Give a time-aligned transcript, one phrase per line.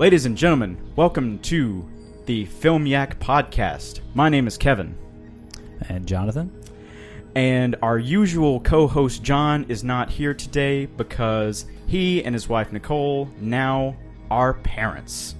[0.00, 1.86] Ladies and gentlemen, welcome to
[2.24, 4.00] the Film Yak podcast.
[4.14, 4.96] My name is Kevin,
[5.90, 6.50] And Jonathan?
[7.36, 12.72] and our usual co host John is not here today because he and his wife
[12.72, 13.94] Nicole now
[14.30, 15.34] are parents.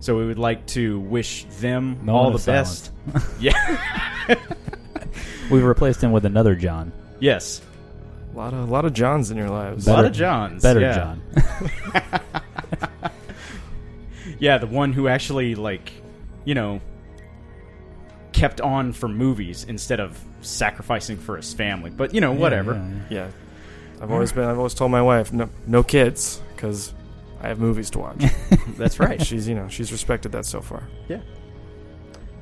[0.00, 2.90] So we would like to wish them Moment all the best.
[3.40, 3.78] Yeah.
[5.52, 6.90] We've replaced him with another John.
[7.20, 7.62] yes.
[8.34, 9.86] A lot of a lot of Johns in your lives.
[9.86, 10.62] A lot of Johns.
[10.64, 10.94] Better yeah.
[10.94, 11.22] John.
[14.38, 15.92] Yeah, the one who actually like,
[16.44, 16.80] you know,
[18.32, 21.90] kept on for movies instead of sacrificing for his family.
[21.90, 22.74] But you know, whatever.
[22.74, 22.80] Yeah,
[23.10, 23.30] yeah, Yeah,
[24.02, 24.44] I've always been.
[24.44, 26.94] I've always told my wife no, no kids because
[27.40, 28.24] I have movies to watch.
[28.76, 29.20] That's right.
[29.24, 30.82] she's you know she's respected that so far.
[31.08, 31.20] Yeah.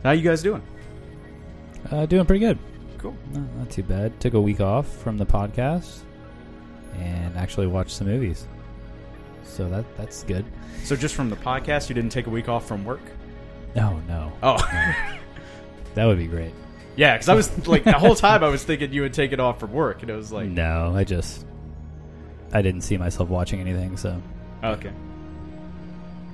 [0.03, 0.63] How you guys doing?
[1.91, 2.59] Uh, doing pretty good.
[2.99, 3.17] Cool.
[3.33, 4.19] No, not too bad.
[4.21, 6.01] Took a week off from the podcast
[6.95, 8.47] and actually watched some movies.
[9.57, 10.45] So that that's good.
[10.85, 13.01] So just from the podcast, you didn't take a week off from work?
[13.77, 14.33] Oh, no.
[14.43, 14.57] Oh,
[15.95, 16.53] That would be great.
[16.95, 17.15] yeah.
[17.15, 19.59] Because I was like the whole time I was thinking you would take it off
[19.61, 21.47] from work, and it was like, no, I just.
[22.53, 24.21] I didn't see myself watching anything, so.
[24.63, 24.93] okay,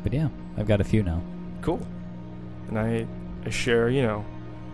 [0.02, 0.28] But yeah,
[0.58, 1.22] I've got a few now.
[1.62, 1.80] cool.
[2.68, 3.06] And I,
[3.46, 3.88] I share.
[3.88, 4.24] You know,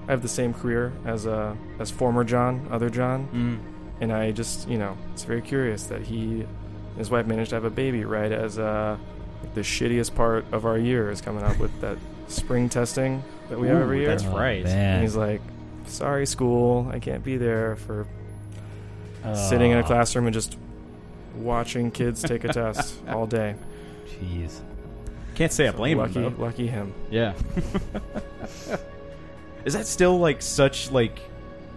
[0.09, 4.03] I have the same career as uh, as former John, other John, Mm.
[4.03, 6.49] and I just you know it's very curious that he, and
[6.99, 8.97] his wife managed to have a baby right as uh,
[9.43, 11.97] like the shittiest part of our year is coming up with that
[12.29, 14.09] spring testing that we have every year.
[14.09, 14.65] that's Oh, right.
[14.67, 15.41] And he's like,
[15.87, 18.07] "Sorry, school, I can't be there for
[19.35, 20.57] sitting in a Oh, classroom and just
[21.37, 23.55] watching kids take a test all day.
[24.21, 24.61] Jeez.
[25.35, 26.35] Can't say I blame lucky, him.
[26.37, 26.45] Though.
[26.45, 26.93] lucky him.
[27.11, 27.33] Yeah.
[29.65, 31.21] Is that still like such like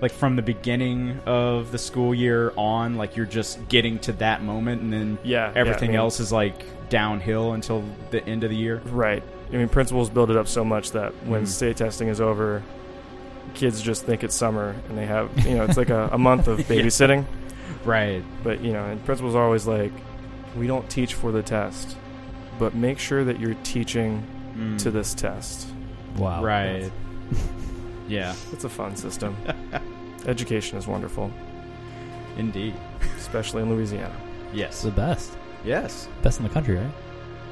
[0.01, 4.41] like from the beginning of the school year on like you're just getting to that
[4.43, 8.43] moment and then Yeah, everything yeah, I mean, else is like downhill until the end
[8.43, 8.81] of the year?
[8.85, 9.21] Right.
[9.53, 11.47] I mean, principals build it up so much that when Mhm.
[11.47, 12.63] state testing is over,
[13.53, 16.47] kids just think it's summer and they have, you know, it's like a, a month
[16.47, 16.77] of Yeah.
[16.81, 17.25] babysitting.
[17.85, 18.23] Right.
[18.43, 19.91] But, you know, and principals are always like,
[20.57, 21.95] we don't teach for the test,
[22.59, 24.23] but make sure that you're teaching
[24.57, 24.77] Mm.
[24.79, 25.67] to this test.
[26.17, 26.43] Wow.
[26.43, 26.91] Right.
[28.11, 29.35] Yeah, It's a fun system.
[30.27, 31.31] Education is wonderful,
[32.37, 32.73] indeed.
[33.17, 34.13] especially in Louisiana.
[34.49, 34.81] It's Yes.
[34.83, 35.31] the best.
[35.65, 36.07] Yes.
[36.21, 36.91] Best in the country, right?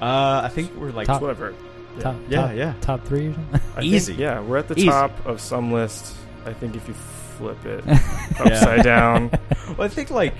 [0.01, 1.53] Uh I think we're like Top- Whatever.
[1.97, 2.01] Yeah.
[2.03, 2.73] Top, Yeah, top, yeah.
[2.81, 3.61] top three or something?
[3.75, 4.13] I think- Easy.
[4.15, 4.87] yeah, we're at the Easy.
[4.87, 6.15] top of some list.
[6.45, 7.83] I think if you flip it
[8.39, 9.31] upside down,
[9.77, 10.33] Well, I think like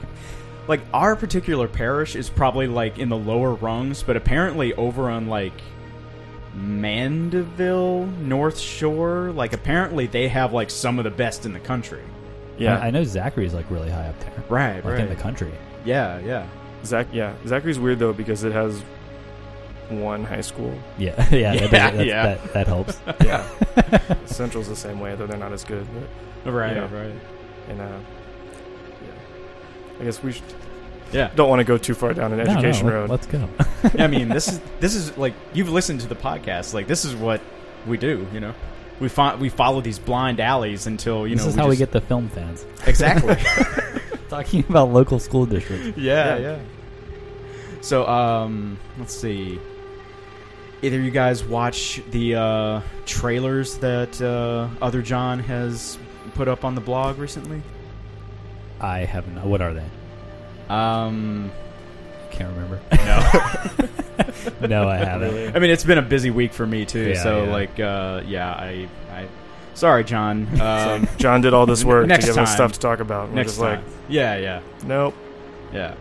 [0.67, 5.27] like our particular parish is probably like in the lower rungs, but apparently over on
[5.27, 5.53] like
[6.55, 12.01] Mandeville, North Shore, like apparently they have like some of the best in the country.
[12.57, 14.43] yeah, I, I know Zachary's like really high up there.
[14.49, 15.51] Right, Like in the country.
[15.85, 16.47] Yeah, yeah.
[16.85, 17.07] Zach.
[17.11, 18.81] Yeah, Zachary's weird though because it has
[19.89, 20.73] one high school.
[20.97, 22.23] Yeah, yeah, Yeah, that, that's- yeah.
[22.35, 22.99] That, that helps.
[23.23, 23.47] Yeah,
[24.25, 25.85] Central's the same way though they're not as good.
[26.43, 26.93] But, Right, Yeah.
[26.93, 27.13] right.
[27.69, 27.99] and uh,
[29.03, 30.43] yeah, I guess we should,
[31.11, 31.31] Yeah.
[31.35, 33.09] don't want to go too far down an No, no, education let- road.
[33.09, 33.47] Let's go.
[33.97, 36.73] I mean, this is this is like you've listened to the podcast.
[36.73, 37.41] Like this is what
[37.87, 38.53] we do, you know.
[38.99, 41.79] We fo- we follow these blind alleys until, you this know, is how we just-
[41.79, 42.65] get the film fans.
[42.85, 43.35] Exactly.
[44.29, 45.97] Talking about local school districts.
[45.97, 46.37] yeah, Yeah.
[46.37, 46.59] yeah.
[47.81, 49.57] So, um, let's see.
[50.81, 55.97] Either you guys watch the uh, trailers that uh, Other John has
[56.35, 57.61] put up on the blog recently?
[58.81, 59.45] I have no.
[59.45, 59.85] What are they?
[60.69, 61.51] Um,
[62.31, 62.79] Can't remember.
[62.91, 64.67] no.
[64.67, 65.55] no, I haven't.
[65.55, 67.09] I mean, it's been a busy week for me too.
[67.09, 67.51] Yeah, so, yeah.
[67.51, 69.27] like, uh, yeah, I, I,
[69.73, 70.47] sorry, John.
[70.61, 72.55] Um, like John did all this work next to give us time.
[72.55, 73.31] stuff to talk about.
[73.31, 73.83] next time.
[73.83, 75.15] like, yeah, yeah, nope.
[75.73, 75.95] yeah,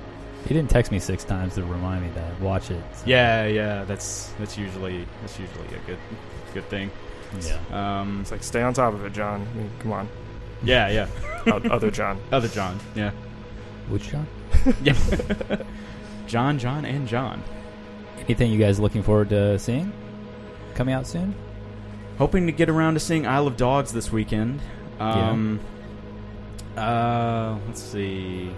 [0.46, 2.82] He didn't text me six times to remind me that watch it.
[2.94, 3.84] so- yeah, yeah.
[3.84, 5.98] That's that's usually that's usually a good
[6.54, 6.90] good thing.
[7.42, 7.58] Yeah.
[8.00, 9.46] Um, It's like stay on top of it, John.
[9.52, 10.08] I mean, come on,
[10.62, 11.52] yeah, yeah.
[11.70, 12.18] Other John.
[12.32, 13.10] Other John, yeah.
[13.88, 14.26] Which John?
[14.82, 14.94] Yeah.
[16.26, 17.42] John, John, and John.
[18.20, 19.92] Anything you guys looking forward to seeing?
[20.74, 21.34] Coming out soon?
[22.18, 24.60] Hoping to get around to seeing Isle of Dogs this weekend.
[25.00, 25.60] Um,
[26.76, 28.52] uh, let's see.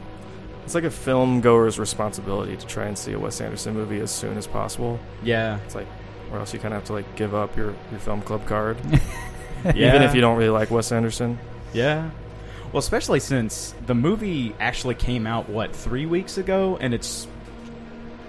[0.65, 4.11] It's like a film goer's responsibility to try and see a Wes Anderson movie as
[4.11, 4.99] soon as possible.
[5.23, 5.87] Yeah, It's like,
[6.33, 8.77] or else you kind of have to like give up your, your film club card,
[9.65, 9.73] yeah.
[9.89, 11.39] even if you don't really like Wes Anderson.
[11.73, 12.11] Yeah.
[12.73, 17.27] Well, especially since the movie actually came out what three weeks ago, and it's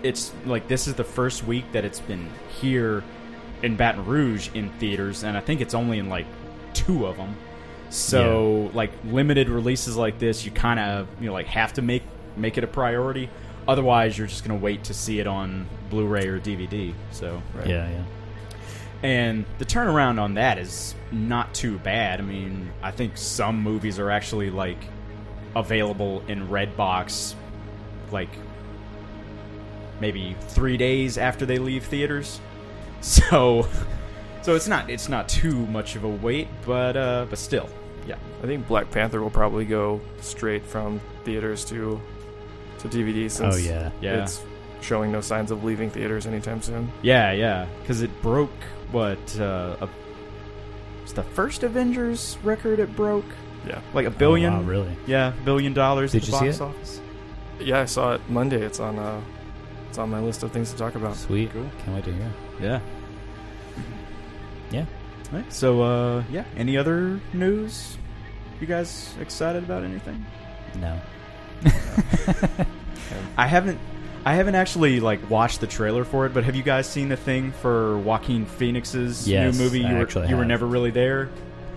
[0.04, 2.28] it's like this is the first week that it's been
[2.60, 3.04] here
[3.62, 6.26] in Baton Rouge in theaters, and I think it's only in like
[6.74, 7.36] two of them.
[7.92, 12.04] So like limited releases like this, you kind of you know like have to make
[12.36, 13.30] make it a priority.
[13.68, 16.94] otherwise, you're just gonna wait to see it on Blu-ray or DVD.
[17.12, 17.68] So, Right.
[17.68, 18.04] Yeah, yeah.
[19.04, 22.20] And the turnaround on that is not too bad.
[22.20, 24.78] I mean, I think some movies are actually like
[25.56, 27.36] available in Redbox,
[28.12, 28.30] like
[30.00, 32.40] maybe three days after they leave theaters.
[33.04, 33.68] So,
[34.44, 37.68] so it's not it's not too much of a wait, but uh, but still,
[38.06, 38.18] yeah.
[38.44, 42.00] I think Black Panther will probably go straight from theaters to
[42.78, 43.90] to DVD since Oh yeah.
[44.02, 44.22] Yeah.
[44.22, 44.44] it's
[44.82, 46.92] showing no signs of leaving theaters anytime soon.
[47.02, 48.52] Yeah, yeah, because it broke
[48.92, 49.90] what uh, a,
[51.04, 53.26] it's the first Avengers record it broke,
[53.68, 53.80] Yeah.
[53.94, 54.96] like a billion, Oh, wow, really?
[55.08, 56.12] yeah, billion dollars.
[56.12, 56.62] Did at the you see box it?
[56.64, 57.02] office.
[57.60, 58.62] Yeah, I saw it Monday.
[58.66, 59.22] It's on uh
[59.90, 61.16] it's on my list of things to talk about.
[61.16, 61.52] Sweet.
[61.52, 61.70] Cool.
[61.84, 62.32] Can't wait to hear.
[62.62, 62.80] Yeah.
[64.72, 64.86] Yeah.
[65.34, 66.44] Right, so, uh, yeah.
[66.58, 67.98] Any other news?
[68.60, 70.26] You guys excited about anything?
[70.80, 71.00] No.
[73.38, 73.80] I haven't.
[74.24, 77.18] I haven't actually like watched the trailer for it, but have you guys seen the
[77.18, 79.84] thing for Joaquin Phoenix's Yes, new movie?
[79.86, 80.48] I You were actually you were have.
[80.48, 81.30] never really there.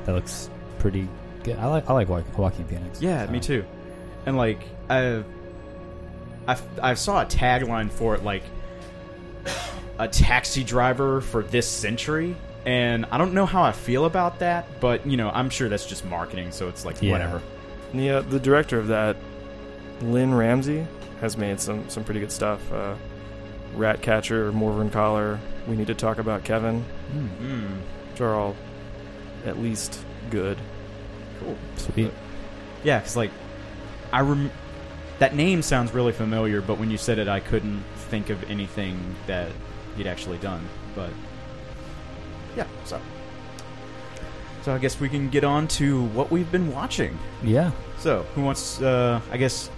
[0.05, 1.08] That looks pretty
[1.43, 1.56] good.
[1.58, 3.00] I like I like Joaqu- Joaquin Phoenix.
[3.00, 3.32] Yeah, so.
[3.32, 3.64] me too.
[4.26, 5.25] And like I,
[6.46, 8.43] I, I saw a tagline for it, like
[9.99, 12.37] a taxi driver for this century.
[12.67, 15.87] And I don't know how I feel about that, but you know, I'm sure that's
[15.87, 17.12] just marketing, so it's like Yeah.
[17.12, 17.43] whatever.
[17.93, 19.17] And the uh, the director of that,
[20.02, 20.87] Lynne Ramsay,
[21.25, 22.61] has made some some pretty good stuff.
[22.71, 22.94] Uh,
[23.75, 26.82] Ratcatcher, Morvern Callar, We Need to Talk About Kevin,
[27.12, 27.76] Hmm, Mm.
[28.12, 28.55] which are all
[29.47, 29.99] at least
[30.31, 30.59] good.
[31.41, 31.56] Cool.
[31.76, 32.12] Sweet.
[32.85, 33.31] Yeah, because like
[34.12, 34.50] I rem-
[35.19, 39.17] that name sounds really familiar, but when you said it, I couldn't think of anything
[39.27, 39.49] that
[39.97, 40.61] he'd actually done.
[40.94, 41.09] But
[42.56, 43.00] yeah, so
[44.62, 47.19] so I guess we can get on to what we've been watching.
[47.43, 47.70] Yeah.
[47.99, 48.81] So who wants?
[48.82, 49.70] Uh, I guess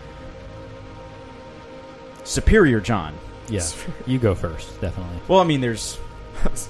[2.26, 3.14] Superior John.
[3.48, 3.62] Yeah.
[4.06, 5.18] You go first, definitely.
[5.28, 5.98] Well, I mean, there's.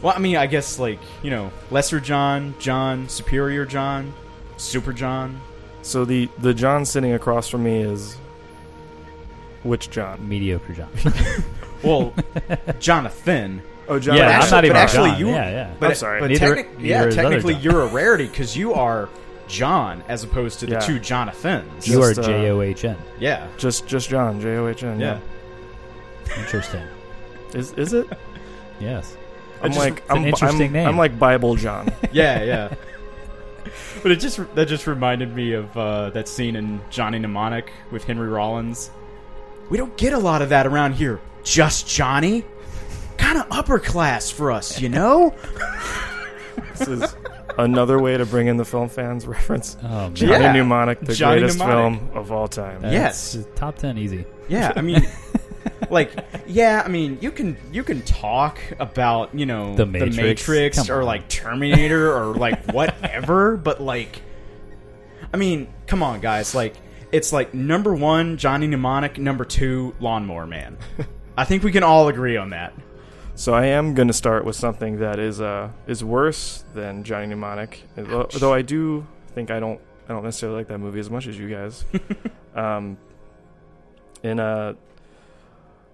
[0.02, 4.14] Well, I mean, I guess like you know, Lesser John, John, Superior John,
[4.58, 5.40] Super John.
[5.82, 8.16] So the the John sitting across from me is
[9.64, 10.26] which John?
[10.28, 10.88] Mediocre John.
[11.82, 12.14] Well,
[12.80, 13.62] Jonathan.
[13.86, 14.16] Oh, John.
[14.16, 15.20] yeah, I'm not even but actually John.
[15.20, 15.74] you- yeah, yeah.
[15.78, 16.20] But I'm sorry.
[16.20, 19.08] But Neither- technic- neither yeah, technically you're a rarity because you are
[19.46, 20.78] John as opposed to the Yeah.
[20.80, 21.86] two Jonathans.
[21.86, 22.96] you are just, uh, J O H N.
[23.20, 24.40] yeah, Just just John.
[24.40, 24.98] J O H N.
[24.98, 25.18] yeah.
[26.38, 26.82] Interesting.
[27.54, 28.06] Is is it?
[28.80, 29.16] yes.
[29.62, 30.88] I'm just- like it's an I'm, interesting I'm, name.
[30.88, 31.92] I'm like Bible John.
[32.12, 32.74] yeah, yeah.
[34.02, 38.04] But it just that just reminded me of uh, that scene in Johnny Mnemonic with
[38.04, 38.90] Henry Rollins.
[39.70, 41.20] We don't get a lot of that around here.
[41.42, 42.44] Just Johnny,
[43.16, 45.34] kind of upper class for us, you know.
[46.76, 47.16] this is
[47.58, 49.76] another way to bring in the film fans reference.
[49.82, 50.14] Oh, man.
[50.14, 50.52] Johnny Yeah.
[50.52, 52.00] Mnemonic, the Johnny greatest Mnemonic.
[52.00, 52.82] film of all time.
[52.82, 53.46] That's Yes.
[53.56, 54.24] Top 10 easy.
[54.48, 55.04] Yeah, I mean,
[55.90, 56.12] like,
[56.46, 60.78] yeah, I mean, you can you can talk about you know The Matrix.
[60.78, 61.06] Come or on.
[61.06, 64.22] like Terminator or like whatever, but like,
[65.32, 66.76] I mean, come on, guys, like.
[67.12, 69.16] It's like number one, Johnny Mnemonic.
[69.16, 70.76] Number two, Lawnmower Man.
[71.38, 72.74] I think we can all agree on that.
[73.36, 77.28] So I am going to start with something that is uh is worse than Johnny
[77.28, 77.84] Mnemonic.
[77.94, 78.34] Though, Ouch.
[78.34, 81.38] though I do think I don't I don't necessarily like that movie as much as
[81.38, 81.84] you guys.
[82.54, 82.96] um,
[84.22, 84.74] and uh,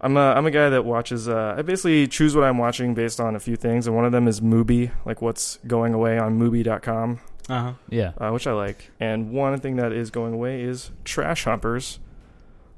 [0.03, 1.29] I'm a I'm a guy that watches.
[1.29, 4.11] Uh, I basically choose what I'm watching based on a few things, and one of
[4.13, 7.73] them is Mubi, like what's going away on Mubi.com, Uh-huh.
[7.89, 8.13] Yeah.
[8.19, 8.91] uh, which I like.
[8.99, 12.01] And one thing that is going away is Trash Humpers.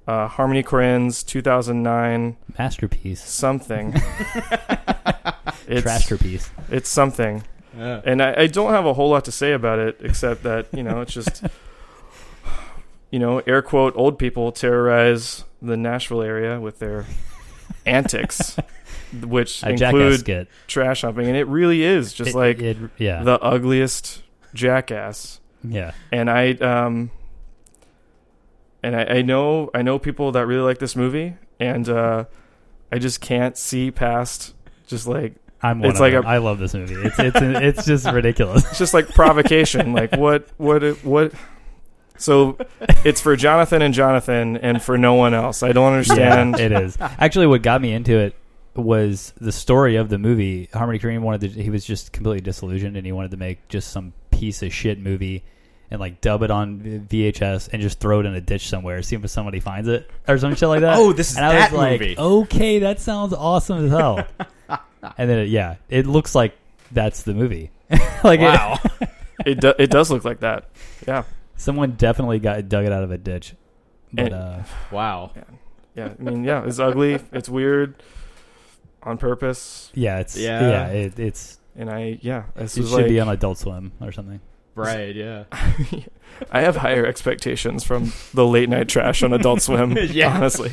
[0.07, 3.25] Uh, Harmony Korine's 2009 Masterpiece.
[3.25, 3.95] something.
[5.66, 6.50] it's, Trashterpiece.
[6.71, 7.43] It's something.
[7.75, 8.02] Yeah.
[8.04, 10.83] And I, I don't have a whole lot to say about it except that, you
[10.83, 11.43] know, it's just,
[13.11, 17.06] you know, air quote, old people terrorize the Nashville area with their
[17.87, 18.56] antics,
[19.23, 21.26] which A include trash humping.
[21.28, 23.23] And it really is just It- like it, yeah.
[23.23, 24.23] the ugliest
[24.54, 25.40] jackass.
[25.62, 25.92] yeah.
[26.12, 27.11] And I, um,
[28.83, 32.25] and I, I know, I know people that really like this movie, and uh,
[32.92, 34.54] I just can't see past
[34.87, 36.94] just like I'm one It's like a- I love this movie.
[36.94, 38.66] It's it's it's just ridiculous.
[38.68, 39.94] it's just like provocation.
[39.94, 41.33] like what what what
[42.16, 42.56] so
[43.04, 45.62] it's for Jonathan and Jonathan and for no one else.
[45.62, 46.59] I don't understand.
[46.61, 46.97] it is.
[47.00, 48.35] Actually, what got me into it
[48.76, 50.68] was the story of the movie.
[50.73, 51.62] Harmony Korine wanted to.
[51.62, 54.99] He was just completely disillusioned, and he wanted to make just some piece of shit
[54.99, 55.44] movie
[55.90, 59.14] and like dub it on VHS and just throw it in a ditch somewhere, see
[59.14, 60.97] if somebody finds it or some shit like that.
[60.97, 62.16] Oh, this is and I that was like, movie.
[62.18, 64.26] okay, that sounds awesome as hell.
[65.18, 66.56] and then, it, yeah, it looks like
[66.90, 67.71] that's the movie.
[68.25, 68.78] like, it- Wow.
[69.47, 70.68] it do, it does look like that.
[71.06, 71.25] Yeah.
[71.57, 73.55] Someone definitely got dug it out of a ditch.
[74.13, 74.59] But And- uh,
[74.91, 75.33] wow.
[75.95, 77.19] yeah, I mean, yeah, it's ugly.
[77.33, 77.95] It's weird
[79.03, 79.91] on purpose.
[79.95, 80.61] Yeah, it's Yeah.
[80.69, 84.13] yeah, it, it's And I, yeah, this it should like, be on Adult Swim or
[84.13, 84.41] something.
[84.77, 85.15] Right.
[85.15, 85.45] Yeah.
[86.51, 89.97] I have higher expectations from the late night trash on Adult Swim.
[90.11, 90.37] Yeah.
[90.37, 90.71] honestly.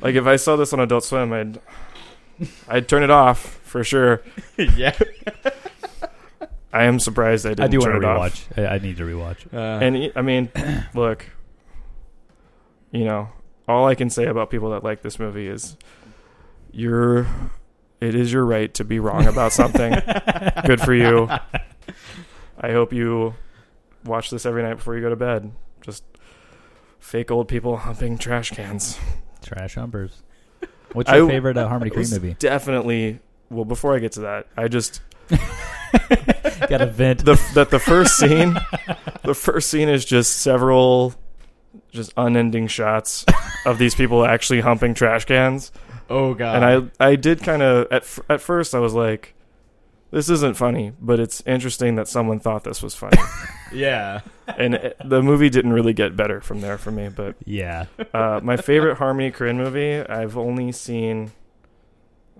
[0.00, 1.58] like if I saw this on Adult Swim, I'd
[2.68, 4.22] I'd turn it off for sure.
[4.56, 4.96] yeah.
[6.76, 8.58] I am surprised I didn't I do want to rewatch.
[8.58, 9.52] I, I need to rewatch.
[9.52, 10.50] Uh, And I mean,
[10.94, 11.26] look,
[12.90, 13.28] you know,
[13.68, 15.76] all I can say about people that like this movie is
[16.70, 17.26] you're
[18.00, 19.92] it is your right to be wrong about something.
[20.66, 21.28] Good for you.
[22.60, 23.34] I hope you
[24.04, 25.50] watch this every night before you go to bed.
[25.80, 26.04] Just
[26.98, 28.98] fake old people humping trash cans.
[29.42, 30.22] Trash humpers.
[30.92, 32.34] What's your I- favorite uh, Harmony It Korine movie?
[32.38, 33.20] Definitely.
[33.50, 35.00] Well, before I get to that, I just
[36.68, 37.24] Got a vent.
[37.24, 38.58] the that the first scene,
[39.24, 41.14] the first scene is just several,
[41.90, 43.24] just unending shots
[43.64, 45.72] of these people actually humping trash cans,
[46.10, 46.62] oh god.
[46.62, 49.34] and I I did kind of at at first I was like,
[50.10, 53.18] this isn't funny, but it's interesting that someone thought this was funny,
[53.72, 54.20] Yeah.
[54.46, 57.08] and it, the movie didn't really get better from there for me.
[57.08, 57.86] But yeah.
[58.14, 61.32] uh, my favorite Harmony Korine movie, I've only seen.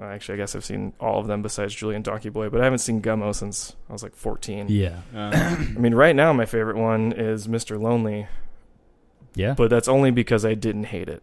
[0.00, 2.64] Uh, Actually, I guess I've seen all of them besides Julien Donkey Boy, but I
[2.64, 4.66] haven't seen Gummo since I was like 14.
[4.68, 5.00] Yeah.
[5.14, 7.80] Uh, I mean, right now my favorite one is Mr.
[7.80, 8.26] Lonely,
[9.34, 9.54] Yeah.
[9.56, 11.22] but that's only because I didn't hate it.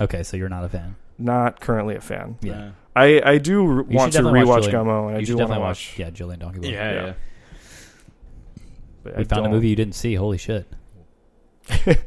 [0.00, 0.94] Okay, so you're not a fan.
[1.18, 2.38] Not currently a fan.
[2.42, 2.70] Yeah.
[2.96, 5.32] I I do r- You want to rewatch watch Julien- Gummo, and I you do
[5.36, 5.90] want to definitely watch.
[5.92, 5.98] watch.
[5.98, 6.68] Yeah, Julien Donkey Boy.
[6.68, 6.92] yeah.
[6.92, 7.04] Yeah.
[7.06, 7.12] Yeah.
[9.02, 10.14] but We I found a don't- movie you didn't see.
[10.14, 10.66] Holy shit.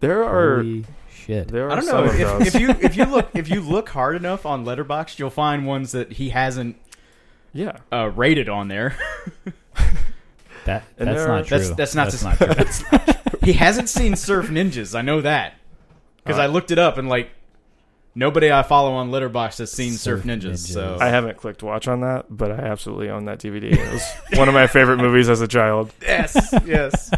[0.00, 0.84] there are Holy
[1.28, 1.46] shit.
[1.48, 2.54] there are I don't some know of if, those.
[2.54, 5.92] if you if you look if you look hard enough on Letterboxd, you'll find ones
[5.92, 6.76] that he hasn't
[7.52, 8.96] yeah, uh, rated on there.
[10.64, 11.58] That And that's there not are- true.
[11.58, 13.34] That's- that's not that's to- not true.
[13.42, 14.94] he hasn't seen Surf Ninjas.
[14.98, 15.54] I know that
[16.22, 17.30] because Uh, I looked it up and like
[18.14, 20.42] nobody I follow on Letterboxd has seen Surf, Surf Ninjas.
[20.54, 20.72] Ninjas.
[20.74, 23.72] So I haven't clicked watch on that, but I absolutely own that DVD.
[23.72, 24.02] It was
[24.38, 25.90] one of my favorite movies as a child.
[26.02, 27.10] yes, yes.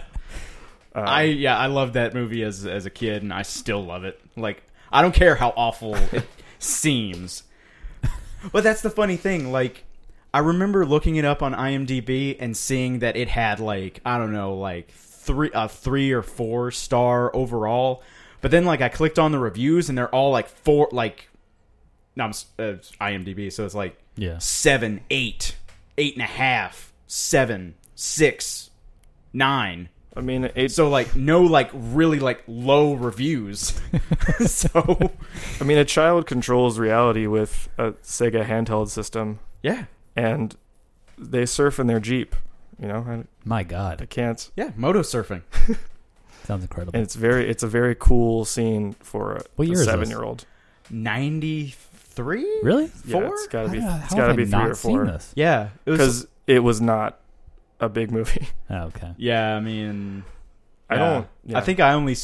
[0.94, 4.04] Um, I yeah, I loved that movie as as a kid, and I still love
[4.04, 4.20] it.
[4.36, 6.24] Like I don't care how awful it
[6.58, 7.44] seems,
[8.52, 9.52] but that's the funny thing.
[9.52, 9.84] Like
[10.34, 14.32] I remember looking it up on IMDb and seeing that it had like I don't
[14.32, 18.02] know, like three a three or four star overall.
[18.40, 21.28] But then like I clicked on the reviews and they're all like four like.
[22.16, 22.62] No, I'm uh,
[23.00, 24.38] IMDb, so it's like Yeah.
[24.38, 25.54] seven, eight,
[25.96, 28.70] eight and a half, seven, six,
[29.32, 29.88] nine.
[30.20, 33.80] I mean, it's So like no like really like low reviews.
[34.46, 35.10] so
[35.60, 40.54] I mean, a child controls reality with a Sega handheld system, yeah, and
[41.18, 42.36] they surf in their Jeep.
[42.80, 44.06] You know, I, My I God.
[44.10, 44.50] can't.
[44.56, 45.42] yeah, moto surfing.
[46.44, 46.92] Sounds incredible.
[46.96, 49.86] And it's very, it's a very cool scene for a, What a year is this?
[49.88, 50.46] seven-year-old.
[50.88, 52.60] Ninety three.
[52.62, 52.90] really?
[53.06, 55.06] Yeah, it's got to be, How- it's how got to be three or four.
[55.06, 55.32] this?
[55.36, 55.90] Yeah, it.
[55.92, 57.19] Because it was not
[57.80, 58.48] a big movie.
[58.70, 59.12] Oh, okay.
[59.16, 60.22] Yeah, I mean,
[60.88, 61.00] I yeah.
[61.10, 61.26] don't.
[61.46, 61.58] yeah.
[61.58, 62.14] I think I only.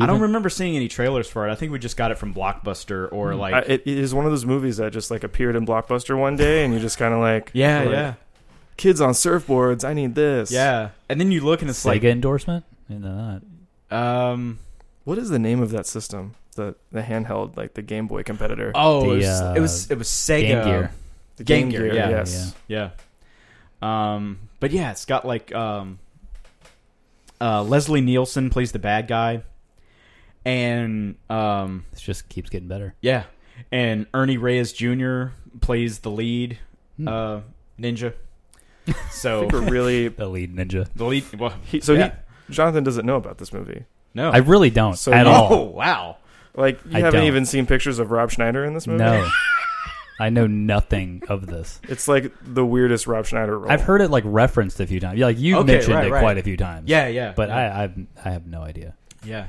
[0.00, 1.52] I don't remember seeing any trailers for it.
[1.52, 3.38] I think we just got it from Blockbuster or Hmm.
[3.40, 3.54] like.
[3.54, 6.36] I, it it is one of those movies that just like appeared in Blockbuster one
[6.36, 8.14] day, and you just kind of like, yeah, like, yeah,
[8.76, 9.84] kids on surfboards.
[9.84, 10.50] I need this.
[10.52, 10.90] yeah.
[11.08, 12.64] And then you look and it's Sega like, endorsement?
[12.88, 13.40] You know
[13.90, 13.96] that.
[13.96, 14.58] um,
[15.04, 16.34] What is the name of that system?
[16.56, 18.72] The the handheld, like the Game Boy competitor.
[18.74, 20.90] oh, The, it, was, uh, it was it was Sega Game Gear.
[21.36, 22.08] the Game Gear, yeah.
[22.10, 22.54] Yes.
[22.68, 22.90] Yeah.
[23.82, 25.98] Um, but yeah, it's got like um,
[27.40, 29.42] uh, Leslie Nielsen plays the bad guy,
[30.44, 32.94] and um, It just keeps getting better.
[33.00, 33.24] yeah,
[33.72, 35.26] and Ernie Reyes Jr.
[35.60, 36.58] plays the lead
[36.96, 37.08] Hmm.
[37.08, 37.40] uh,
[37.78, 38.14] ninja.
[38.88, 40.08] I So think we're really.
[40.16, 40.88] The lead ninja.
[40.94, 42.14] the lead, well, He, so yeah.
[42.48, 43.84] he Jonathan doesn't know about this movie.
[44.14, 45.66] no, I really don't So at you- oh all.
[45.72, 46.16] wow,
[46.54, 47.26] Like you I haven't don't.
[47.26, 49.04] even seen pictures of Rob Schneider in this movie.
[49.04, 49.28] No.
[50.18, 51.78] I know nothing of this.
[51.88, 53.70] It's like the weirdest Rob Schneider role.
[53.70, 55.18] I've heard it like referenced a few times.
[55.18, 56.20] Yeah, like you Okay, mentioned right, it right.
[56.20, 56.88] quite a few times.
[56.88, 57.56] yeah, yeah, But yeah.
[57.56, 58.94] I I've, I have no idea.
[59.24, 59.48] yeah,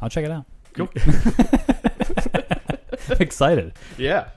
[0.00, 0.44] I'll check it out.
[0.74, 0.88] Cool.
[3.08, 3.74] I'm excited.
[3.98, 4.28] yeah.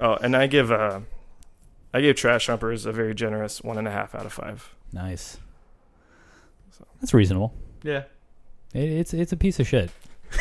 [0.00, 1.00] Oh, and I give uh,
[1.92, 4.74] I gave Trash Humpers a very generous one and a half out of five.
[4.92, 5.38] Nice.
[7.00, 7.54] That's reasonable.
[7.82, 8.04] Yeah,
[8.72, 9.90] It, it's it's a piece of shit.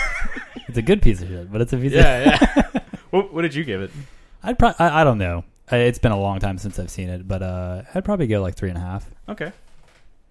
[0.67, 2.79] it's a good piece of shit, but it's a piece of yeah, yeah.
[3.09, 3.91] what, what did you give it?
[4.43, 5.43] I'd probably I, I don't know.
[5.71, 8.41] I- It's been a long time since I've seen it, but uh, I'd probably go
[8.41, 9.51] like three and a half Okay,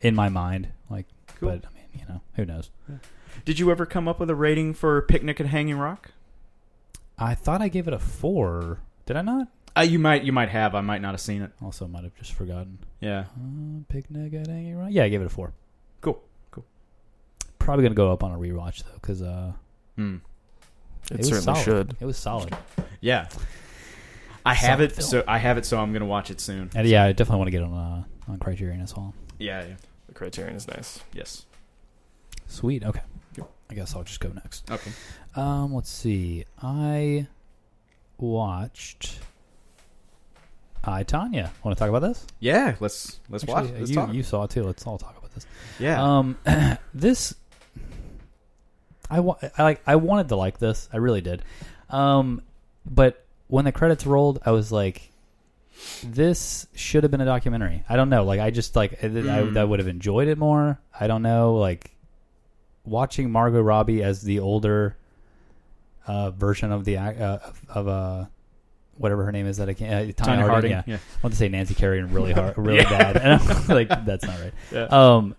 [0.00, 0.69] in my mind.
[0.90, 1.07] Like,
[1.38, 1.50] Cool.
[1.50, 2.71] but I mean, you know, who knows?
[3.45, 6.11] did you ever come up with a rating for Picnic at Hanging Rock?
[7.19, 8.81] I thought I gave it a four.
[9.07, 9.49] Did I not?
[9.76, 10.75] Uh, you might, you might have.
[10.75, 11.50] I might not have seen it.
[11.62, 12.78] Also, might have just forgotten.
[13.00, 13.25] Yeah.
[13.37, 14.88] Uh, picnic at Hanging Rock.
[14.90, 15.52] Yeah, I gave it a four.
[16.02, 16.21] Cool.
[16.50, 16.64] Cool.
[17.59, 19.52] Probably gonna go up on a rewatch though, because uh,
[19.97, 20.16] Hmm.
[21.11, 21.64] It, was certainly solid.
[21.64, 21.97] should.
[22.00, 22.54] It was solid.
[23.00, 23.28] Yeah.
[24.44, 25.08] I have it, film.
[25.08, 26.70] so I have it, so I'm gonna watch it soon.
[26.75, 29.14] And yeah, I definitely want to get on uh, on Criterion as well.
[29.38, 29.64] Yeah.
[29.64, 29.75] yeah.
[30.08, 31.00] The Criterion is nice.
[31.12, 31.46] Yes.
[32.46, 32.84] Sweet.
[32.84, 33.00] Okay.
[33.70, 34.70] I guess I'll just go next.
[34.70, 34.90] Okay.
[35.34, 36.44] Um, let's see.
[36.61, 37.26] I
[38.18, 39.18] watched
[40.84, 41.49] I Tonya.
[41.64, 42.26] Want to talk about this?
[42.38, 42.75] Yeah.
[42.80, 43.72] Let's let's Actually, watch.
[43.78, 44.12] Let's you talk.
[44.12, 44.62] you saw it too.
[44.64, 45.46] Let's all talk about this.
[45.78, 46.02] yeah.
[46.02, 46.37] Um,
[46.94, 47.34] this
[49.08, 50.88] I wa- I like I wanted to like this.
[50.92, 51.42] I really did.
[51.88, 52.42] Um,
[52.84, 53.22] but
[53.52, 55.11] when the credits rolled, I was like,
[56.02, 57.85] this should have been a documentary.
[57.87, 58.25] I don't know.
[58.25, 59.59] Like I just like I, I, Mm.
[59.59, 60.80] I would have enjoyed it more.
[60.99, 61.56] I don't know.
[61.56, 61.90] Like
[62.87, 64.97] watching Margot Robbie as the older
[66.06, 68.25] uh, version of the uh, of, of uh
[68.97, 70.71] whatever her name is that I can't uh, Tonya, Tonya Harding.
[70.71, 70.82] Yeah.
[70.87, 70.97] Yeah.
[70.97, 73.12] I want to say Nancy Kerrigan really hard, really Yeah.
[73.12, 73.16] bad.
[73.18, 74.52] And I'm like, that's not right.
[74.73, 74.85] Yeah.
[74.85, 75.35] Um,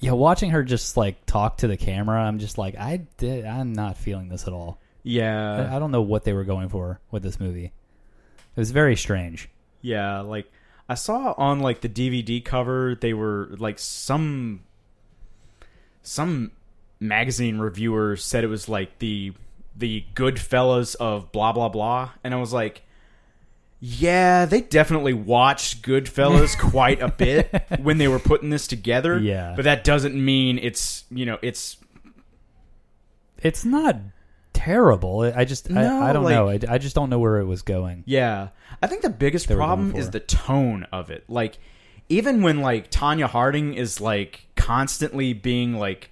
[0.00, 3.72] yeah, watching her just like talk to the camera, I'm just like, I did, I'm
[3.72, 4.78] not feeling this at all.
[5.04, 5.68] Yeah.
[5.70, 7.66] I, I don't know what they were going for with this movie.
[7.66, 9.48] It was very strange.
[9.80, 10.50] Yeah, like
[10.88, 14.64] I saw on like the DVD cover, they were like some
[16.02, 16.50] some
[17.00, 19.32] magazine reviewer said it was like the
[19.76, 22.82] the Goodfellas of blah blah blah, and I was like,
[23.80, 29.18] yeah, they definitely watched Goodfellas quite a bit when they were putting this together.
[29.18, 29.52] Yeah.
[29.56, 31.76] but that doesn't mean it's you know it's
[33.42, 33.96] It's not
[34.54, 35.20] terrible.
[35.36, 36.48] I just, No, I, I don't like- know.
[36.48, 38.04] I, I just don't know where it was going.
[38.06, 38.48] Yeah.
[38.82, 41.24] I think the biggest problem is the tone of it.
[41.28, 41.58] Like
[42.08, 46.10] even when like Tonya Harding is like constantly being like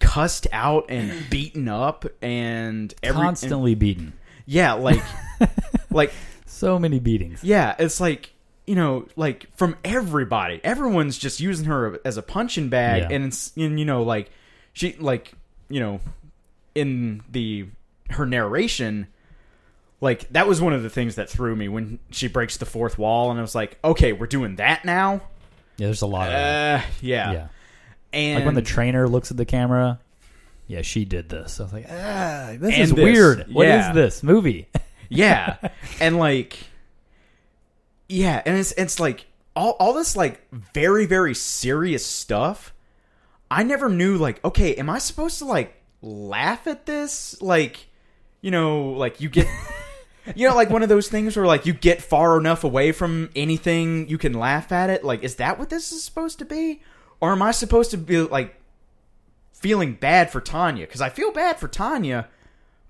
[0.00, 4.12] cussed out and beaten up and every and- Constantly beaten.
[4.46, 5.02] yeah, like
[5.90, 6.12] like
[6.46, 7.42] So many beatings.
[7.44, 8.30] yeah, it's like
[8.66, 13.16] you know, like from everybody, everyone's just using her as a punching bag, Yeah.
[13.16, 14.30] and it's and you know, like
[14.72, 15.32] she like
[15.68, 16.00] you know,
[16.74, 17.66] in the
[18.10, 19.06] her narration,
[20.00, 22.98] like that was one of the things that threw me when she breaks the fourth
[22.98, 25.22] wall, and I was like, okay, we're doing that now.
[25.76, 26.34] Yeah, there's a lot of.
[26.34, 27.46] Uh, yeah, Yeah.
[28.12, 29.98] and Like when the trainer looks at the camera,
[30.68, 31.58] yeah, she did this.
[31.58, 33.02] I was like, ah, this is this.
[33.04, 33.46] weird.
[33.52, 33.92] What is Yeah.
[33.92, 34.68] this movie?
[35.10, 35.58] yeah
[36.00, 36.58] and like
[38.08, 42.72] yeah and it's it's like all all this like very very serious stuff
[43.50, 47.86] i never knew like okay am i supposed to like laugh at this like
[48.40, 49.46] you know like you get
[50.34, 53.30] you know like one of those things where like you get far enough away from
[53.34, 56.82] anything you can laugh at it like is that what this is supposed to be
[57.20, 58.54] or am i supposed to be like
[59.52, 62.26] feeling bad for tonya because i feel bad for tonya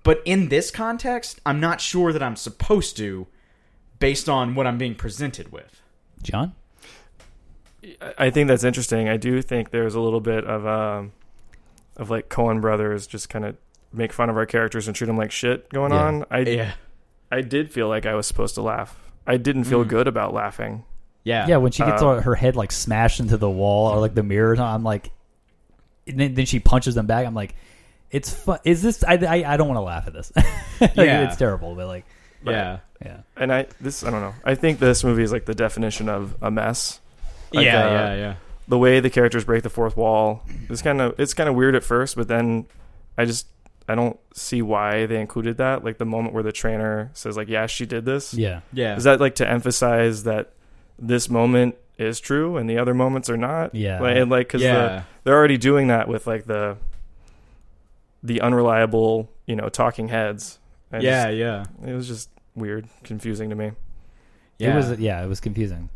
[0.05, 3.25] but in this context, I'm not sure that I'm supposed to,
[3.97, 5.81] based on what I'm being presented with.
[6.21, 6.53] John?
[7.83, 9.09] I- I think that's interesting.
[9.09, 11.11] I do think there's a little bit of um,
[11.97, 13.55] of like Coen brothers just kind of
[13.93, 16.03] make fun of our characters and treat them like shit going Yeah.
[16.05, 16.25] on.
[16.31, 16.73] I
[17.31, 18.97] I did feel like I was supposed to laugh.
[19.27, 19.87] I didn't feel Mm.
[19.89, 20.83] good about laughing.
[21.23, 24.13] yeah, Yeah, when she gets Uh, her head like smashed into the wall or like
[24.13, 25.09] the mirror, I'm like,
[26.07, 27.25] and then, then she punches them back.
[27.25, 27.55] I'm like,
[28.11, 28.59] it's fun.
[28.63, 29.03] Is this?
[29.03, 30.31] I I, I don't want to laugh at this.
[30.81, 31.21] Like, Yeah.
[31.27, 32.05] it's terrible, but like,
[32.45, 34.33] yeah, yeah, And I this I don't know.
[34.43, 36.99] I think this movie is like the definition of a mess.
[37.53, 38.35] Like, yeah, uh, yeah, yeah.
[38.67, 41.75] The way the characters break the fourth wall is kind of it's kind of weird
[41.75, 42.65] at first, but then
[43.17, 43.47] I just
[43.87, 45.83] I don't see why they included that.
[45.83, 49.03] Like the moment where the trainer says like, "Yeah, she did this." yeah, Yeah, Is
[49.03, 50.53] that like to emphasize that
[50.97, 53.75] this moment is true and the other moments are not?
[53.75, 53.99] yeah.
[54.01, 56.77] Like, and like because yeah, they're already doing that with like the
[58.23, 60.57] the unreliable, you know, talking heads.
[60.91, 63.71] I yeah, just- yeah, it was just weird, confusing to me.
[64.57, 64.73] yeah.
[64.73, 65.89] It was yeah, it was confusing.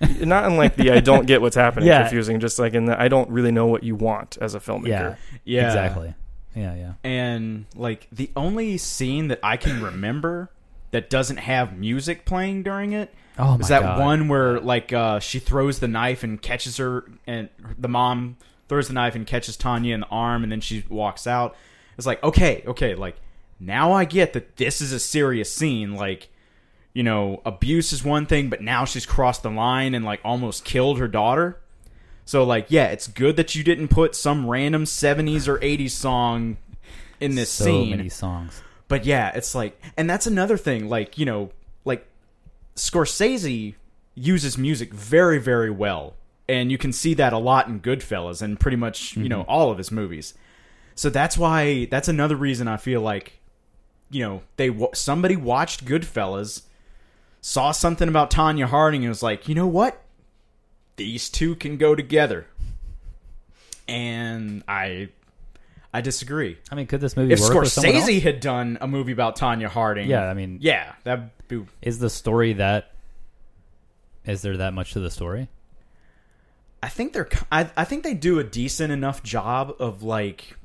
[0.20, 2.02] Not in like the I don't get what's happening Yeah.
[2.02, 4.86] confusing, just like in the I don't really know what you want as a filmmaker.
[4.88, 6.14] Yeah, yeah, exactly.
[6.54, 6.92] Yeah, yeah.
[7.04, 10.50] And like the only scene that I can remember
[10.90, 14.00] that doesn't have music playing during it Oh my is that god.
[14.00, 18.36] one where like uh, she throws the knife and catches her, and the mom
[18.68, 21.54] throws the knife and catches Tonya in the arm, and then she walks out.
[21.98, 23.16] It's like okay, okay, like
[23.60, 25.94] now I get that this is a serious scene.
[25.94, 26.28] Like
[26.96, 30.64] you know, abuse is one thing, but now she's crossed the line and like almost
[30.64, 31.60] killed her daughter.
[32.24, 36.56] So like, yeah, it's good that you didn't put some random '70s or '80s song
[37.20, 37.90] in this so scene.
[37.90, 38.62] many songs.
[38.88, 40.88] But yeah, it's like, and that's another thing.
[40.88, 41.50] Like, you know,
[41.84, 42.06] like
[42.76, 43.74] Scorsese
[44.14, 46.14] uses music very, very well,
[46.48, 49.28] and you can see that a lot in Goodfellas and pretty much you mm-hmm.
[49.28, 50.32] know all of his movies.
[50.94, 53.38] So that's why that's another reason I feel like,
[54.08, 56.62] you know, they somebody watched Goodfellas,
[57.46, 60.02] saw something about Tonya Harding, and was like, you know what,
[60.96, 62.44] these two can go together.
[63.86, 65.10] And I,
[65.94, 66.58] I disagree.
[66.72, 69.38] I mean, could this movie If work with someone Scorsese had done a movie about
[69.38, 72.90] Tonya Harding, Yeah, I mean, yeah, that be is the story that
[74.24, 75.46] is there that much to the story?
[76.82, 80.56] I think they're I, I think they do a decent enough job of like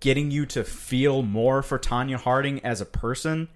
[0.00, 3.48] getting you to feel more for Tonya Harding as a person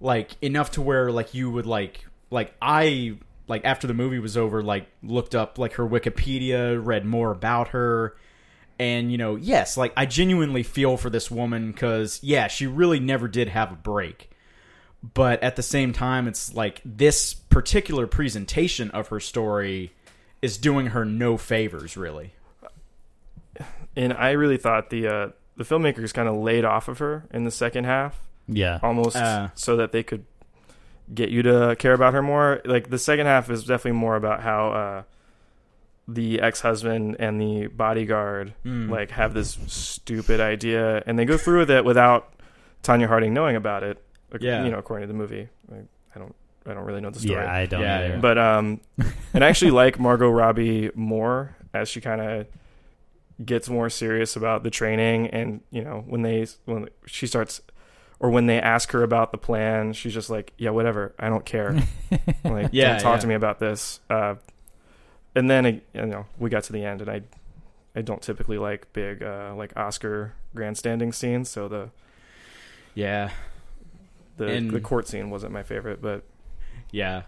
[0.00, 4.36] like enough to where like you would like like I like after the movie was
[4.36, 8.16] over like looked up like her Wikipedia read more about her.
[8.78, 13.00] And you know yes like I genuinely feel for this woman cuz yeah she really
[13.00, 14.30] never did have a break.
[15.14, 19.92] But at the same time it's like this particular presentation of her story
[20.42, 22.32] is doing her no favors really.
[23.96, 27.44] And I really thought the uh, the filmmakers kind of laid off of her in
[27.44, 28.20] the second half,
[28.52, 29.48] Yeah, almost Uh.
[29.54, 30.24] so that they could
[31.14, 32.60] get you to care about her more.
[32.64, 35.02] Like the second half is definitely more about how uh,
[36.08, 38.90] the ex husband and the bodyguard Mm.
[38.90, 42.32] like have this stupid idea, and they go through with it without
[42.82, 44.02] Tonya Harding knowing about it.
[44.32, 44.64] Like, Yeah.
[44.64, 45.48] you know, according to the movie.
[45.68, 46.34] Like, I don't,
[46.66, 47.42] I don't really know the story.
[47.44, 47.80] yeah, I don't.
[47.80, 48.08] Yeah, either.
[48.14, 48.20] yeah.
[48.20, 48.80] But um,
[49.34, 52.46] and I actually like Margot Robbie more as she kind of
[53.44, 57.60] gets more serious about the training, and you know when they when she starts
[58.20, 61.44] or when they ask her about the plan, she's just like, yeah, whatever, I don't
[61.44, 61.74] care.
[62.44, 63.20] like, Yeah, don't talk yeah.
[63.20, 63.98] to me about this.
[64.08, 64.34] Uh,
[65.34, 67.22] and then uh, you know we got to the end, and I
[67.96, 71.90] I don't typically like big uh, like Oscar grandstanding scenes, so the
[72.94, 73.30] yeah
[74.36, 76.22] the And- the court scene wasn't my favorite, but
[76.92, 77.22] Yeah.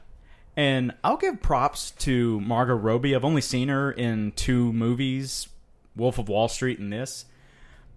[0.57, 3.15] And I'll give props to Margot Robbie.
[3.17, 5.49] I've only seen her in two movies,
[5.97, 7.25] Wolf of Wall Street and this.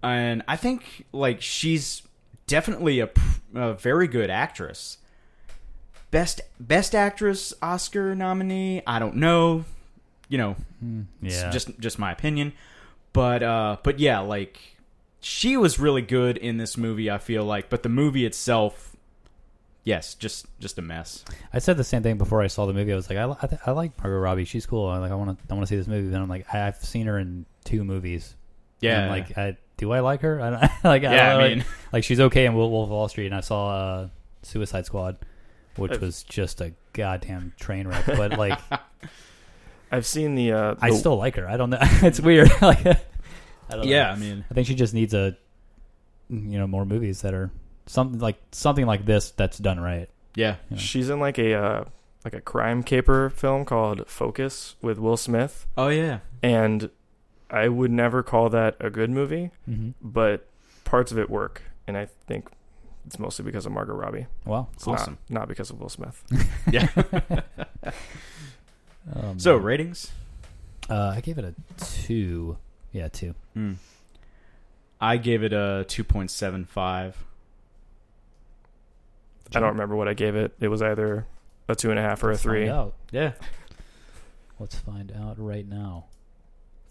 [0.02, 2.00] And I think like she's
[2.46, 3.10] definitely a,
[3.54, 4.98] a very good actress.
[6.10, 9.64] Best best actress Oscar nominee, I don't know.
[10.28, 10.56] You know,
[11.22, 12.52] it's yeah, just just my opinion.
[13.12, 14.58] But uh but yeah, like
[15.20, 18.96] she was really good in this movie, I feel like, but the movie itself
[19.86, 21.24] yes, just just a mess.
[21.54, 22.92] I said the same thing before I saw the movie.
[22.92, 24.44] I was like, I, I, th- I like Margot Robbie.
[24.44, 24.86] She's cool.
[24.88, 26.08] I'm like, I want to, I want to see this movie.
[26.08, 28.34] Then I'm like, I've seen her in two movies.
[28.80, 29.08] Yeah.
[29.08, 30.40] Like, I, do I like her?
[30.40, 32.90] I don't, like, I, yeah, don't, I mean, like she's okay in Wolf Wolf of
[32.90, 34.08] Wall Street, and I saw uh,
[34.42, 35.18] Suicide Squad,
[35.76, 38.04] which Uh, was just a goddamn train wreck.
[38.06, 38.58] But like,
[39.92, 40.52] I've seen the.
[40.52, 41.48] Uh, I still like her.
[41.48, 41.78] I don't know.
[41.82, 42.50] it's weird.
[42.60, 42.96] like, I
[43.70, 43.90] don't know.
[43.90, 45.36] yeah, I mean, I think she just needs a,
[46.28, 47.50] you know, more movies that are
[47.86, 50.08] something like something like this that's done right.
[50.34, 50.78] yeah, Yeah.
[50.78, 51.84] She's in like a uh,
[52.24, 56.90] like a crime caper film called Focus with Will Smith, oh yeah, and
[57.56, 59.90] I would never call that a good movie, Mm-hmm.
[60.02, 60.48] but
[60.84, 62.48] parts of it work, and I think
[63.06, 64.26] it's mostly because of Margot Robbie.
[64.44, 64.68] Wow.
[64.74, 65.18] It's Awesome.
[65.28, 66.22] not not because of Will Smith.
[66.72, 66.88] yeah.
[69.14, 70.10] Um, so ratings,
[70.90, 72.58] uh, I gave it a two.
[72.92, 73.34] Yeah, two.
[73.54, 73.74] Hmm.
[75.00, 77.16] I gave it a two point seven five.
[79.54, 80.54] I don't remember what I gave it.
[80.60, 81.26] It was either
[81.68, 82.66] a two and a half or a Let's three.
[82.66, 82.94] Find out.
[83.12, 83.32] Yeah,
[84.58, 86.06] Let's find out right now.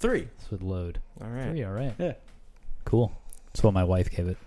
[0.05, 0.27] Three.
[0.39, 0.99] This would load.
[1.21, 1.49] All right.
[1.49, 1.63] Three.
[1.63, 1.93] All right.
[1.97, 2.13] Yeah.
[2.85, 3.11] Cool.
[3.47, 4.37] That's what my wife gave it.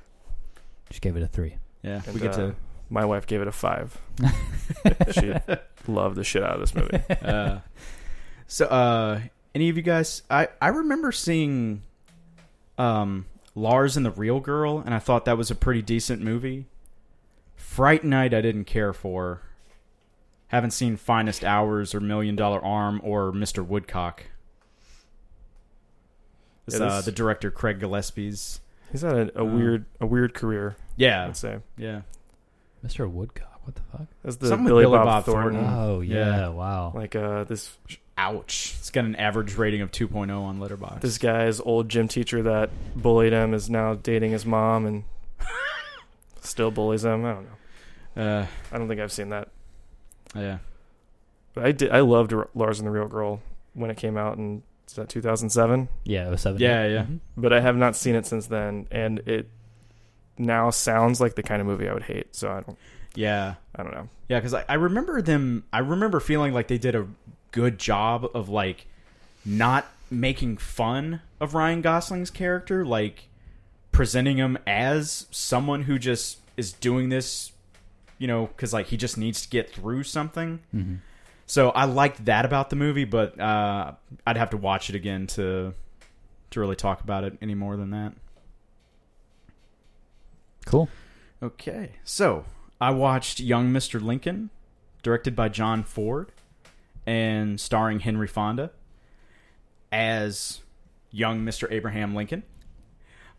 [0.90, 1.56] She gave it a three.
[1.82, 2.52] Yeah, And, we get uh,
[2.90, 3.98] My wife gave it a five.
[5.12, 5.34] she
[5.86, 7.00] loved the shit out of this movie.
[7.22, 7.60] Uh,
[8.46, 9.20] so, uh,
[9.54, 10.22] any of you guys?
[10.30, 11.82] I I remember seeing,
[12.78, 16.64] um, Lars and the Real Girl, and I thought that was a pretty decent movie.
[17.56, 19.42] Fright Night, I didn't care for.
[20.48, 23.66] Haven't seen Finest Hours or Million Dollar Arm or Mr.
[23.66, 24.24] Woodcock.
[26.68, 28.60] It's, Yeah, uh, this- the director Craig Gillespie's.
[28.92, 30.76] He's had a, a Uh, weird a weird career.
[30.96, 31.58] Yeah, I'd say.
[31.76, 32.02] yeah.
[32.86, 33.10] Mr.
[33.10, 33.60] Woodcock.
[33.64, 34.06] What the fuck?
[34.24, 35.60] That's the Something with Billy, Billy Bob, Bob Thornton.
[35.64, 35.74] Thornton.
[35.78, 36.14] Oh yeah.
[36.36, 36.48] Yeah.
[36.48, 36.92] Wow.
[36.94, 37.76] Like uh, this
[38.16, 38.74] Ouch.
[38.78, 41.00] It's got an average rating of 2.0 on Letterboxd.
[41.02, 45.04] this guy's old gym teacher that bullied him is now dating his mom and
[46.40, 47.24] still bullies him.
[47.24, 47.46] I don't
[48.16, 48.22] know.
[48.22, 49.48] uh, I don't think I've seen that.
[50.34, 50.58] yeah.
[51.54, 51.90] But I did.
[51.90, 53.40] I loved R- Lars and the Real Girl
[53.74, 55.88] when it came out in is that 2007.
[56.04, 56.60] yeah, it was seven.
[56.60, 57.02] Yeah, yeah.
[57.04, 57.20] Mhm.
[57.36, 59.48] But I have not seen it since then, and it
[60.38, 62.34] now sounds like the kind of movie I would hate.
[62.34, 62.78] So I don't.
[63.14, 63.54] Yeah.
[63.76, 64.08] I don't know.
[64.28, 65.64] Yeah, because I, I remember them.
[65.72, 67.06] I remember feeling like they did a
[67.52, 68.86] good job of like
[69.44, 73.28] not making fun of Ryan Gosling's character, like
[73.92, 77.52] presenting him as someone who just is doing this,
[78.18, 80.60] you know, because like he just needs to get through something.
[80.74, 80.98] Mhm.
[81.48, 83.92] So I liked that about the movie, but uh,
[84.26, 85.74] I'd have to watch it again to
[86.50, 88.12] to really talk about it any more than that.
[90.66, 90.90] Cool.
[91.42, 92.44] Okay, so
[92.80, 94.00] I watched Young Mr.
[94.00, 94.50] Lincoln,
[95.02, 96.32] directed by John Ford,
[97.06, 98.70] and starring Henry Fonda
[99.90, 100.60] as
[101.10, 101.70] young Mr.
[101.70, 102.42] Abraham Lincoln.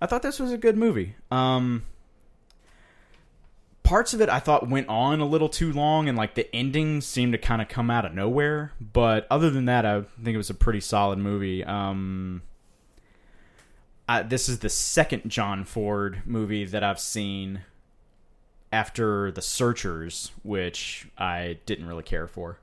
[0.02, 1.16] I thought this was a good movie.
[1.30, 1.84] Um,
[3.90, 7.02] parts of it I thought went on a little too long, and like the ending
[7.02, 8.72] seemed to kind of come out of nowhere.
[8.80, 11.64] But other than that, I think it was a pretty solid movie.
[11.64, 12.44] Um,
[14.08, 17.62] I, this is the second John Ford movie that I've seen
[18.72, 22.60] after The Searchers, which I didn't really care for.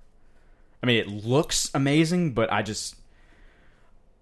[0.81, 2.95] I mean, it looks amazing, but I just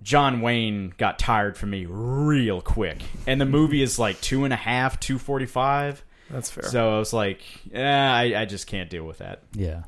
[0.03, 4.55] John Wayne got tired for me real quick, and the movie is like two and
[4.55, 6.03] a half, two forty five.
[6.31, 6.65] That's fair.
[6.65, 9.43] So I was like, eh, I, I just can't deal with that.
[9.53, 9.83] Yeah.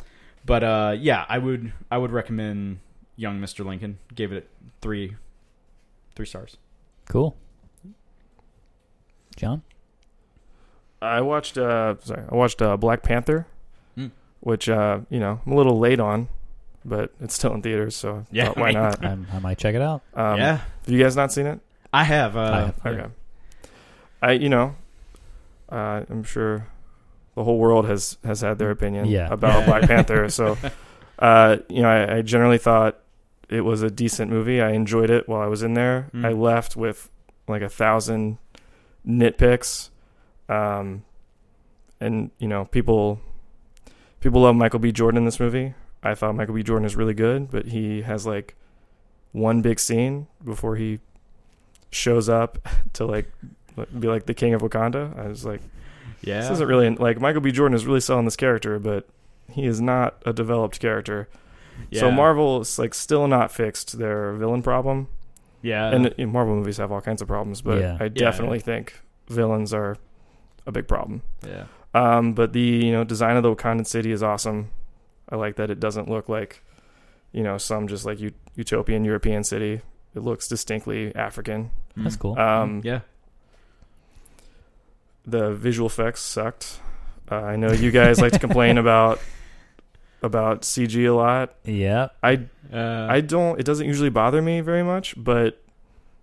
[0.45, 2.79] But uh, yeah, I would I would recommend
[3.17, 3.65] Young Mr.
[3.65, 3.99] Lincoln.
[4.15, 4.49] Gave it
[4.81, 5.17] three
[6.15, 6.57] three stars.
[7.09, 7.37] Cool.
[9.37, 9.63] John?
[11.03, 11.59] I watched.
[11.59, 13.47] Uh, sorry, I watched uh, Black Panther,
[13.97, 14.07] Hmm.
[14.41, 16.29] which uh, you know I'm a little late on,
[16.85, 19.05] but it's still in theaters, so Yeah, why not?
[19.05, 20.03] I'm, I might check it out.
[20.15, 21.61] Um, yeah, Have you guys not seen it?
[21.93, 22.37] I have.
[22.37, 22.75] Uh, I have.
[22.85, 22.91] yeah.
[22.91, 23.07] Okay.
[24.23, 24.75] I you know,
[25.71, 26.69] uh, I'm sure
[27.35, 29.29] the whole world has has had their opinion Yeah.
[29.33, 30.29] about Black Panther.
[30.29, 30.57] So,
[31.19, 32.99] uh, you know, I, I generally thought
[33.49, 34.61] it was a decent movie.
[34.61, 36.09] I enjoyed it while I was in there.
[36.15, 36.25] Mm.
[36.27, 37.11] I left with
[37.49, 38.39] like a thousand
[39.07, 39.91] nitpicks,
[40.49, 41.05] um,
[42.01, 43.21] and you know, people
[44.21, 44.93] people love Michael B.
[44.93, 45.75] Jordan in this movie.
[46.03, 46.63] I thought Michael B.
[46.63, 48.55] Jordan is really good, but he has like
[49.33, 51.01] one big scene before he
[51.91, 52.59] shows up
[52.95, 53.31] to like
[53.99, 55.19] be like the king of Wakanda.
[55.19, 55.61] I was like,
[56.23, 56.41] yeah.
[56.41, 57.53] this isn't really like Michael B.
[57.53, 59.09] Jordan is really selling this character, but
[59.51, 61.29] he is not a developed character.
[61.91, 62.01] Yeah.
[62.01, 65.09] So Marvel is like still not fixed their villain problem,
[65.63, 67.99] Yeah, and you know, Marvel movies have all kinds of problems, but Yeah.
[68.01, 69.97] I definitely think villains are
[70.67, 71.23] a big problem.
[71.47, 74.71] yeah, Um, but the you know design of the Wakandan city is awesome.
[75.29, 76.63] I like that it doesn't look like
[77.33, 79.83] you know some just like ut- utopian European city.
[80.15, 81.71] It looks distinctly African.
[81.95, 82.21] That's Mm.
[82.21, 82.39] cool.
[82.39, 83.01] Um, yeah.
[85.27, 86.81] The visual effects sucked.
[87.31, 89.21] Uh, I know you guys like to complain about
[90.23, 91.55] about CG a lot.
[91.65, 92.09] yeah.
[92.23, 93.59] I Uh, I don't.
[93.61, 95.63] It doesn't usually bother me very much, but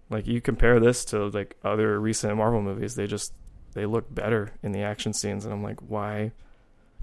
[0.10, 3.34] like you compare this to like other recent Marvel movies, they just
[3.74, 6.32] they look better in the action scenes, and I'm like, why?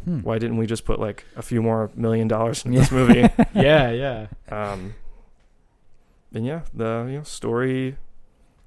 [0.05, 0.21] Hmm.
[0.21, 3.29] Why didn't we just put like a few more million dollars in this movie?
[3.55, 4.27] yeah, yeah.
[4.51, 4.95] um,
[6.33, 7.97] and yeah, the you know story.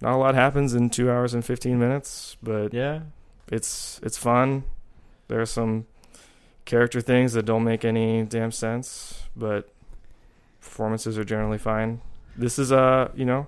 [0.01, 3.01] Not a lot happens in two hours and fifteen minutes, but Yeah.
[3.51, 4.63] It's it's fun.
[5.27, 5.85] There are some
[6.65, 9.69] character things that don't make any damn sense, but
[10.61, 12.01] performances are generally fine.
[12.35, 13.47] This is uh, you know,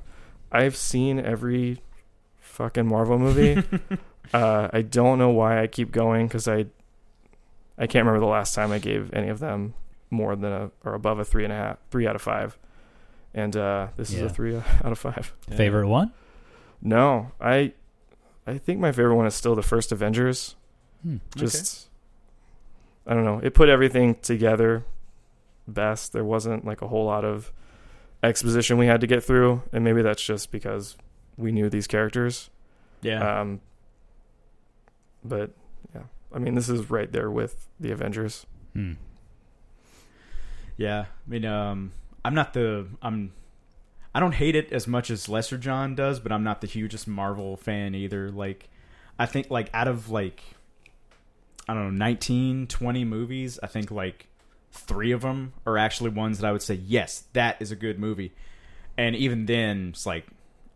[0.51, 1.81] I've seen every
[2.39, 3.63] fucking Marvel movie.
[4.33, 6.65] uh, I don't know why I keep going because I
[7.77, 9.73] I can't remember the last time I gave any of them
[10.09, 12.57] more than a or above a three and a half, three out of five,
[13.33, 15.33] and uh, this is a three out of five.
[15.49, 16.11] Favorite one?
[16.81, 17.73] No, I
[18.47, 20.55] I think my favorite one is still the first Avengers.
[21.01, 21.17] Hmm.
[21.35, 21.89] Just
[23.07, 23.39] I don't know.
[23.43, 24.85] It put everything together
[25.67, 26.13] best.
[26.13, 27.51] There wasn't like a whole lot of
[28.23, 30.95] exposition we had to get through, and maybe that's just because
[31.37, 32.49] we knew these characters.
[33.01, 33.41] Yeah.
[33.41, 33.61] Um
[35.23, 35.51] but
[35.93, 36.03] yeah.
[36.33, 38.45] I mean, this is right there with the Avengers.
[38.73, 38.93] Hmm.
[40.77, 41.91] Yeah, I mean, um,
[42.23, 43.33] I'm not the I'm.
[44.15, 47.05] I don't hate it as much as Lesser John does, but I'm not the hugest
[47.05, 48.31] Marvel fan either.
[48.31, 48.69] Like,
[49.19, 50.41] I think like out of like,
[51.67, 54.27] I don't know, 19, 20 movies, I think like
[54.71, 57.99] three of them are actually ones that I would say yes, that is a good
[57.99, 58.31] movie.
[58.97, 60.25] And even then, it's like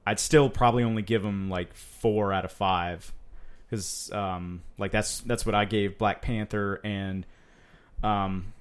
[0.06, 3.14] I'd still probably only give them like four out of five
[3.70, 7.26] because um, like that's that's what I gave Black Panther and
[8.04, 8.52] um,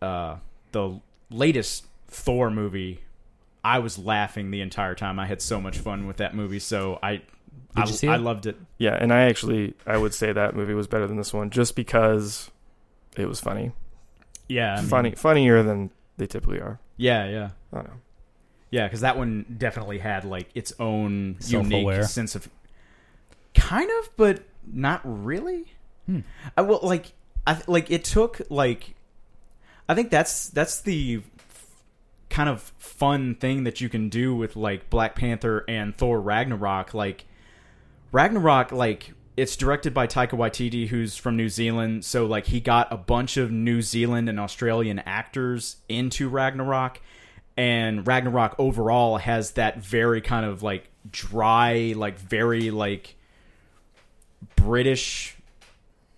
[0.00, 0.36] uh,
[0.70, 3.00] the latest Thor movie,
[3.64, 5.18] I was laughing the entire time.
[5.18, 6.58] I had so much fun with that movie.
[6.58, 7.22] So I,
[7.74, 8.56] I, see I loved it.
[8.78, 11.76] Yeah, and I actually I would say that movie was better than this one just
[11.76, 12.50] because
[13.16, 13.72] it was funny.
[14.48, 16.80] Yeah, I mean, funny funnier than they typically are.
[16.96, 17.92] Yeah, yeah, I don't know.
[18.70, 18.86] yeah.
[18.86, 22.02] Because that one definitely had like its own unique Self-aware.
[22.04, 22.48] sense of,
[23.54, 25.66] kind of, but not really.
[26.06, 26.20] Hmm.
[26.56, 27.12] I will like
[27.46, 28.94] I like it took like
[29.88, 31.22] I think that's that's the
[32.38, 36.94] kind of fun thing that you can do with like Black Panther and Thor Ragnarok
[36.94, 37.24] like
[38.12, 42.92] Ragnarok like it's directed by Taika Waititi who's from New Zealand so like he got
[42.92, 47.00] a bunch of New Zealand and Australian actors into Ragnarok
[47.56, 53.16] and Ragnarok overall has that very kind of like dry like very like
[54.54, 55.36] British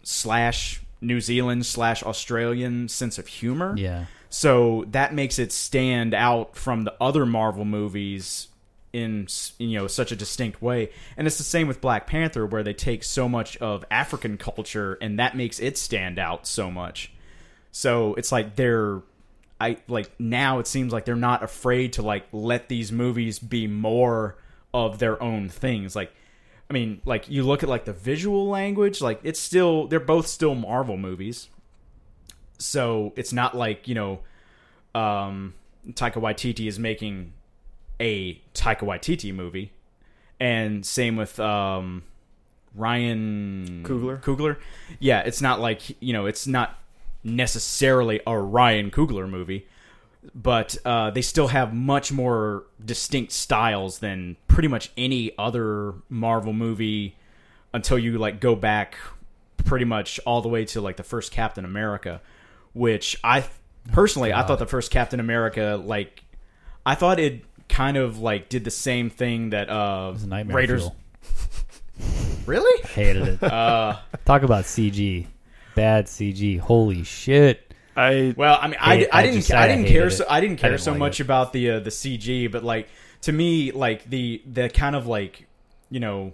[0.03, 3.75] slash New Zealand slash Australian sense of humor.
[3.79, 4.05] Yeah.
[4.31, 8.47] So that makes it stand out from the other Marvel movies
[8.93, 9.27] in
[9.59, 10.91] you know such a distinct way.
[11.17, 14.99] And it's the same with black panther where they take so much of african culture
[15.01, 17.13] and that makes it stand out so much.
[17.73, 19.03] So it's like they're
[19.61, 23.67] i like now it seems like they're not afraid to like let these movies be
[23.67, 24.39] more
[24.73, 25.97] of their own things.
[25.97, 26.13] Like
[26.69, 30.29] i mean like you look at like the visual language like it's still they're both
[30.29, 31.49] still marvel movies
[32.61, 34.21] so it's not like you know
[34.95, 35.55] um
[35.93, 37.33] taika waititi is making
[38.01, 39.73] a taika waititi movie
[40.39, 42.03] and same with um
[42.75, 44.23] ryan Coogler?
[44.23, 44.57] Coogler.
[44.99, 46.79] Yeah, it's not like you know, it's not
[47.23, 49.67] necessarily a Ryan Coogler movie,
[50.35, 56.53] but uh, they still have much more distinct styles than pretty much any other Marvel
[56.53, 57.17] movie
[57.73, 58.97] until you like go back
[59.65, 62.21] pretty much all the way to like the first Captain America,
[62.73, 63.45] which I
[63.93, 66.23] personally I thought the first Captain America like
[66.87, 70.29] I thought it kind of like did the same thing that uh It was a
[70.29, 70.97] nightmare Raiders fuel.
[72.47, 73.43] really Hated it.
[73.43, 75.27] uh Talk about CG.
[75.75, 76.59] Bad CG.
[76.59, 77.75] Holy shit.
[77.97, 80.07] I Well, I mean, I, Hate- I I didn't just- I I didn't hated care
[80.09, 80.11] it.
[80.13, 81.25] so I didn't care didn't so like much it.
[81.25, 82.89] about the uh, the CG, but like
[83.23, 85.47] to me, like the the kind of like
[85.91, 86.33] you know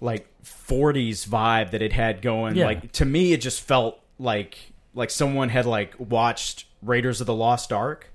[0.00, 2.56] like 40s vibe that it had going.
[2.56, 2.66] Yeah.
[2.66, 7.34] Like to me, it just felt like like someone had like watched Raiders of the
[7.34, 8.08] Lost Ark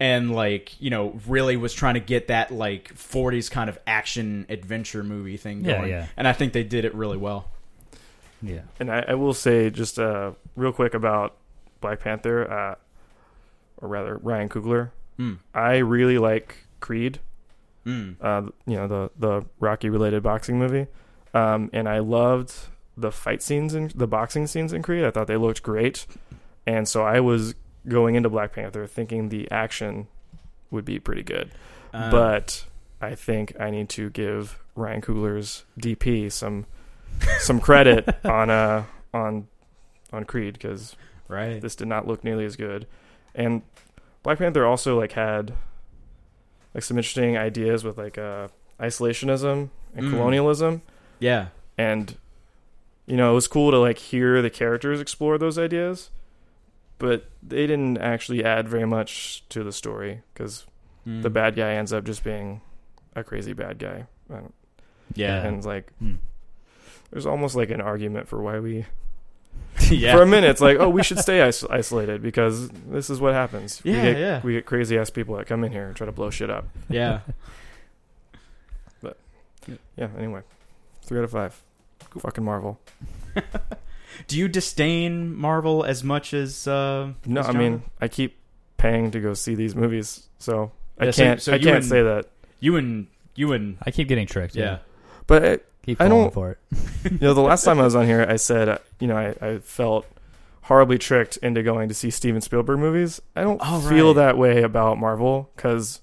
[0.00, 4.44] and like you know really was trying to get that like 40s kind of action
[4.48, 5.90] adventure movie thing Yeah, going.
[5.90, 6.06] yeah.
[6.16, 7.48] And I think they did it really well.
[8.42, 8.60] Yeah.
[8.78, 11.36] and I, I will say just uh, real quick about
[11.80, 12.74] Black Panther, uh,
[13.78, 14.90] or rather Ryan Coogler.
[15.18, 15.38] Mm.
[15.54, 17.20] I really like Creed.
[17.86, 18.16] Mm.
[18.20, 20.86] uh, you know the the Rocky related boxing movie,
[21.34, 22.54] um, and I loved
[22.96, 25.04] the fight scenes in the boxing scenes in Creed.
[25.04, 26.06] I thought they looked great,
[26.66, 27.54] and so I was
[27.88, 30.06] going into Black Panther thinking the action
[30.70, 31.50] would be pretty good,
[31.92, 32.64] Uh, but
[33.00, 36.66] I think I need to give Ryan Coogler's DP some
[37.40, 39.46] some credit on uh on
[40.12, 40.96] on Creed because
[41.28, 41.60] right.
[41.60, 42.86] this did not look nearly as good.
[43.34, 43.62] And
[44.22, 45.52] Black Panther also like had
[46.74, 48.48] like some interesting ideas with like uh
[48.80, 50.10] isolationism and Mm.
[50.10, 50.82] colonialism
[51.20, 51.48] Yeah.
[51.78, 52.16] and
[53.06, 56.10] you know, it was cool to like hear the characters explore those ideas,
[56.98, 60.66] but they didn't actually add very much to the story cuz
[61.06, 61.22] Mm.
[61.22, 62.62] the bad guy ends up just being
[63.14, 64.06] a crazy bad guy.
[65.14, 65.44] Yeah.
[65.46, 66.14] and like Hmm.
[67.10, 68.86] there's almost like an argument for why we
[69.90, 70.16] yeah.
[70.16, 73.34] for a minute it's like oh we should stay is- isolated because this is what
[73.34, 74.40] happens we Yeah, get, yeah.
[74.42, 76.68] we get crazy ass people that come in here and try to blow shit up
[76.88, 77.20] yeah.
[79.02, 79.18] But
[79.96, 80.40] yeah anyway
[81.02, 81.60] three out of five
[82.20, 82.78] fucking marvel
[84.28, 88.36] Do you disdain Marvel as much as uh no as i mean i keep
[88.76, 91.76] paying to go see these movies so i Yeah, so- can't so i you can't
[91.78, 92.26] and- say that
[92.60, 94.54] you and you and I keep getting tricked.
[94.54, 94.64] Yeah.
[94.64, 94.78] yeah.
[95.26, 96.58] but it, Keep I falling don't- for it.
[97.12, 99.34] you know the last time i was on here i said uh, you know I,
[99.46, 100.06] I felt
[100.62, 104.16] horribly tricked into going to see steven spielberg movies i don't Oh, feel right.
[104.26, 106.00] that way about marvel because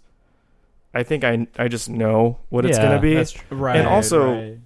[0.93, 3.57] i think i i just know what it's gonna be that's true.
[3.57, 3.77] Right.
[3.77, 4.57] And also- right.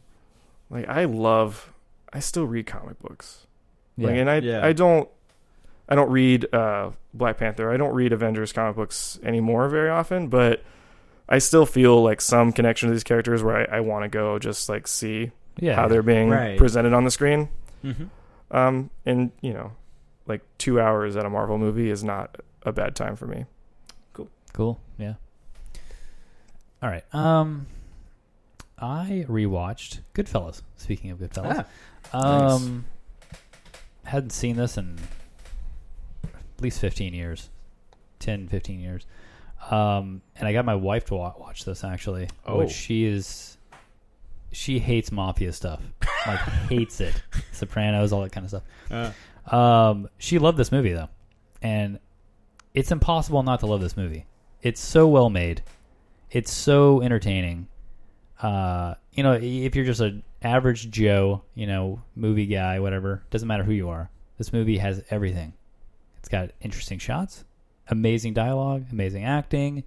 [0.70, 1.74] Like I love
[2.14, 3.46] I still read comic books.
[3.98, 4.08] Yeah.
[4.08, 4.66] Like and I Yeah.
[4.66, 5.10] I don't
[5.88, 7.72] I don't read uh Black Panther.
[7.72, 10.64] I don't read Avengers comic books anymore very often, but
[11.30, 14.38] I still feel like some connection to these characters where I, I want to go
[14.40, 15.76] just like see yeah.
[15.76, 16.58] how they're being Right.
[16.58, 17.50] presented on the screen.
[17.84, 18.10] Mhm.
[18.52, 19.72] Um and you know,
[20.28, 23.46] like two hours at a Marvel movie is not a bad time for me.
[24.14, 24.30] Cool.
[24.54, 24.80] Cool.
[24.98, 25.14] Yeah.
[26.82, 27.04] All right.
[27.14, 27.68] Um,
[28.78, 30.62] I rewatched Goodfellas.
[30.76, 31.66] Speaking of Goodfellas,
[32.14, 32.86] Ah, um,
[34.04, 35.00] hadn't seen this in
[36.24, 37.50] at least fifteen years,
[38.20, 39.06] 10, 15 years.
[39.72, 42.58] Um, and I got my wife to wa- watch this actually, Oh.
[42.60, 43.58] which she is.
[44.52, 45.82] She hates mafia stuff,
[46.28, 46.40] like
[46.70, 47.22] hates it.
[47.52, 48.64] Sopranos, all that kind of stuff.
[49.52, 51.10] uh, Um, she loved this movie though,
[51.62, 52.00] and
[52.74, 54.26] it's impossible not to love this movie.
[54.62, 55.62] It's so well made.
[56.32, 57.68] It's so entertaining.
[58.42, 63.48] Uh, you know, if you're just an average Joe, you know, movie guy, whatever, doesn't
[63.48, 64.10] matter who you are.
[64.38, 65.54] This movie has everything.
[66.20, 67.46] It's got interesting shots,
[67.88, 69.84] amazing dialogue, amazing acting.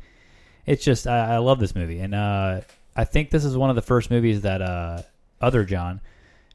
[0.67, 2.61] It's just I, I love this movie, and uh,
[2.97, 5.03] I think this is one of the first movies that uh,
[5.41, 6.01] other John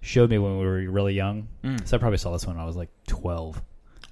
[0.01, 1.47] showed me when we were really young.
[1.63, 1.87] mm.
[1.87, 3.61] So I probably saw this one when I was like 12.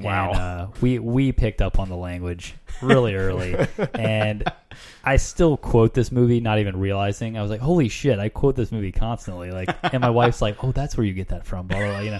[0.04, 0.30] Wow.
[0.30, 3.56] And, uh, we we picked up on the language really early,
[3.93, 4.43] and
[5.04, 7.38] I still quote this movie, not even realizing.
[7.38, 9.52] I was like, "Holy shit!" I quote this movie constantly.
[9.52, 11.88] Like, and my wife's like, "Oh, that's where you get that from." Blah blah.
[11.88, 12.20] blah you know,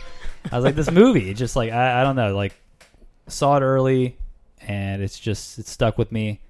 [0.52, 2.54] I was like, "This movie, it's just like I, I don't know." Like,
[3.28, 4.18] saw it early,
[4.62, 6.42] and it's just it stuck with me,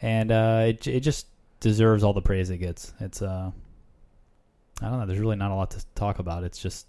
[0.00, 1.26] and uh, it it just
[1.60, 2.92] deserves all the praise it gets.
[3.00, 3.50] It's uh,
[4.82, 5.06] I don't know.
[5.06, 6.44] There's really not a lot to talk about.
[6.44, 6.86] It's just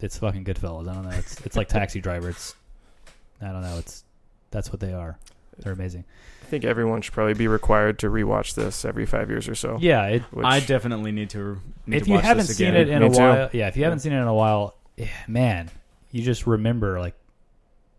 [0.00, 0.88] it's fucking Goodfellas.
[0.88, 1.16] I don't know.
[1.16, 2.30] It's it's like Taxi Driver.
[2.30, 2.54] It's
[3.42, 3.78] I don't know.
[3.78, 4.04] It's
[4.50, 5.18] that's what they are.
[5.58, 6.04] They're amazing.
[6.42, 9.78] I think everyone should probably be required to rewatch this every five years or so.
[9.80, 11.60] Yeah, it, Which, I definitely need to.
[11.86, 12.80] Need if to you watch haven't this seen again.
[12.82, 13.18] it in Me a too.
[13.18, 14.02] while, yeah, if you haven't Yeah.
[14.02, 15.70] seen it in a while, eh, man,
[16.10, 17.14] you just remember like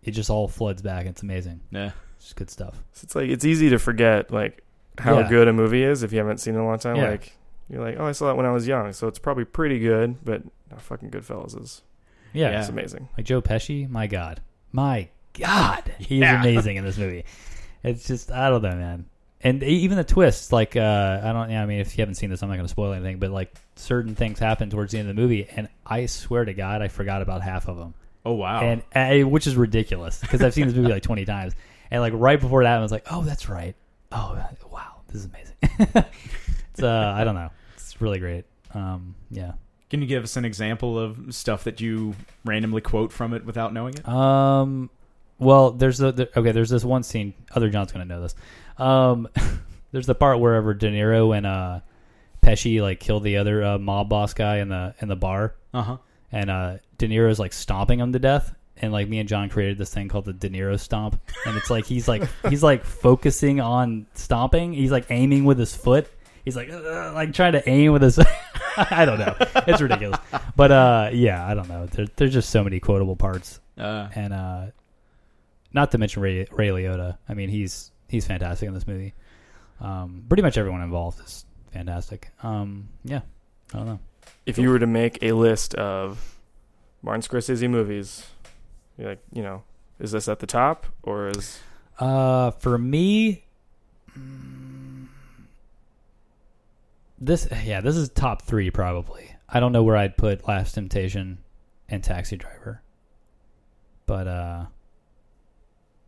[0.03, 1.05] it just all floods back.
[1.05, 1.61] It's amazing.
[1.71, 2.75] yeah, It's good stuff.
[3.01, 4.63] it's like it's easy to forget like
[4.99, 5.29] how Yeah.
[5.29, 6.97] good a movie is if you haven't seen it in a long time.
[6.97, 7.09] Yeah.
[7.09, 7.35] Like
[7.69, 10.23] you're like, oh, I saw that when I was young, so it's probably pretty good.
[10.23, 11.81] But no, fucking Goodfellas is
[12.33, 12.59] Yeah, Yeah.
[12.59, 13.09] it's amazing.
[13.17, 13.89] like Joe Pesci.
[13.89, 14.41] My God,
[14.71, 16.41] my God, he's Yeah.
[16.41, 17.25] amazing in this movie.
[17.83, 19.05] It's just I don't know, man.
[19.41, 22.29] And even the twists, like uh, I don't, yeah, I mean, if you haven't seen
[22.29, 23.19] this, I'm not going to spoil anything.
[23.19, 26.53] But like certain things happen towards the end of the movie, and I swear to
[26.53, 27.93] God, I forgot about half of them.
[28.25, 28.61] Oh wow.
[28.61, 31.53] and uh, which is ridiculous because I've seen this movie like twenty times,
[31.91, 33.75] and like right before that, I was like, "Oh, that's right.
[34.13, 35.55] Oh, wow, this is amazing."
[36.71, 38.45] it's uh, I don't know, it's really great.
[38.73, 39.53] Um, yeah.
[39.89, 42.15] Can you give us an example of stuff that you
[42.45, 44.07] randomly quote from it without knowing it?
[44.07, 44.89] Um,
[45.39, 46.51] well, there's a there, okay.
[46.51, 47.33] There's this one scene.
[47.53, 48.35] Other John's gonna know this.
[48.77, 49.27] Um,
[49.91, 51.79] there's the part wherever De Niro and uh,
[52.41, 55.55] Pesci like kill the other uh, mob boss guy in the in the bar.
[55.73, 55.97] Uh huh.
[56.31, 58.53] and uh, De Niro's like stomping him to death.
[58.77, 61.69] And like me and John created this thing called the De Niro stomp, and it's
[61.69, 64.73] like he's like he's like focusing on stomping.
[64.73, 66.07] He's like aiming with his foot.
[66.43, 68.19] He's like like trying to aim with his.
[68.77, 69.35] I don't know.
[69.67, 70.19] It's ridiculous,
[70.55, 71.85] but uh, yeah, I don't know.
[71.85, 74.65] There, there's just so many quotable parts, Uh, and uh,
[75.73, 77.17] not to mention Ray, Ray Liotta.
[77.27, 79.13] I mean, he's he's fantastic in this movie.
[79.81, 82.29] Um, pretty much everyone involved is fantastic.
[82.41, 83.21] Um, yeah,
[83.73, 83.99] I don't know.
[84.45, 86.37] If you were to make a list of
[87.01, 88.25] Martin Scorsese movies,
[88.97, 89.63] you're like, you know,
[89.99, 91.59] is this at the top or is
[91.99, 93.43] Uh, for me,
[94.17, 95.07] mm,
[97.19, 99.35] this yeah, this is top three probably.
[99.49, 101.39] I don't know where I'd put Last Temptation
[101.89, 102.81] and Taxi Driver,
[104.05, 104.65] but uh,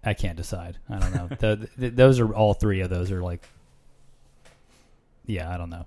[0.06, 0.78] I can't decide.
[0.90, 1.28] I don't know.
[1.40, 3.44] the, th those are all three of those are like,
[5.26, 5.86] yeah, I don't know.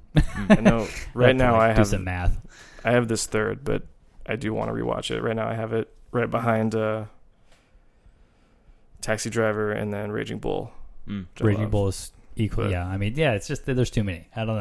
[0.48, 2.36] I know right I'd now like, I have some math.
[2.84, 3.82] I have this third, but
[4.26, 5.22] I do want to rewatch it.
[5.22, 7.04] Right now I have it right behind uh,
[9.00, 10.72] Taxi Driver and then Raging Bull.
[11.06, 11.26] mm.
[11.40, 11.70] Raging love.
[11.70, 12.64] Bull is equal.
[12.64, 14.26] But- yeah, I mean, yeah, it's just that there's too many.
[14.34, 14.56] I don't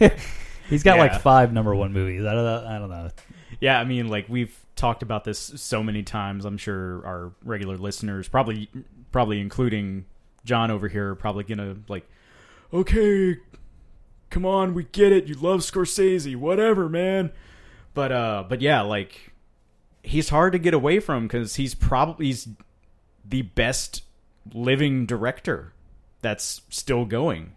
[0.00, 0.10] know.
[0.68, 1.02] He's got Yeah.
[1.04, 2.24] like five number one movies.
[2.26, 2.66] I don't know.
[2.68, 3.10] I don't know.
[3.60, 6.44] Yeah, I mean, like we've talked about this so many times.
[6.44, 8.68] I'm sure our regular listeners, probably,
[9.12, 10.06] probably including
[10.44, 12.08] John over here, are probably gonna like,
[12.72, 13.36] okay,
[14.30, 15.26] come on, we get it.
[15.26, 17.32] You love Scorsese, whatever, man.
[17.94, 19.32] But uh, but yeah, like
[20.02, 22.48] he's hard to get away from because he's probably he's
[23.24, 24.04] the best
[24.54, 25.72] living director
[26.22, 27.52] that's still going,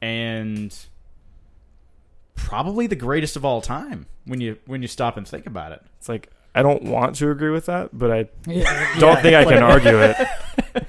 [0.00, 0.76] and
[2.34, 5.82] probably the greatest of all time when you when you stop and think about it.
[5.98, 9.44] It's like I don't want to agree with that, but I Yeah, don't think I
[9.44, 10.16] can argue it.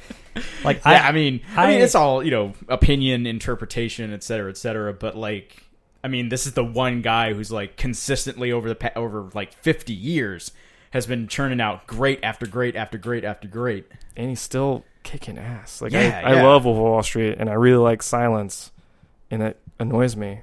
[0.63, 4.57] Like yeah, I mean, I, mean, it's all you know, opinion, interpretation, et cetera, et
[4.57, 4.93] cetera.
[4.93, 5.63] But like,
[6.03, 9.53] I mean, this is the one guy who's like consistently over the pa- over like
[9.53, 10.51] fifty years
[10.91, 13.87] has been churning out great after great after great after great.
[14.15, 15.81] and he's still kicking ass.
[15.81, 18.71] Like Yeah, I, I love Wolf of Wall Street, and I really like Silence,
[19.29, 20.41] and it annoys me.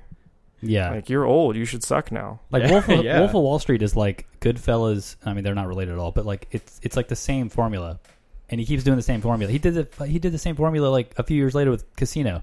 [0.61, 0.91] Yeah.
[0.91, 2.41] Like you're old, you should suck now.
[2.51, 3.19] Like Yeah, Wolf, of, yeah.
[3.21, 5.17] Wolf of Wall Street is like Goodfellas.
[5.25, 8.01] I mean, they're not related at all, but like it's it's like the same formula,
[8.49, 9.51] and he keeps doing the same formula.
[9.53, 12.43] He did the he did the same formula like a few years later with Casino,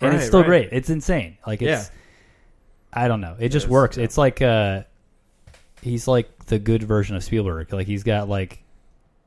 [0.00, 0.46] and it's still right.
[0.46, 0.68] great.
[0.72, 1.38] It's insane.
[1.46, 1.94] Like it's, Yeah.
[2.92, 3.36] I don't know.
[3.38, 3.96] It just Yes, works.
[3.96, 4.04] yeah.
[4.04, 4.82] It's like uh,
[5.82, 7.72] he's like the good version of Spielberg.
[7.72, 8.62] Like he's got like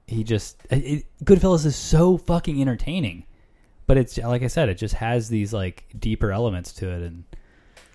[0.08, 3.26] he just it, it, Goodfellas is so fucking entertaining,
[3.88, 7.24] but it's like I said, it just has these like deeper elements to it, and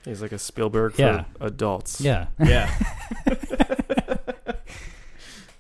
[0.06, 1.24] He's like a Spielberg Yeah.
[1.38, 2.00] for adults.
[2.00, 2.28] yeah.
[2.42, 2.72] Yeah,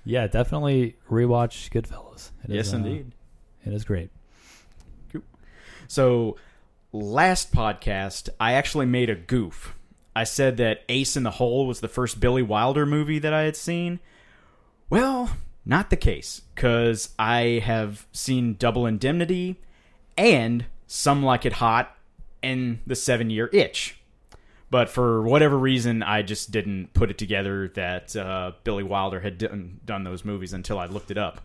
[0.04, 2.30] Yeah, definitely rewatch Goodfellas.
[2.44, 3.12] It yes, is, uh, indeed.
[3.64, 4.10] it is great.
[5.88, 6.36] So,
[6.92, 9.74] last podcast, I actually made a goof.
[10.14, 13.42] I said that Ace in the Hole was the first Billy Wilder movie that I
[13.42, 13.98] had seen.
[14.88, 15.30] Well,
[15.64, 19.60] not the case, because I have seen Double Indemnity
[20.16, 21.96] and Some Like It Hot
[22.42, 23.98] and The Seven Year Itch.
[24.68, 29.38] But for whatever reason, I just didn't put it together that uh, Billy Wilder had
[29.38, 31.40] done, done those movies until I looked it up.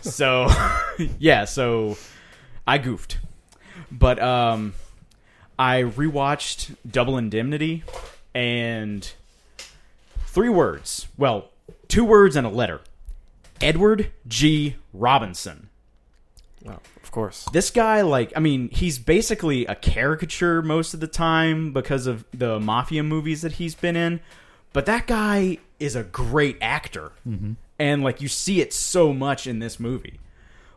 [0.00, 0.48] so,
[1.18, 1.96] yeah, so
[2.66, 3.18] I goofed.
[3.90, 4.74] But um,
[5.58, 7.82] I rewatched Double Indemnity
[8.34, 9.12] and
[10.26, 11.08] three words.
[11.16, 11.50] Well,
[11.88, 12.80] two words and a letter.
[13.60, 14.76] Edward G.
[14.92, 15.70] Robinson.
[16.66, 17.46] Oh, of course.
[17.52, 22.24] This guy, like, I mean, he's basically a caricature most of the time because of
[22.32, 24.20] the mafia movies that he's been in.
[24.72, 27.52] But that guy is a great actor, mm-hmm.
[27.78, 30.18] and like you see it so much in this movie.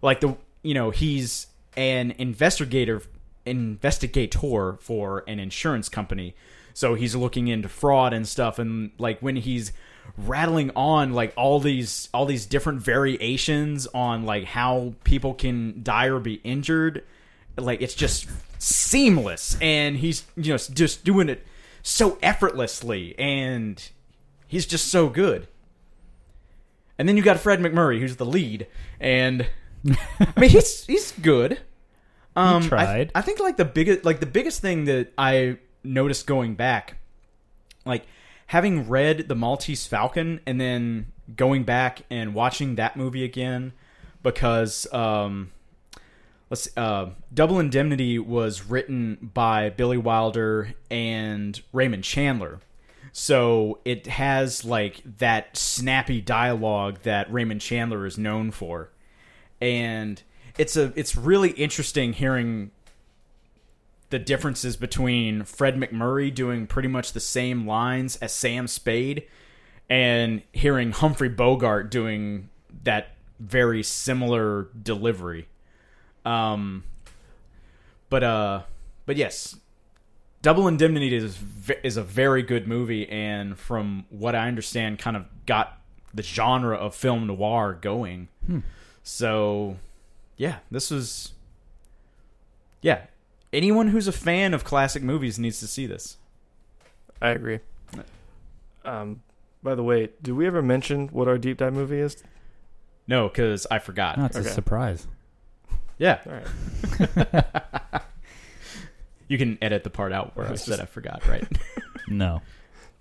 [0.04, 3.02] Like the, you know, he's an investigator,
[3.46, 6.36] investigator for an insurance company,
[6.76, 8.60] so he's looking into fraud and stuff.
[8.60, 9.72] And like when he's
[10.18, 16.08] rattling on like all these all these different variations on like how people can die
[16.08, 17.04] or be injured.
[17.58, 18.28] Like it's just
[18.60, 19.58] seamless.
[19.62, 21.46] And he's you know just doing it
[21.84, 23.18] so effortlessly.
[23.20, 23.88] And
[24.48, 25.48] he's just so good.
[27.00, 28.68] And then you got fred macmurray who's the lead.
[29.00, 29.48] And
[30.20, 31.60] i mean he's he's good.
[32.36, 33.12] Um I- tried.
[33.16, 36.98] I, think like the biggest like the biggest thing that i noticed going back
[37.86, 38.06] like
[38.48, 43.74] having read the Maltese Falcon and then going back and watching that movie again
[44.24, 45.52] because um
[46.50, 52.60] let's uh Double Indemnity was written by Billy Wilder and Raymond Chandler.
[53.12, 58.92] So it has like that snappy dialogue that Raymond Chandler is known for.
[59.60, 60.22] And
[60.58, 62.72] it's a it's really interesting hearing
[64.10, 69.28] the differences between Fred MacMurray doing pretty much the same lines as Sam Spade
[69.90, 72.50] and hearing Humphrey Bogart doing
[72.84, 75.48] that very similar delivery.
[76.26, 76.84] Um
[78.10, 78.62] but uh
[79.06, 79.58] but yes,
[80.42, 81.38] Double Indemnity is
[81.84, 85.82] is a very good movie and from what I understand kind of got
[86.14, 88.30] the genre of film noir going.
[89.04, 89.78] So
[90.38, 91.34] yeah, this was
[92.82, 93.02] yeah,
[93.58, 96.18] anyone who's a fan of classic movies needs to see this.
[97.22, 97.60] I agree.
[98.86, 99.22] Um,
[99.64, 102.24] by the way, did we ever mention what our deep dive movie is?
[103.08, 104.18] No, because I forgot.
[104.20, 104.48] Oh, it's Okay.
[104.48, 105.08] a surprise.
[105.98, 108.04] Yeah, All right.
[109.28, 111.28] you can edit the part out where I It's said just- I forgot.
[111.28, 111.46] Right?
[112.10, 112.42] No.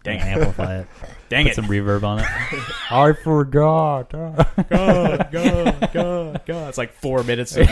[0.02, 0.34] Dang Gonna it!
[0.38, 0.86] amplify it.
[1.28, 1.54] Dang Put it!
[1.54, 2.24] some reverb on it.
[2.90, 4.11] I forgot.
[4.11, 4.46] God,
[5.30, 6.68] God, God, God!
[6.68, 7.68] It's like four minutes of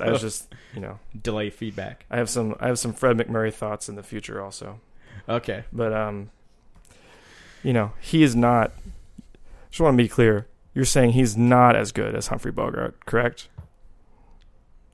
[0.00, 2.04] I was just, you know, delay feedback.
[2.10, 4.80] I have some, I have some Fred MacMurray thoughts in the future also.
[5.28, 5.64] Okay.
[5.72, 6.30] But um,
[7.62, 8.72] you know, he is not.
[9.70, 10.46] Just want to be clear.
[10.74, 13.48] You're saying he's not as good as Humphrey Bogart, correct?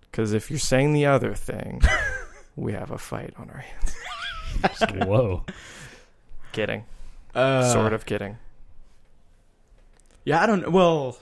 [0.02, 1.82] Because if you're saying the other thing,
[2.56, 3.94] we have a fight on our hands.
[5.06, 5.44] Whoa.
[6.52, 6.84] Kidding,
[7.34, 8.38] Uh, sort of kidding.
[10.24, 10.72] Yeah, I don't.
[10.72, 11.18] Well,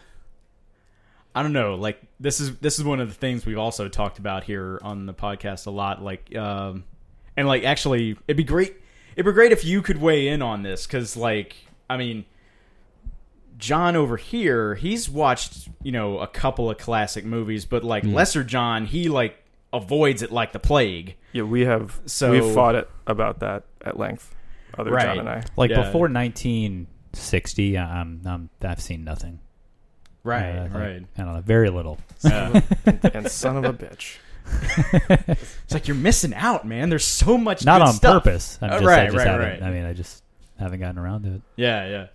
[1.35, 1.74] I don't know.
[1.74, 5.07] Like this is this is one of the things we've also talked about here on
[5.07, 6.03] the podcast a lot.
[6.03, 6.85] Like, um,
[7.37, 8.76] and like actually, it'd be great.
[9.16, 11.57] It'd be great if you could weigh in on this because, like,
[11.89, 12.24] I mean,
[13.59, 18.14] John over here, he's watched you know a couple of classic movies, but like mm.
[18.14, 19.37] Lesser John, he like
[19.72, 21.16] avoids it like the plague.
[21.32, 22.01] Yeah, we have.
[22.07, 24.35] So- we've fought it about that at length.
[24.78, 25.05] Other Right.
[25.05, 25.43] John and I.
[25.57, 25.82] Like Yeah.
[25.82, 29.41] before 1960, I'm, um, I'm, um, I've seen nothing.
[30.25, 31.03] Uh, I think- right.
[31.18, 31.41] I don't know.
[31.41, 31.99] Very little.
[32.25, 32.61] Yeah.
[33.14, 34.16] and son of a bitch.
[35.29, 36.89] it's like you're missing out, man.
[36.89, 38.25] There's so much Not good on stuff.
[38.25, 38.59] purpose.
[38.62, 39.62] I'm Uh, just, I right, just right, right.
[39.62, 40.22] I mean, I just
[40.59, 41.43] haven't gotten around to it.
[41.57, 42.07] Yeah, yeah.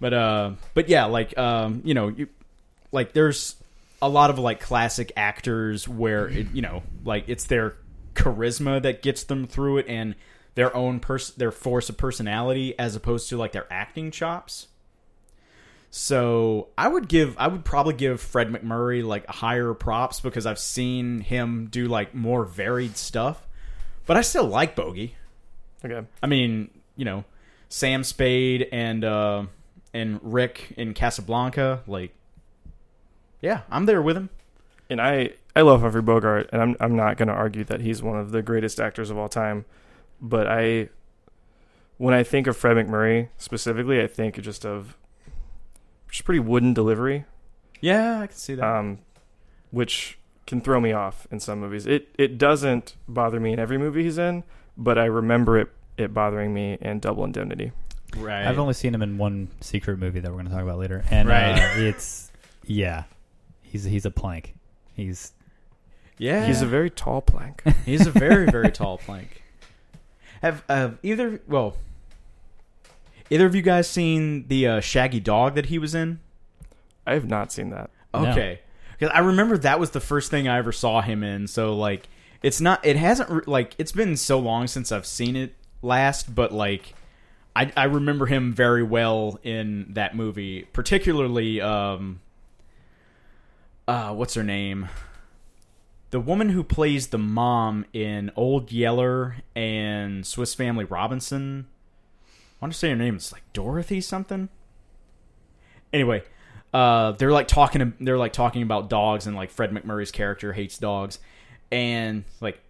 [0.00, 2.28] But uh but yeah, like um, you know, you
[2.90, 3.56] like there's
[4.00, 7.76] a lot of like classic actors where it, you know, like it's their
[8.14, 10.14] charisma that gets them through it and
[10.54, 14.68] their own pers- their force of personality as opposed to like their acting chops.
[15.92, 20.58] So, I would give I would probably give Fred MacMurray like higher props because I've
[20.58, 23.46] seen him do like more varied stuff.
[24.06, 25.16] But I still like Bogey.
[25.84, 26.06] Okay.
[26.22, 27.24] I mean, you know,
[27.68, 29.44] Sam Spade and uh,
[29.92, 32.14] and Rick in Casablanca, like,
[33.40, 34.30] yeah, I'm there with him.
[34.88, 38.02] and I I love Humphrey Bogart, and I'm I'm not going to argue that he's
[38.02, 39.64] one of the greatest actors of all time,
[40.20, 40.88] but I
[41.96, 44.96] when I think of Fred MacMurray specifically, I think just of
[46.10, 47.24] just pretty wooden delivery,
[47.80, 48.64] Yeah, I can see that.
[48.64, 48.98] um,
[49.70, 51.86] which can throw me off in some movies.
[51.86, 54.42] It it doesn't bother me in every movie he's in,
[54.76, 57.72] but I remember it it bothering me in Double Indemnity.
[58.16, 58.46] right.
[58.46, 61.04] I've only seen him in one secret movie that we're going to talk about later,
[61.10, 61.52] and Right.
[61.52, 62.32] uh, it's
[62.66, 63.04] yeah,
[63.62, 64.54] he's he's a plank.
[64.94, 65.32] He's
[66.18, 67.62] yeah, He's a very tall plank.
[67.86, 69.42] he's a very very tall plank.
[70.42, 71.76] Have uh, either well,
[73.30, 76.20] either of you guys seen the uh, Shaggy Dog that he was in?
[77.06, 77.90] I have not seen that.
[78.12, 78.26] No.
[78.26, 78.60] Okay,
[78.98, 81.46] because I remember that was the first thing I ever saw him in.
[81.46, 82.08] So like,
[82.42, 82.84] it's not.
[82.84, 86.94] It hasn't re- like it's been so long since I've seen it last, but like,
[87.56, 92.20] I I remember him very well in that movie, particularly um.
[93.88, 94.88] uh, what's her name?
[96.10, 101.66] The woman who plays the mom in Old Yeller and Swiss Family Robinson.
[102.60, 104.50] I want to say her name is like Dorothy something.
[105.92, 106.22] Anyway,
[106.74, 107.94] uh, they're like talking.
[108.00, 111.18] They're like talking about dogs, and like Fred MacMurray's character hates dogs,
[111.72, 112.60] and like,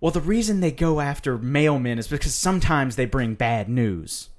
[0.00, 4.30] well, the reason they go after mailmen is because sometimes they bring bad news.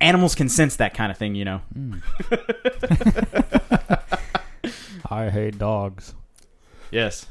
[0.00, 1.60] Animals can sense that kind of thing, you know.
[5.10, 6.14] I hate dogs.
[6.90, 7.26] Yes.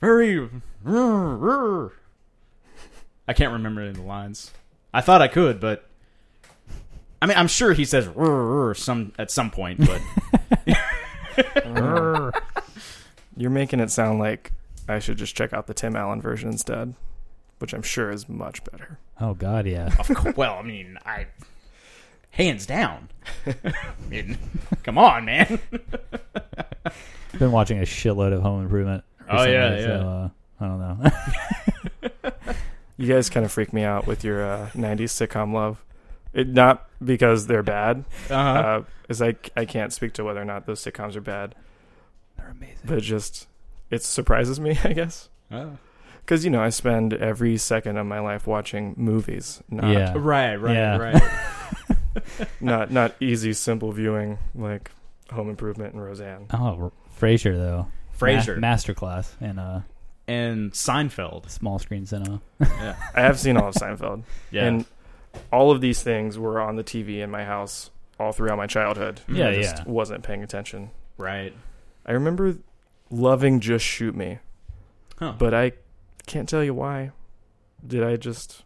[0.00, 0.48] Very.
[0.84, 1.90] I
[3.34, 4.52] can't remember any of the lines.
[4.94, 5.88] I thought I could, but
[7.20, 8.08] I mean, I'm sure he says
[8.76, 10.02] some at some point, but
[13.36, 14.52] You're making it sound like
[14.88, 16.94] I should just check out the Tim Allen version instead,
[17.58, 18.98] which I'm sure is much better.
[19.20, 19.94] Oh God, yeah.
[19.98, 21.26] of well, I mean, I
[22.30, 23.08] hands down.
[23.46, 23.72] I
[24.08, 24.36] mean,
[24.82, 25.60] come on, man.
[27.38, 29.04] Been watching a shitload of Home Improvement.
[29.30, 29.84] Oh, yeah, yeah.
[29.84, 30.28] So, uh,
[30.60, 31.10] I don't know.
[33.02, 35.84] You guys kind of freak me out with your uh, '90s sitcom love.
[36.32, 38.38] It, not because they're bad, Uh-huh.
[38.38, 41.54] uh, is I I can't speak to whether or not those sitcoms are bad,
[42.36, 42.76] They're amazing.
[42.84, 43.48] but it just
[43.90, 45.78] it surprises me, I guess, Oh.
[46.20, 50.12] because you know I spend every second of my life watching movies, not Yeah.
[50.16, 50.96] Right, right, Yeah.
[50.96, 51.22] right.
[52.60, 54.90] not not easy simple viewing like
[55.32, 56.46] Home Improvement and Roseanne.
[56.52, 57.88] Oh, Frasier though.
[58.18, 59.80] Frasier Ma- masterclass and uh,
[60.28, 61.50] and Seinfeld.
[61.50, 62.40] small screen cinema.
[62.60, 64.64] Yeah, I have seen all of Seinfeld, yeah.
[64.66, 64.84] and
[65.52, 69.16] all of these things were on the TV in my house all throughout my childhood.
[69.22, 69.36] Mm-hmm.
[69.36, 69.84] Yeah, I just yeah.
[69.86, 70.90] wasn't paying attention.
[71.18, 71.52] right.
[72.04, 72.56] I remember
[73.10, 74.38] loving Just Shoot Me,
[75.18, 75.34] Huh.
[75.38, 75.72] but I
[76.26, 77.12] can't tell you why.
[77.86, 78.64] Did I just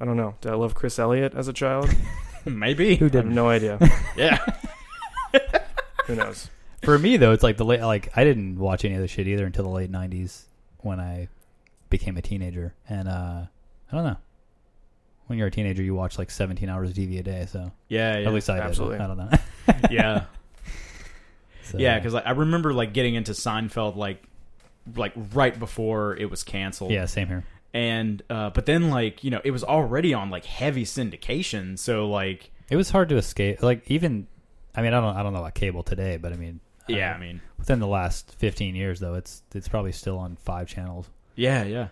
[0.00, 0.34] I don't know.
[0.40, 1.90] Did I love Chris Elliott as a child?
[2.46, 2.96] Maybe.
[2.96, 3.34] Who I have didn't?
[3.34, 3.78] no idea.
[4.16, 4.38] Yeah.
[6.06, 6.48] Who knows?
[6.82, 7.80] For me though, it's like the late.
[7.82, 10.44] Like I didn't watch any of this shit either until the late '90s
[10.84, 11.28] when I
[11.88, 13.42] became a teenager, and uh,
[13.90, 14.16] I don't know.
[15.26, 17.46] When you're a teenager, you watch like 17 hours of TV a day.
[17.48, 18.26] So Yeah, yeah.
[18.26, 18.80] at least I did.
[18.80, 19.30] I don't know.
[19.90, 20.24] yeah.
[21.62, 24.22] So, Yeah, because like, I remember like getting into Seinfeld like
[24.96, 26.90] like right before it was canceled.
[26.90, 27.44] yeah, same here.
[27.72, 32.08] and uh, but then like you know it was already on like heavy syndication, so
[32.08, 33.62] like It was hard to escape.
[33.62, 34.26] Like even,
[34.74, 36.58] I mean, I don't, I don't know about cable today, but I mean,
[36.96, 40.66] yeah, I mean within the last 15 years though, it's it's probably still on five
[40.68, 41.06] channels.
[41.36, 41.88] yeah, yeah.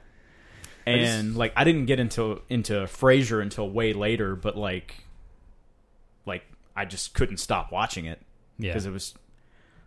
[0.86, 5.04] I just- And like I didn't get into into Frasier until way later, but like
[6.26, 6.44] like
[6.76, 8.20] I just couldn't stop watching it
[8.58, 9.14] Yeah, because it was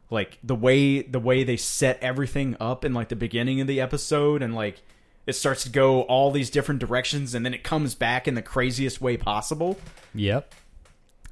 [0.09, 3.79] like the way the way they set everything up in like the beginning of the
[3.81, 4.81] episode and like
[5.25, 8.41] it starts to go all these different directions and then it comes back in the
[8.41, 9.77] craziest way possible.
[10.13, 10.53] yep.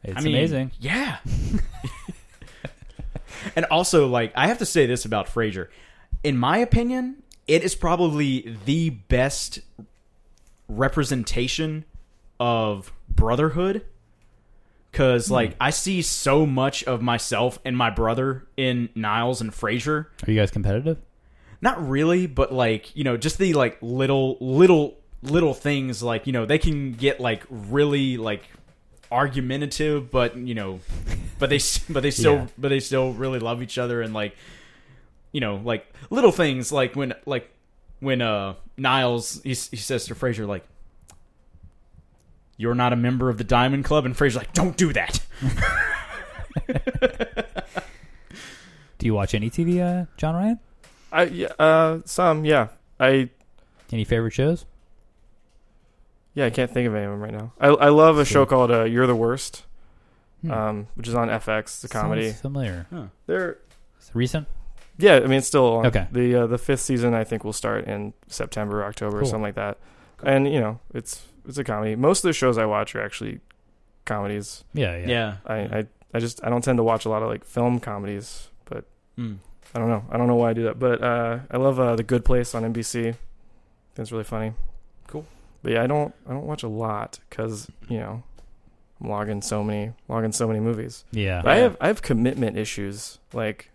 [0.03, 0.71] It's I mean, amazing.
[0.79, 1.17] Yeah.
[3.55, 5.67] and also, like, I have to say this about Frasier.
[6.23, 9.59] In my opinion, it is probably the best
[10.67, 11.85] representation
[12.39, 13.85] of brotherhood.
[14.91, 15.33] Cause hmm.
[15.33, 20.05] like I see so much of myself and my brother in Niles and Frasier.
[20.27, 20.97] Are you guys competitive?
[21.61, 26.33] Not really, but like you know, just the like little little little things like you
[26.33, 28.43] know they can get like really like
[29.11, 30.79] argumentative, but you know,
[31.39, 32.47] but they but they still Yeah.
[32.57, 34.35] but they still really love each other and like
[35.31, 37.49] you know like little things like when like
[37.99, 40.65] when uh Niles he, he says to Frasier like.
[42.61, 45.21] You're not a member of the Diamond Club, and Frasier's like, "Don't do that."
[48.97, 50.59] Do you watch any TV, uh, John Ryan?
[51.11, 52.67] I yeah, uh some yeah.
[52.99, 53.29] I
[53.91, 54.65] Any favorite shows?
[56.33, 57.53] Yeah, I can't think of any of them right now.
[57.59, 59.65] I I love a show called uh, You're the Worst,
[60.41, 60.51] Hmm.
[60.51, 61.61] um, which is on FX.
[61.61, 62.29] It's a comedy.
[62.29, 62.87] Sounds familiar.
[63.25, 63.57] They're
[63.97, 64.47] It's recent.
[64.97, 65.85] yeah, I mean it's still on.
[65.87, 66.07] Okay.
[66.11, 69.29] The uh, the fifth season I think will start in September, October, or Cool.
[69.29, 69.77] something like that.
[70.23, 71.95] And you know, it's it's a comedy.
[71.95, 73.39] Most of the shows I watch are actually
[74.05, 74.63] comedies.
[74.73, 75.07] Yeah, yeah.
[75.07, 77.79] Yeah, I I, I just I don't tend to watch a lot of like film
[77.79, 79.35] comedies, but Hmm.
[79.75, 80.03] I don't know.
[80.09, 80.79] I don't know why I do that.
[80.79, 83.15] But uh, I love uh, the Good Place on NBC.
[83.95, 84.53] That's really funny.
[85.07, 85.25] Cool.
[85.61, 88.23] But yeah, I don't I don't watch a lot because you know
[89.01, 91.05] I'm logging so many logging so many movies.
[91.11, 91.41] Yeah.
[91.41, 93.19] But I have I have commitment issues.
[93.33, 93.71] Like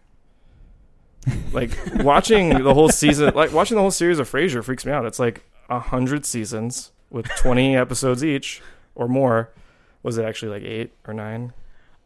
[1.53, 5.05] like watching the whole season, like watching the whole series of Frasier freaks me out.
[5.05, 8.63] It's like a hundred seasons with twenty episodes each
[8.95, 9.51] or more.
[10.03, 11.53] Was it actually like eight or nine?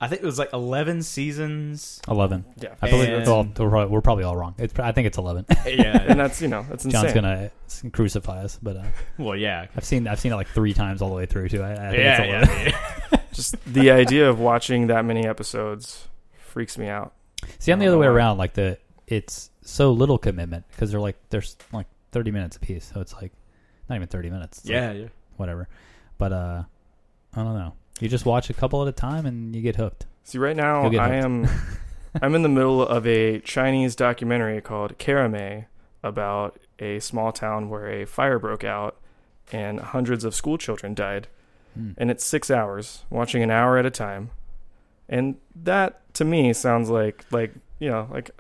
[0.01, 2.01] I think it was like eleven seasons.
[2.09, 2.45] Eleven.
[2.57, 4.55] Yeah, I believe And- it's all, we're, probably, we're probably all wrong.
[4.59, 5.45] It's, I think it's eleven.
[5.67, 6.05] yeah.
[6.07, 7.03] and that's you know that's insane.
[7.03, 8.85] John's gonna s- crucify us, but uh,
[9.19, 9.67] well, yeah.
[9.77, 11.63] I've seen I've seen it like three times all the way through too.
[11.63, 12.49] I, I think Yeah, it's 11.
[12.73, 12.79] yeah,
[13.13, 13.21] yeah.
[13.33, 16.07] Just the idea of watching that many episodes
[16.39, 17.13] freaks me out.
[17.59, 18.15] See, I'm I the don't other way why.
[18.15, 18.39] around.
[18.39, 22.91] Like the it's so little commitment because they're like there's like 30 minutes a piece,
[22.95, 23.33] so it's like
[23.89, 24.59] not even 30 minutes.
[24.59, 25.07] It's like Yeah, yeah.
[25.37, 25.69] whatever.
[26.19, 26.63] But uh,
[27.35, 27.75] I don't know.
[28.01, 30.07] You just watch a couple at a time and you get hooked.
[30.25, 30.95] See, right now I hooked.
[30.97, 31.49] am
[32.23, 35.67] I'm in the middle of a Chinese documentary called Karamay
[36.03, 38.97] about a small town where a fire broke out
[39.53, 41.27] and hundreds of school children died.
[41.75, 41.93] Hmm.
[41.97, 44.31] And it's six hours, watching an hour at a time.
[45.09, 48.31] And that to me sounds like like you know like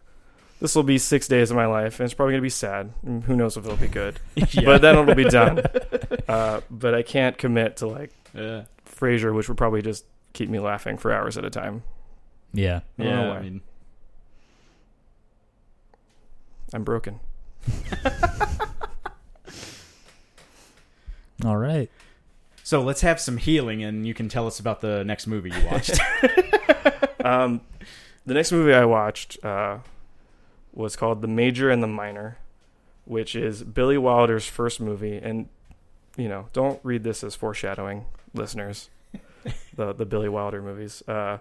[0.61, 2.93] this will be six days of my life, and it's probably gonna be sad.
[3.07, 4.63] And who knows if it'll be good, Yeah.
[4.65, 5.63] but then it'll be done.
[6.29, 8.65] Uh, but I can't commit to like yeah.
[8.99, 11.83] Frasier, which would probably just keep me laughing for hours at a time.
[12.53, 12.81] Yeah.
[12.99, 13.33] I yeah.
[13.33, 13.61] I mean,
[16.73, 17.21] I'm broken.
[21.45, 21.89] All right.
[22.65, 25.67] so let's have some healing, and you can tell us about the next movie you
[25.67, 25.99] watched.
[27.25, 27.63] Um,
[28.27, 29.79] the next movie I watched uh,
[30.73, 32.39] was called The Major and the Minor,
[33.05, 35.17] which is Billy Wilder's first movie.
[35.17, 35.49] And
[36.17, 38.91] you know, don't read this as foreshadowing, listeners.
[39.75, 41.03] the the Billy Wilder movies.
[41.09, 41.39] Uh,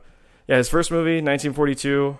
[0.47, 2.17] yeah, his first movie, 1942.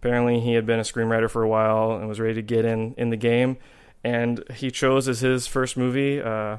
[0.00, 2.94] Apparently, he had been a screenwriter for a while and was ready to get in
[2.98, 3.56] in the game.
[4.04, 6.58] And he chose as his first movie uh,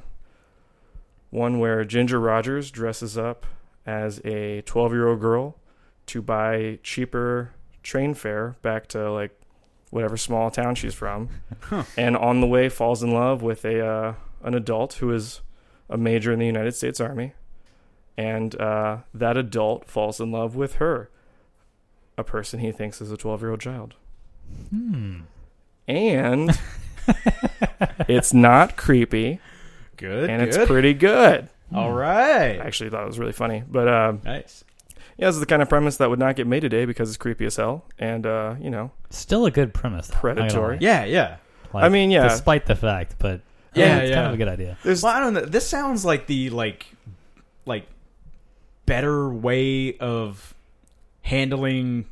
[1.30, 3.46] one where Ginger Rogers dresses up
[3.86, 5.56] as a 12 year old girl
[6.08, 7.52] to buy cheaper
[7.84, 9.32] train fare back to like
[9.92, 11.30] whatever small town she's from,
[11.62, 11.84] Huh.
[11.96, 14.14] and on the way falls in love with a uh,
[14.44, 15.42] an adult who is
[15.90, 17.34] a major in the United States Army,
[18.18, 21.10] and uh, that adult falls in love with her,
[22.18, 23.96] a person he thinks is a twelve year old child,
[24.70, 25.22] Hmm.
[25.88, 26.58] and
[28.08, 29.40] it's not creepy
[29.98, 30.48] good, and good.
[30.62, 31.50] it's pretty good.
[31.74, 32.60] All right.
[32.62, 33.88] I actually thought it was really funny, but.
[33.88, 34.64] Uh, Nice.
[35.18, 37.18] Yeah, this is the kind of premise that would not get made today because it's
[37.18, 40.08] creepy as hell, and uh, you know, Still a good premise.
[40.10, 40.78] though, Predatory.
[40.80, 41.38] Yeah, yeah.
[41.74, 42.28] Like, I mean, yeah.
[42.28, 43.42] Despite the fact, but
[43.78, 44.16] Yeah, it's yeah.
[44.16, 44.78] kind of a good idea.
[44.84, 45.46] there's Well, I don't know.
[45.46, 46.86] This sounds like the like,
[47.66, 47.88] like,
[48.86, 50.54] better way of
[51.22, 52.06] handling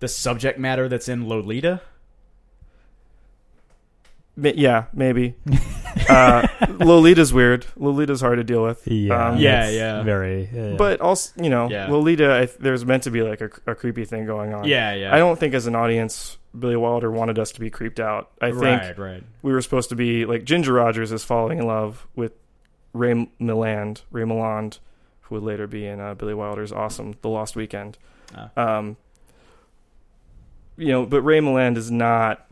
[0.00, 1.80] the subject matter that's in Lolita.
[4.36, 5.34] ma- yeah, maybe.
[6.08, 6.46] uh,
[6.78, 7.66] Lolita's weird.
[7.76, 8.86] Lolita's hard to deal with.
[8.88, 9.28] Yeah.
[9.30, 10.02] Um, Yeah, it's yeah.
[10.02, 10.48] Very.
[10.52, 10.74] yeah.
[10.76, 11.88] But also, you know, Yeah.
[11.90, 14.64] Lolita, I, there's meant to be like a, a creepy thing going on.
[14.64, 15.14] Yeah, yeah.
[15.14, 18.30] I don't think as an audience, Billy Wilder wanted us to be creeped out.
[18.40, 19.24] I think right, right.
[19.42, 22.32] we were supposed to be like Ginger Rogers is falling in love with
[22.92, 24.78] Ray Milland, Ray Milland,
[25.22, 27.98] who would later be in uh, Billy Wilder's awesome The Lost Weekend.
[28.34, 28.50] Ah.
[28.56, 28.96] Um,
[30.76, 32.46] you know, but Ray Milland is not.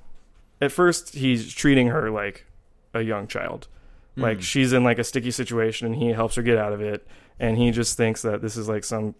[0.60, 2.44] At first, he's treating her like
[2.94, 3.68] a young child,
[4.16, 4.42] like Hmm.
[4.42, 7.06] she's in like a sticky situation, and he helps her get out of it,
[7.40, 9.14] and he just thinks that this is like some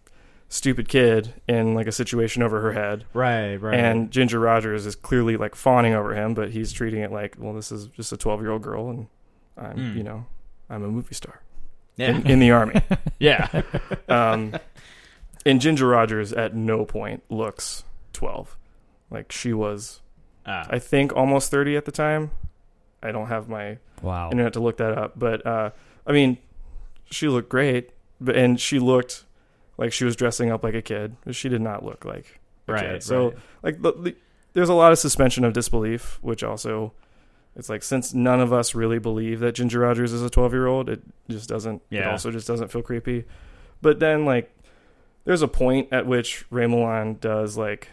[0.48, 3.04] stupid kid in like a situation over her head.
[3.12, 3.78] right, right.
[3.78, 7.52] And Ginger Rogers is clearly like fawning over him, but he's treating it like, well,
[7.52, 9.06] this is just a 12 year old girl, and
[9.56, 9.96] I'm, Mm.
[9.96, 10.26] you know,
[10.70, 11.42] I'm a movie star
[11.96, 12.80] yeah, in, in the army.
[13.18, 13.62] yeah.
[14.08, 14.54] Um,
[15.44, 17.84] and Ginger Rogers at no point looks
[18.14, 18.56] 12.
[19.10, 20.00] Like she was,
[20.46, 20.66] Ah.
[20.70, 22.30] I think, almost 30 at the time.
[23.02, 24.30] I don't have my wow.
[24.30, 25.70] internet to look that up, but uh,
[26.06, 26.38] I mean,
[27.10, 27.90] she looked great,
[28.20, 29.24] but and she looked
[29.78, 31.16] like she was dressing up like a kid.
[31.30, 32.82] She did not look like a right.
[32.84, 33.02] kid.
[33.02, 33.38] So right.
[33.62, 34.16] like the, the,
[34.52, 36.92] there's a lot of suspension of disbelief, which also
[37.56, 40.66] it's like since none of us really believe that Ginger Rogers is a 12 year
[40.66, 41.00] old, it
[41.30, 41.80] just doesn't.
[41.90, 42.10] It Yeah.
[42.10, 43.24] also just doesn't feel creepy.
[43.80, 44.52] But then like
[45.24, 47.88] there's a point at which Ray Milland does like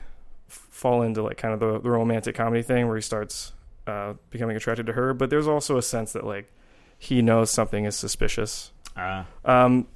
[0.47, 3.53] fall into like kind of the, the romantic comedy thing where he starts
[3.88, 5.13] uh, becoming attracted to her.
[5.13, 6.51] But there's also a sense that like
[6.97, 9.25] he knows something is suspicious Ah.
[9.43, 9.88] um,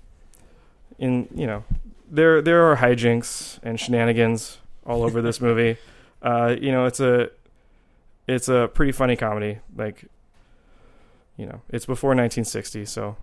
[0.99, 1.63] in you know,
[2.09, 5.77] there there are hijinks and shenanigans all over this movie.
[6.21, 7.31] Uh, you know, it's a
[8.27, 9.59] it's a pretty funny comedy.
[9.75, 10.05] Like,
[11.37, 13.17] you know, it's before 1960, so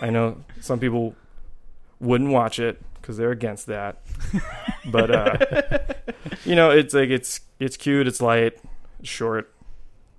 [0.00, 1.14] I know some people
[2.00, 4.02] wouldn't watch it because they're against that.
[4.90, 5.78] But uh,
[6.44, 8.58] you know, it's like it's it's cute, it's light,
[9.00, 9.52] it's short.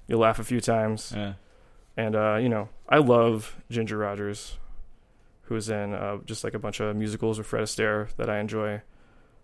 [0.07, 1.13] You'll laugh a few times.
[1.15, 1.33] Yeah.
[1.97, 4.57] And uh, you know, I love Ginger Rogers,
[5.49, 8.81] who's in uh, just like a bunch of musicals with Fred Astaire that I enjoy.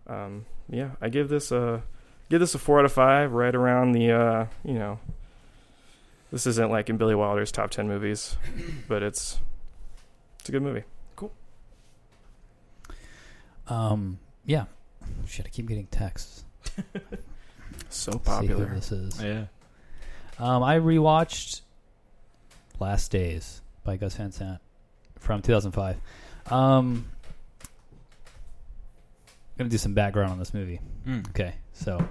[0.07, 1.83] Um, yeah, I give this a
[2.29, 4.99] give this a four out of five, right around the uh, you know.
[6.31, 8.37] This isn't like in Billy Wilder's top ten movies,
[8.87, 9.39] but it's
[10.39, 10.83] it's a good movie.
[11.15, 11.33] Cool.
[13.67, 14.19] Um.
[14.45, 14.65] Yeah.
[15.27, 15.45] Shit.
[15.45, 16.45] I keep getting texts.
[17.89, 18.65] So See who popular.
[18.75, 19.21] this is.
[19.21, 19.45] Yeah.
[20.39, 20.63] Um.
[20.63, 21.61] I rewatched
[22.79, 24.61] Last Days by Gus Van Sant
[25.25, 25.97] from 2005.
[26.51, 27.07] Um.
[29.55, 30.81] I'm gonna do some background on this movie.
[31.07, 31.29] Mm.
[31.29, 32.05] Okay, so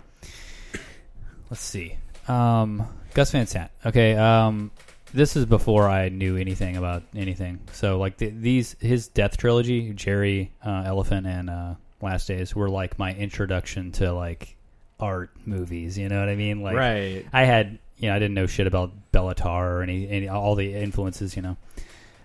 [1.51, 1.99] let's see.
[2.27, 3.71] Um, Gus Van Sant.
[3.85, 4.71] Okay, um,
[5.13, 7.61] this is before I knew anything about anything.
[7.73, 12.71] So like the, these, his death trilogy, Gerry, uh, Elephant, and uh, Last Days were
[12.71, 14.57] like my introduction to like
[14.99, 15.99] art movies.
[15.99, 16.63] You know what I mean?
[16.63, 17.27] Like right.
[17.31, 20.55] I had, you know, I didn't know shit about Béla Tarr or any, any all
[20.55, 21.59] the influences, you know.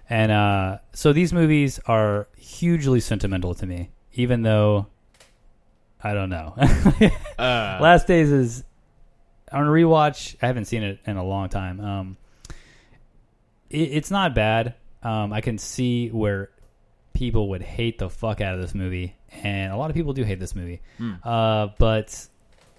[0.10, 4.88] And uh, so these movies are hugely sentimental to me, even though
[6.02, 6.56] I don't know.
[7.40, 8.66] Uh, Last Days is
[9.50, 10.36] on a rewatch.
[10.42, 11.80] I haven't seen it in a long time.
[11.80, 12.18] Um,
[13.70, 14.76] it, it's not bad.
[15.02, 16.50] Um, I can see where
[17.14, 20.24] people would hate the fuck out of this movie, and a lot of people do
[20.24, 20.82] hate this movie.
[20.98, 21.14] Hmm.
[21.24, 22.28] Uh, but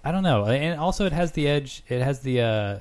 [0.04, 0.44] I don't know.
[0.44, 1.82] And also, it has the edge.
[1.88, 2.78] It has the uh,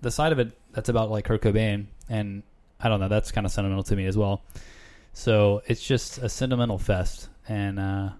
[0.00, 2.42] the side of it that's about like Kurt Cobain, and
[2.80, 3.08] I don't know.
[3.08, 4.42] That's kind of sentimental to me as well.
[5.12, 8.10] So it's just a sentimental fest, and uh,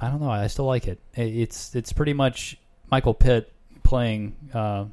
[0.00, 0.30] I don't know.
[0.30, 0.98] I still like it.
[1.14, 2.56] It- It's it's pretty much
[2.90, 3.52] Michael Pitt
[3.82, 4.86] playing uh,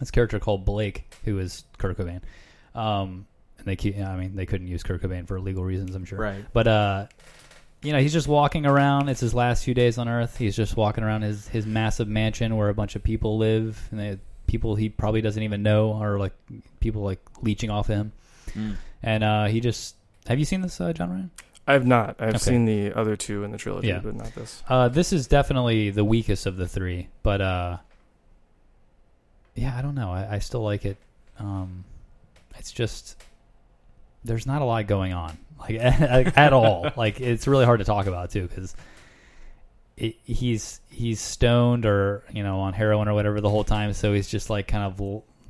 [0.00, 2.20] this character called Blake, who is Kurt Cobain.
[2.74, 3.26] Um,
[3.58, 6.18] and they keep, I mean, they couldn't use Kurt Cobain for legal reasons, I'm sure.
[6.18, 6.44] Right.
[6.52, 7.06] But uh,
[7.82, 9.08] you know, he's just walking around.
[9.08, 10.36] It's his last few days on Earth.
[10.36, 14.00] He's just walking around his his massive mansion where a bunch of people live, and
[14.00, 16.32] they, people he probably doesn't even know are like
[16.80, 18.10] people like leeching off him.
[18.54, 18.74] Mm.
[19.04, 19.94] And uh, he just
[20.26, 21.30] have you seen this, uh, John Ryan?
[21.68, 22.16] I have not.
[22.18, 22.38] I've Okay.
[22.38, 24.00] seen the other two in the trilogy, Yeah.
[24.00, 24.62] but not this.
[24.68, 27.76] Uh, this is definitely the weakest of the three, but uh,
[29.54, 30.10] yeah, I don't know.
[30.12, 30.96] I, I still like it.
[31.38, 31.84] Um,
[32.58, 33.22] it's just
[34.24, 36.90] there's not a lot going on, like at all.
[36.96, 38.74] Like it's really hard to talk about too because
[40.24, 44.28] he's he's stoned or you know on heroin or whatever the whole time, so he's
[44.28, 45.00] just like kind of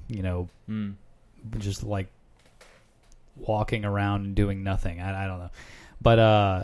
[0.09, 0.94] you know Mm.
[1.59, 2.09] just like
[3.36, 5.01] walking around and doing nothing.
[5.01, 5.51] I, I don't know,
[6.01, 6.62] but uh,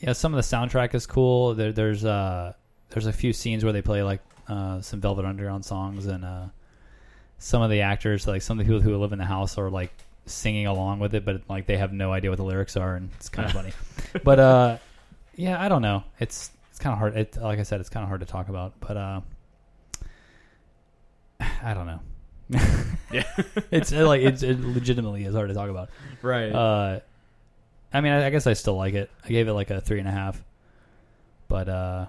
[0.00, 1.54] yeah, some of the soundtrack is cool.
[1.54, 2.52] There, there's uh,
[2.90, 6.46] there's a few scenes where they play like uh, some Velvet Underground songs, and uh,
[7.38, 9.70] some of the actors, like some of the people who live in the house, are
[9.70, 9.92] like
[10.26, 13.10] singing along with it, but like they have no idea what the lyrics are, and
[13.16, 13.72] it's kind of funny.
[14.24, 14.78] But uh,
[15.36, 16.04] yeah, I don't know.
[16.18, 17.16] It's it's kind of hard.
[17.16, 19.20] It, like I said, it's kind of hard to talk about, but uh,
[21.62, 22.00] I don't know.
[23.10, 23.24] Yeah.
[23.70, 25.90] it's uh, like it's, it legitimately is hard to talk about.
[26.22, 26.50] Right.
[26.52, 27.00] Uh,
[27.92, 29.10] I mean, I, I guess I still like it.
[29.24, 30.42] I gave it like a three and a half,
[31.48, 32.06] but uh,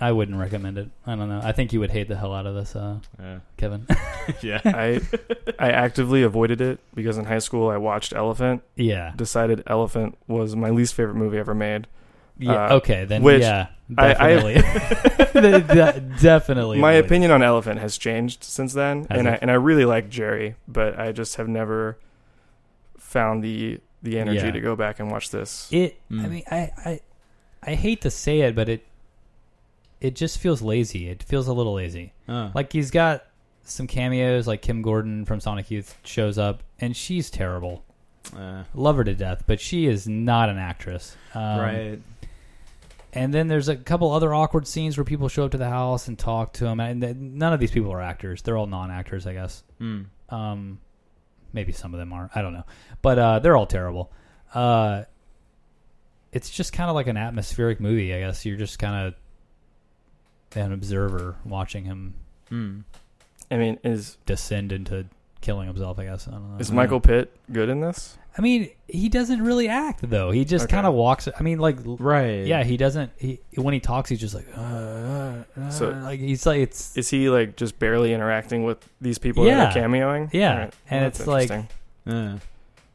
[0.00, 0.88] I wouldn't recommend it.
[1.06, 1.40] I don't know.
[1.42, 3.86] I think you would hate the hell out of this, uh, Uh, Kevin.
[4.42, 4.60] yeah.
[4.64, 5.00] I
[5.58, 8.62] I actively avoided it because in high school I watched Elephant.
[8.74, 11.86] yeah, Decided Elephant was my least favorite movie ever made.
[12.38, 12.52] Yeah.
[12.66, 14.14] Uh, okay, then which yeah, I- I-
[14.54, 14.54] definitely,
[16.20, 16.78] definitely.
[16.78, 17.06] my avoid it.
[17.06, 20.56] opinion on Elephant has changed since then, Has and I and I really like Gerry,
[20.68, 21.98] but I just have never
[22.98, 24.50] found the the energy Yeah.
[24.52, 25.68] to go back and watch this.
[25.72, 25.96] It.
[26.10, 26.30] I Mm.
[26.30, 27.00] mean, I, I,
[27.62, 28.86] I hate to say it, but it,
[30.00, 31.08] it just feels lazy.
[31.08, 32.12] It feels a little lazy.
[32.28, 33.24] Uh, Like he's got
[33.64, 37.82] some cameos, like Kim Gordon from Sonic Youth shows up, and she's terrible.
[38.36, 41.16] uh, Love her to death, but she is not an actress.
[41.34, 41.98] Um, right.
[43.16, 46.08] And then there's a couple other awkward scenes where people show up to the house
[46.08, 48.42] and talk to him, and none of these people are actors.
[48.42, 49.64] They're all non-actors, I guess.
[49.80, 50.06] Mm.
[50.28, 50.80] Um,
[51.52, 52.30] maybe some of them are.
[52.34, 52.64] I don't know,
[53.02, 54.12] but uh, they're all terrible.
[54.54, 55.04] Uh,
[56.32, 58.44] it's just kind of like an atmospheric movie, I guess.
[58.44, 59.14] You're just kind of
[60.54, 62.14] an observer watching him
[62.50, 62.84] Mm.
[63.50, 65.06] I mean, is descend into
[65.46, 65.98] killing himself.
[65.98, 66.58] I guess I don't know.
[66.58, 68.18] is Michael Pitt good in this?
[68.38, 70.30] I mean, he doesn't really act though.
[70.30, 70.72] He just Okay.
[70.74, 71.26] kind of walks.
[71.26, 72.44] I mean, like, Right.
[72.44, 73.10] yeah, he doesn't.
[73.16, 76.94] He when he talks, he's just like, uh, uh, uh, So- like he's like it's
[76.98, 79.56] Is he like just barely interacting with these people Yeah.
[79.64, 80.28] that are cameoing?
[80.34, 80.52] Yeah.
[80.52, 80.74] All right.
[80.90, 81.68] And that's it's like- interesting.
[82.06, 82.38] Uh,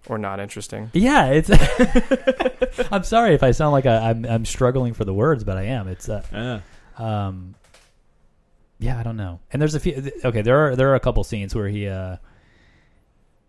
[0.08, 0.90] or not interesting.
[0.94, 1.28] yeah.
[1.28, 1.50] It's.
[2.92, 5.64] I'm sorry if I sound like I, I'm I'm struggling for the words, but I
[5.64, 5.88] am.
[5.88, 6.62] It's uh,
[7.00, 7.56] uh, um,
[8.80, 9.40] yeah, I don't know.
[9.54, 10.12] And there's a few.
[10.26, 12.18] Okay, there are there are a couple scenes where he uh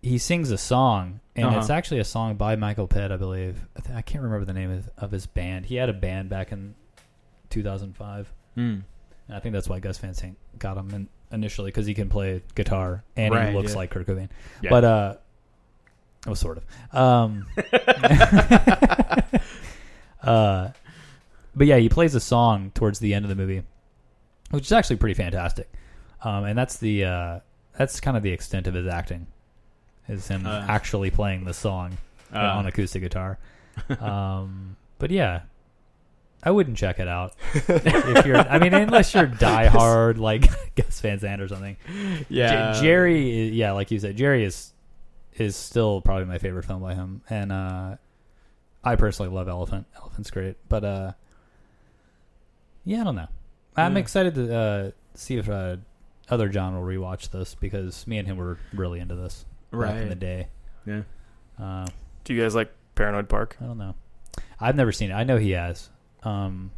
[0.03, 1.59] he sings a song, and Uh-huh.
[1.61, 3.65] it's actually a song by Michael Pitt, I believe.
[3.77, 5.67] I, th- I can't remember the name of, of his band.
[5.67, 6.75] He had a band back in
[7.51, 8.33] 2005.
[8.57, 8.83] mm.
[9.29, 12.09] And I think that's why Gus Van Sant got him in, initially because he can
[12.09, 13.77] play guitar and Right, he looks yeah.
[13.79, 14.29] like Kurt Cobain.
[14.61, 14.71] Yeah.
[14.71, 15.15] But uh,
[16.27, 16.65] oh, sort of.
[16.97, 17.47] Um,
[20.23, 20.69] uh,
[21.55, 23.63] but yeah, he plays a song towards the end of the movie,
[24.51, 25.71] which is actually pretty fantastic.
[26.23, 27.41] Um, and that's the uh,
[27.77, 29.27] that's kind of the extent of his acting,
[30.09, 30.65] is him Uh.
[30.69, 31.97] actually playing the song
[32.35, 33.39] Uh, on acoustic guitar.
[34.01, 35.43] um, but yeah,
[36.43, 38.37] I wouldn't check it out if you're.
[38.37, 41.77] I mean, unless you're diehard like Gus Van Sant or something.
[42.29, 42.73] yeah.
[42.73, 44.73] J- Gerry, yeah, like you said, Gerry is
[45.37, 47.97] is still probably my favorite film by him, and uh,
[48.85, 49.87] I personally love Elephant.
[49.97, 51.13] Elephant's great, but uh,
[52.85, 53.29] Yeah, I don't know.
[53.77, 54.01] I'm Yeah.
[54.01, 55.77] excited to uh, see if uh,
[56.29, 60.09] other John will rewatch this because me and him were really into this back in
[60.09, 60.49] the day.
[60.87, 61.03] Yeah.
[61.59, 61.87] Uh,
[62.25, 63.57] Do you guys like Paranoid Park?
[63.61, 63.95] I don't know.
[64.61, 65.15] I've never seen it.
[65.15, 65.89] I know he has.
[66.23, 66.71] Um,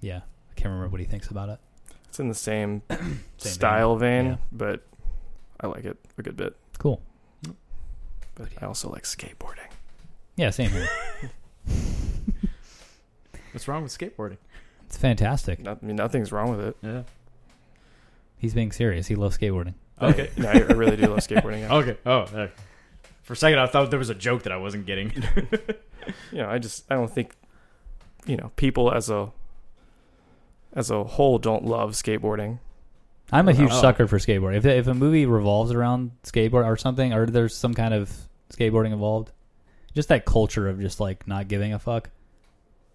[0.00, 0.18] yeah,
[0.50, 1.58] I can't remember what he thinks about it.
[2.08, 4.36] It's in the same, Same style vein, Yeah.
[4.52, 4.82] but
[5.60, 6.56] I like it a good bit.
[6.78, 7.00] Cool.
[8.34, 9.68] But I also like skateboarding.
[10.36, 10.88] Yeah, same here.
[13.52, 14.38] What's wrong with skateboarding?
[14.86, 15.60] it's fantastic.
[15.60, 16.76] Not, I mean, nothing's wrong with it.
[16.82, 17.02] Yeah.
[18.38, 19.06] He's being serious.
[19.08, 19.74] He loves skateboarding.
[20.00, 20.30] Okay.
[20.36, 21.60] No, I, I really do love skateboarding.
[21.60, 21.74] Yeah.
[21.76, 21.96] okay.
[22.06, 22.18] Oh.
[22.20, 22.48] uh,
[23.22, 25.12] For a second, I thought there was a joke that I wasn't getting.
[26.32, 27.32] you know, I just I don't think
[28.26, 29.30] you know people as a
[30.74, 32.58] as a whole don't love skateboarding.
[33.32, 33.80] I'm a huge Oh.
[33.80, 34.56] sucker for skateboarding.
[34.56, 38.10] If if a movie revolves around skateboard or something, or there's some kind of
[38.52, 39.30] skateboarding involved,
[39.94, 42.10] just that culture of just like not giving a fuck,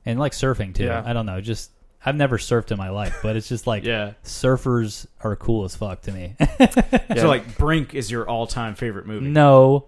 [0.06, 0.86] and like surfing too.
[0.86, 1.04] Yeah.
[1.06, 1.40] I don't know.
[1.40, 1.72] Just
[2.06, 4.14] I've never surfed in my life, but it's just like yeah.
[4.24, 6.36] surfers are cool as fuck to me.
[6.60, 7.22] Yeah.
[7.22, 9.26] So like Brink is your all-time favorite movie.
[9.28, 9.86] no,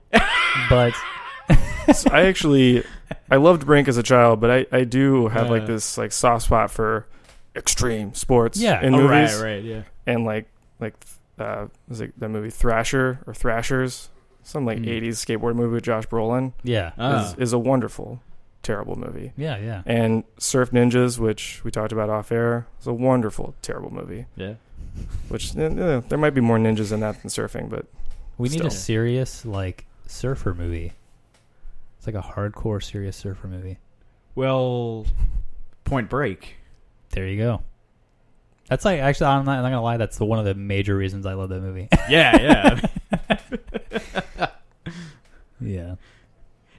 [0.69, 0.93] but
[1.93, 2.83] So I actually
[3.29, 5.67] I loved Brink as a child, but I I do have like Uh.
[5.67, 7.05] this like soft spot for
[7.55, 8.81] extreme sports Yeah.
[8.81, 9.81] in Oh, movies right, right, yeah.
[10.05, 10.47] and like
[10.79, 10.93] like
[11.39, 14.09] uh was it that movie Thrasher or Thrashers
[14.43, 15.01] some like Mm.
[15.01, 17.31] 80s skateboard movie with Josh Brolin yeah, Ah.
[17.31, 18.21] is, is a wonderful
[18.67, 19.31] terrible movie.
[19.37, 19.81] yeah, yeah.
[19.85, 24.25] And Surf Ninjas, which we talked about off air, is a wonderful terrible movie.
[24.35, 24.55] yeah.
[25.29, 27.85] Which eh, eh, there might be more ninjas in that than surfing, but
[28.37, 30.93] We need a serious like surfer movie.
[31.97, 33.77] It's like a hardcore serious surfer movie.
[34.35, 35.05] Well,
[35.85, 36.55] Point Break.
[37.11, 37.61] There you go.
[38.69, 39.97] That's like actually I'm not, I'm not gonna lie.
[39.97, 41.87] That's the, one of the major reasons I love that movie.
[42.09, 42.79] Yeah,
[43.19, 44.47] yeah.
[45.61, 45.95] yeah.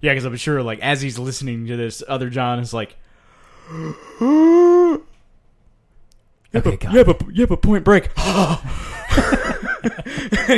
[0.00, 2.96] Yeah, because I'm sure, like, as he's listening to this, other John is like,
[3.72, 3.92] yeah,
[6.54, 6.94] Okay, but, God.
[6.94, 8.10] yeah, but yeah, but Point Break.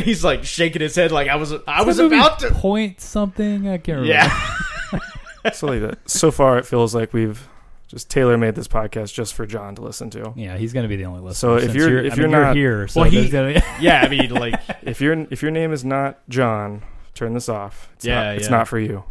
[0.04, 2.50] he's like shaking his head, like I was, I was about to.
[2.52, 3.66] point something.
[3.68, 4.06] I can't remember.
[4.06, 5.00] Yeah,
[5.52, 5.98] so like.
[6.06, 7.48] So far, it feels like we've
[7.88, 10.32] just tailor made this podcast just for John to listen to.
[10.36, 11.34] Yeah, he's gonna be the only listener.
[11.34, 13.60] So if since you're- if I you're mean, not- here, so Well, he- gonna be,
[13.80, 14.02] yeah.
[14.02, 16.82] I mean, like, If your if your name is not John,
[17.14, 17.90] turn this off.
[17.96, 19.02] It's Yeah, not, it's not for you.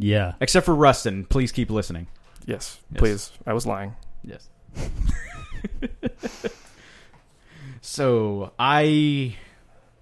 [0.00, 0.34] Yeah.
[0.40, 2.06] except for Rustin, please keep listening.
[2.46, 2.98] Yes, Yes.
[2.98, 3.30] please.
[3.46, 3.94] I was lying.
[4.24, 4.48] Yes.
[7.80, 9.36] so I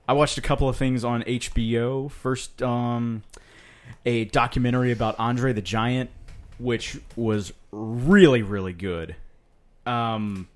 [0.08, 2.10] I watched a couple of things on HBO.
[2.10, 3.22] First, um,
[4.06, 6.10] a documentary about Andre the Giant,
[6.58, 9.16] which was really really good.
[9.86, 10.48] Um,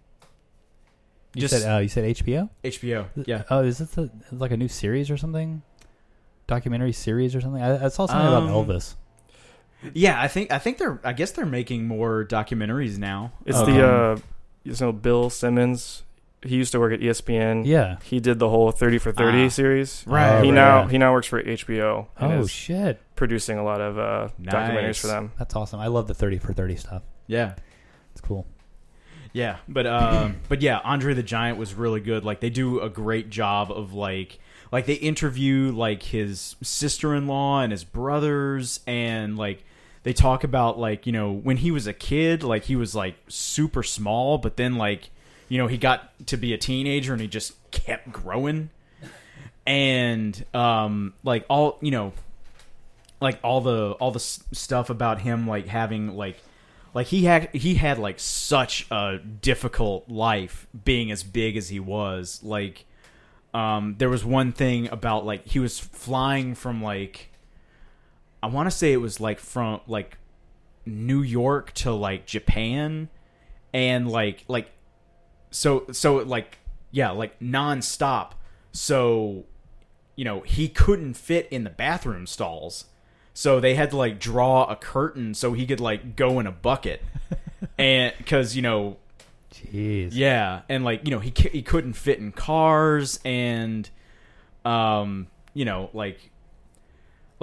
[1.35, 2.49] You Just- said uh, you said HBO.
[2.65, 3.45] HBO, yeah.
[3.51, 5.63] Oh, is this a, like a new series or something?
[6.47, 7.63] Documentary series or something?
[7.63, 8.95] I, I saw something Um, about Elvis.
[9.95, 13.33] Yeah, I think I think they're I guess they're making more documentaries now.
[13.45, 13.73] It's Okay.
[13.73, 14.17] the uh,
[14.65, 16.03] you know Bill Simmons.
[16.45, 17.65] He used to work at ESPN.
[17.67, 17.99] Yeah.
[18.03, 19.49] He did the whole Thirty for Thirty Ah.
[19.49, 20.03] series.
[20.09, 20.91] Right, he right, now right.
[20.91, 25.31] he now works for HBO Oh shit, producing a lot of uh, documentaries for them.
[25.39, 25.79] that's awesome.
[25.81, 27.03] I love the thirty for thirty stuff.
[27.29, 27.55] Yeah.
[28.13, 28.47] It's cool.
[29.33, 32.25] Yeah, but um, but yeah, Andre the Giant was really good.
[32.25, 34.39] Like they do a great job of like
[34.73, 39.65] like they interview like his sister-in-law and his brothers and like
[40.03, 43.15] they talk about like, you know, when he was a kid, like he was like
[43.29, 45.11] super small, but then like,
[45.49, 48.71] you know, he got to be a teenager and he just kept growing.
[49.67, 52.13] And um like all, you know,
[53.21, 56.37] like all the all the stuff about him like having like
[56.93, 61.79] like he had he had like such a difficult life being as big as he
[61.79, 62.85] was like
[63.55, 67.31] um there was one thing about like he was flying from like
[68.43, 70.19] i want to say it was like from like
[70.85, 73.09] new york to like japan
[73.73, 74.71] and like like
[75.51, 76.59] so so like
[76.91, 78.33] yeah like nonstop.
[78.73, 79.45] So
[80.17, 82.87] you know he couldn't fit in the bathroom stalls.
[83.35, 86.53] So they had to like draw a curtain so he could like go in a
[86.53, 87.03] bucket.
[87.79, 88.97] And because you know
[89.53, 90.11] Jeez.
[90.13, 93.89] yeah and like you know he he couldn't fit in cars and
[94.65, 96.32] um you know like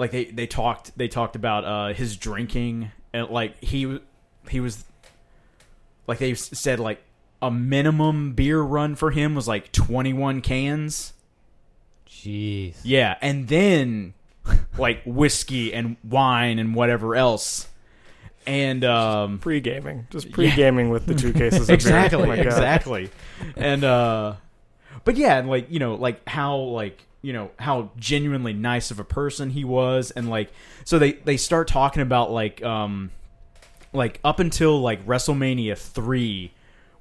[0.00, 4.00] like they they talked they talked about uh his drinking and like he w-
[4.48, 4.84] he was
[6.06, 7.02] like they said like
[7.42, 11.12] a minimum beer run for him was like 21 cans
[12.08, 12.76] Jeez.
[12.82, 14.14] yeah, and then
[14.76, 17.68] like whiskey and wine and whatever else.
[18.46, 21.62] And um Pre gaming, just pre gaming with the two cases.
[21.62, 21.74] Of beer.
[21.74, 23.10] exactly, Oh exactly.
[23.56, 24.34] And uh
[25.04, 28.98] but yeah, and like, you know, like how like you know how genuinely nice of
[28.98, 30.50] a person he was and like
[30.84, 33.10] so they they start talking about like um
[33.92, 36.52] like up until like WrestleMania three,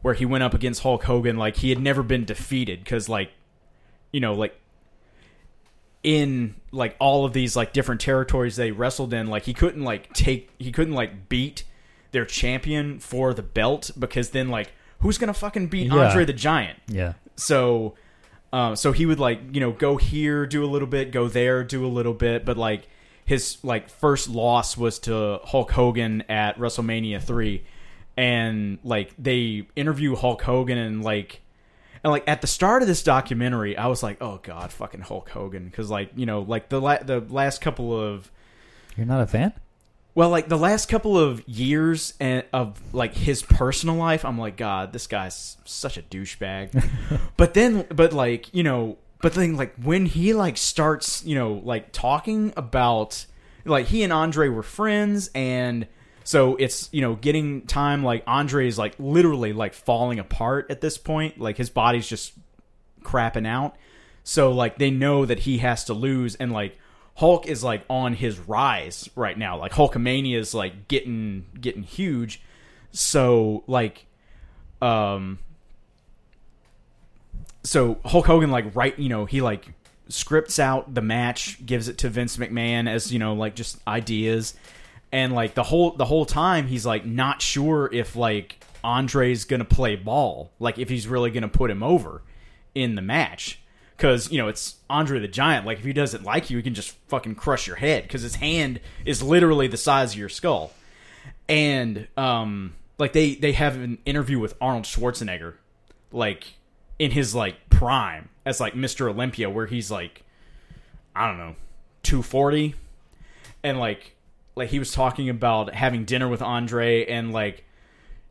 [0.01, 3.32] where he went up against Hulk Hogan, like he had never been defeated because like,
[4.11, 4.59] you know, like
[6.01, 10.11] in like all of these like different territories they wrestled in, like he couldn't like
[10.13, 11.63] take he couldn't like beat
[12.11, 16.07] their champion for the belt because then like who's gonna fucking beat Yeah.
[16.07, 16.80] Andre the Giant?
[16.88, 17.13] Yeah.
[17.36, 17.95] So,
[18.52, 21.64] uh, so he would like you know go here, do a little bit, go there,
[21.64, 22.88] do a little bit, but like
[23.26, 27.64] his like first loss was to Hulk Hogan at WrestleMania three,
[28.18, 31.41] and like they interview Hulk Hogan and like.
[32.02, 35.30] And like at the start of this documentary, I was like, "Oh God, fucking Hulk
[35.32, 38.32] Hogan," because like you know, like the la- the last couple of
[38.95, 39.52] You're not a fan?
[40.20, 44.57] Well, like the last couple of years and of like his personal life, I'm like,
[44.57, 46.86] God, this guy's such a douchebag.
[47.38, 51.61] but then, but like you know, but then like when he like starts, you know,
[51.63, 53.28] like talking about
[53.63, 55.88] like he and Andre were friends, and
[56.26, 58.03] so it's you know getting time.
[58.03, 61.39] Like Andre is like literally like falling apart at this point.
[61.39, 62.34] Like his body's just
[63.03, 63.78] crapping out.
[64.26, 66.78] So like they know that he has to lose and like
[67.20, 69.57] Hulk is like on his rise right now.
[69.57, 72.41] Like Hulkamania is like getting getting huge.
[72.91, 74.05] So like
[74.82, 75.39] um
[77.61, 79.74] so Hulk Hogan like right, you know, he like
[80.07, 84.53] scripts out the match, gives it to Vince McMahon as, you know, like just ideas.
[85.11, 89.59] And like the whole the whole time he's like not sure if like Andre's going
[89.59, 92.22] to play ball, like if he's really going to put him over
[92.74, 93.59] in the match
[94.00, 95.66] because you know it's Andre the Giant.
[95.66, 98.36] Like if he doesn't like you, he can just fucking crush your head because his
[98.36, 100.72] hand is literally the size of your skull.
[101.50, 105.56] And um, like they they have an interview with Arnold Schwarzenegger,
[106.14, 106.54] like
[106.97, 109.10] in his like prime as like Mr.
[109.10, 110.24] Olympia, where he's like,
[111.14, 111.56] I don't know,
[112.02, 112.76] two forty,
[113.64, 114.16] and like
[114.56, 117.66] like he was talking about having dinner with Andre and like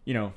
[0.06, 0.32] you know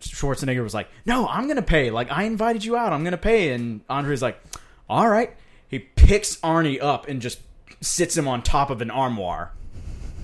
[0.00, 1.90] Schwarzenegger was like, "No, I'm gonna pay.
[1.90, 2.92] Like, I invited you out.
[2.92, 4.40] I'm gonna pay." And Andre's like,
[4.88, 5.34] "All right."
[5.68, 7.38] He picks Arnie up and just
[7.80, 9.52] sits him on top of an armoire,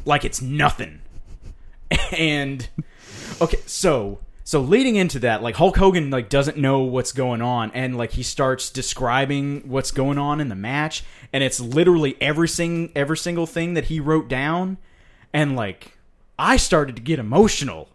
[0.05, 1.01] like it's nothing.
[2.11, 2.68] And
[3.41, 7.70] okay, so so leading into that, like Hulk Hogan like doesn't know what's going on,
[7.74, 12.49] and like he starts describing what's going on in the match, and it's literally every
[12.49, 14.79] sing every single thing that he wrote down,
[15.33, 15.97] and like
[16.39, 17.89] I started to get emotional.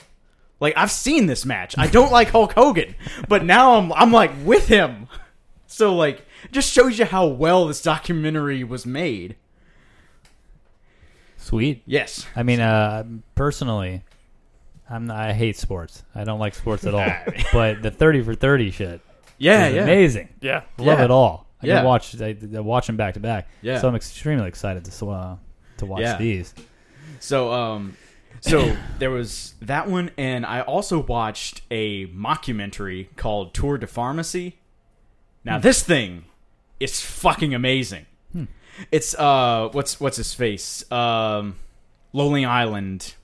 [0.61, 1.75] Like I've seen this match.
[1.77, 2.95] I don't like Hulk Hogan,
[3.27, 5.07] but now I'm I'm like with him.
[5.67, 9.35] So like it just shows you how well this documentary was made.
[11.37, 11.81] Sweet.
[11.85, 12.25] Yes.
[12.35, 13.03] I mean, uh,
[13.35, 14.03] personally,
[14.89, 16.03] I'm not, I hate sports.
[16.13, 17.11] I don't like sports at all.
[17.53, 19.01] but the thirty for thirty shit
[19.39, 19.81] Yeah, is yeah.
[19.83, 20.29] amazing.
[20.41, 20.61] Yeah.
[20.77, 21.05] Love Yeah.
[21.05, 21.47] it all.
[21.63, 21.77] I Yeah.
[21.77, 23.49] can watch I, I watch them back to back.
[23.61, 23.79] Yeah.
[23.79, 25.35] So I'm extremely excited to uh,
[25.77, 26.17] to watch Yeah.
[26.17, 26.53] these.
[27.19, 27.97] So um
[28.39, 34.57] so there was that one and I also watched a mockumentary called Tour de Pharmacy.
[35.43, 36.25] Now this thing
[36.79, 38.05] is fucking amazing.
[38.89, 40.89] It's uh what's what's his face?
[40.91, 41.57] Um
[42.13, 43.15] Lonely Island.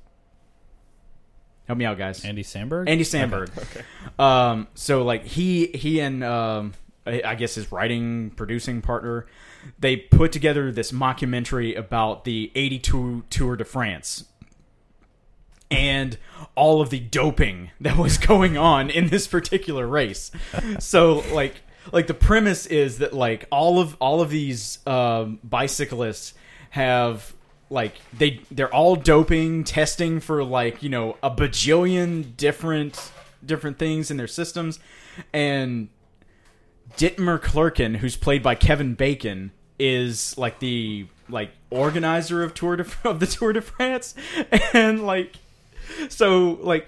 [1.67, 2.23] Help me out guys.
[2.23, 2.87] Andy Samberg.
[2.87, 3.49] Andy Samberg.
[3.57, 3.83] Okay.
[4.17, 6.73] Um, so like he he and um,
[7.05, 9.27] I I guess his writing producing partner,
[9.77, 14.23] they put together this mockumentary about the '82 Tour de France
[15.69, 16.17] and
[16.55, 20.31] all of the doping that was going on in this particular race.
[20.79, 21.55] So like
[21.91, 26.33] like the premise is that like all of all of these um, bicyclists
[26.71, 27.33] have
[27.69, 33.11] like they they're all doping testing for like you know a bajillion different
[33.45, 34.79] different things in their systems
[35.33, 35.89] and
[36.95, 42.85] Dittmer Clerkin, who's played by Kevin Bacon, is like the like organizer of Tour de
[43.03, 44.15] of the Tour de France,
[44.73, 45.35] and like
[46.09, 46.87] so like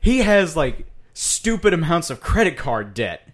[0.00, 3.26] he has like stupid amounts of credit card debt.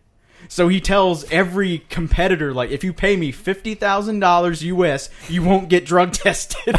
[0.49, 5.43] So he tells every competitor like if you pay me fifty thousand dollars US, you
[5.43, 6.79] won't get drug tested.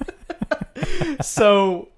[1.22, 1.88] so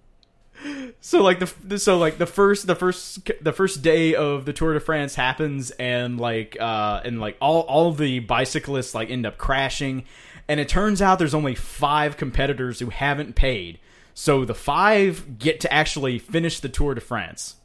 [1.00, 4.74] so like the so like the first the first the first day of the Tour
[4.74, 9.38] de France happens and like uh and like all all the bicyclists like end up
[9.38, 10.04] crashing
[10.48, 13.78] and it turns out there's only 5 competitors who haven't paid.
[14.14, 17.56] So the 5 get to actually finish the Tour de France.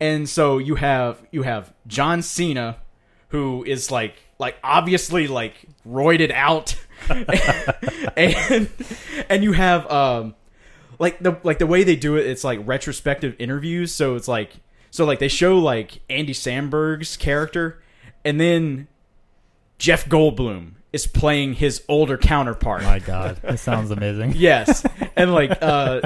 [0.00, 2.78] And so you have you have John Cena
[3.28, 5.54] who is like like obviously like
[5.86, 6.76] roided out
[8.16, 8.68] and
[9.28, 10.34] and you have um
[10.98, 14.52] like the like the way they do it it's like retrospective interviews so it's like
[14.90, 17.82] so like they show like Andy Samberg's character
[18.24, 18.86] and then
[19.78, 24.32] Jeff Goldblum is playing his older counterpart My God, that sounds amazing.
[24.36, 26.00] yes and like uh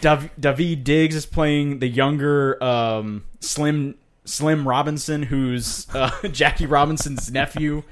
[0.00, 7.30] Dav- Daveed Diggs is playing the younger um, Slim Slim Robinson, who's uh, Jackie Robinson's
[7.30, 7.82] nephew.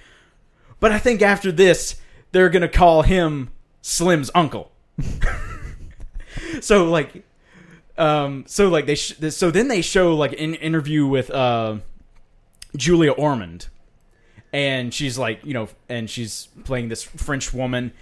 [0.80, 1.96] But I think after this,
[2.32, 3.50] they're gonna call him
[3.80, 4.70] Slim's uncle.
[6.60, 7.24] so like,
[7.96, 11.78] um, so like they sh- so then they show like an interview with uh,
[12.76, 13.68] Julia Ormond,
[14.54, 17.92] and she's like you know, and she's playing this French woman,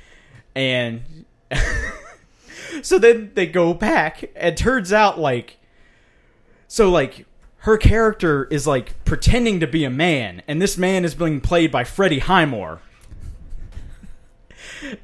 [0.55, 1.24] and
[2.83, 5.57] so then they go back and turns out like
[6.69, 7.24] so like
[7.61, 10.43] her character is like pretending to be a man.
[10.47, 12.81] And this man is being played by Freddie Highmore.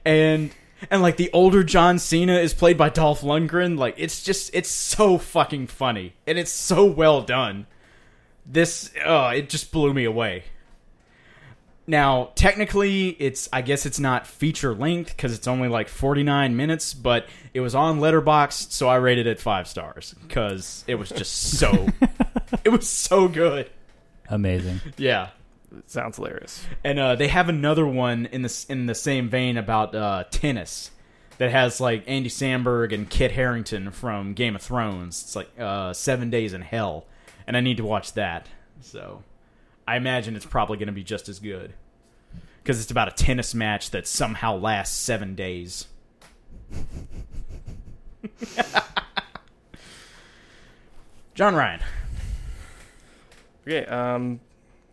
[0.04, 0.50] And
[0.90, 3.78] and like the older John Cena is played by Dolph Lundgren.
[3.78, 6.12] Like it's just it's so fucking funny.
[6.26, 7.66] And it's so well done.
[8.44, 10.44] This uh it just blew me away
[11.88, 16.92] now, technically, it's I guess it's not feature length because it's only like 49 minutes,
[16.92, 21.32] but it was on Letterboxd, so I rated it five stars because it was just
[21.58, 21.88] so,
[22.64, 23.70] it was so good.
[24.28, 24.82] Amazing.
[24.98, 25.30] Yeah,
[25.86, 26.62] Sounds hilarious.
[26.84, 30.90] and uh, they have another one in the in the same vein about uh, tennis
[31.38, 35.22] that has like Andy Samberg and Kit Harington from Game of Thrones.
[35.22, 37.06] It's like uh, Seven Days in Hell,
[37.46, 38.46] and I need to watch that.
[38.82, 39.22] So
[39.88, 41.72] I imagine it's probably going to be just as good
[42.62, 45.86] because it's about a tennis match that somehow lasts seven days.
[51.34, 51.80] John Ryan.
[53.66, 54.40] Okay, um,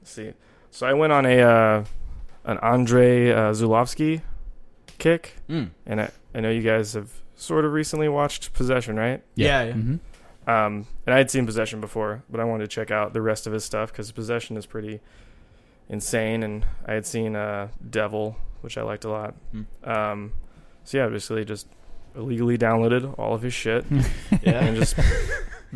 [0.02, 0.34] let's see.
[0.72, 1.86] So I went on a uh,
[2.44, 4.22] an Andre uh, Zulawski
[4.98, 5.70] kick, Mm.
[5.86, 9.22] and I, I know you guys have sort of recently watched Possession, right?
[9.36, 9.74] Yeah, yeah.
[9.74, 9.96] hmm
[10.48, 13.48] Um, and I had seen Possession before, but I wanted to check out the rest
[13.48, 15.02] of his stuff because Possession is pretty
[15.90, 19.36] insane, and I had seen uh, Devil, which I liked a lot.
[19.52, 19.64] Hmm.
[19.84, 20.34] Um,
[20.84, 21.68] so yeah, basically just
[22.16, 23.86] illegally downloaded all of his shit
[24.42, 24.64] yeah.
[24.64, 24.96] and just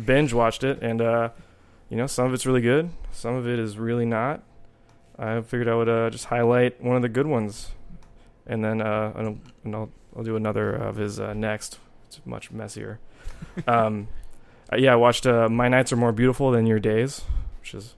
[0.02, 1.30] binge watched it, and uh,
[1.88, 4.42] you know some of it's really good, some of it is really not.
[5.18, 7.72] I figured I would uh, just highlight one of the good ones,
[8.46, 11.78] and then uh, and I'll, and I'll, I'll do another of his uh, next.
[12.06, 12.98] It's much messier.
[13.66, 14.08] um,
[14.72, 17.22] uh, yeah, I watched uh, "My Nights Are More Beautiful Than Your Days,"
[17.60, 17.94] which is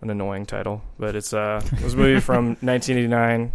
[0.00, 3.52] an annoying title, but it's uh, it was a movie from 1989.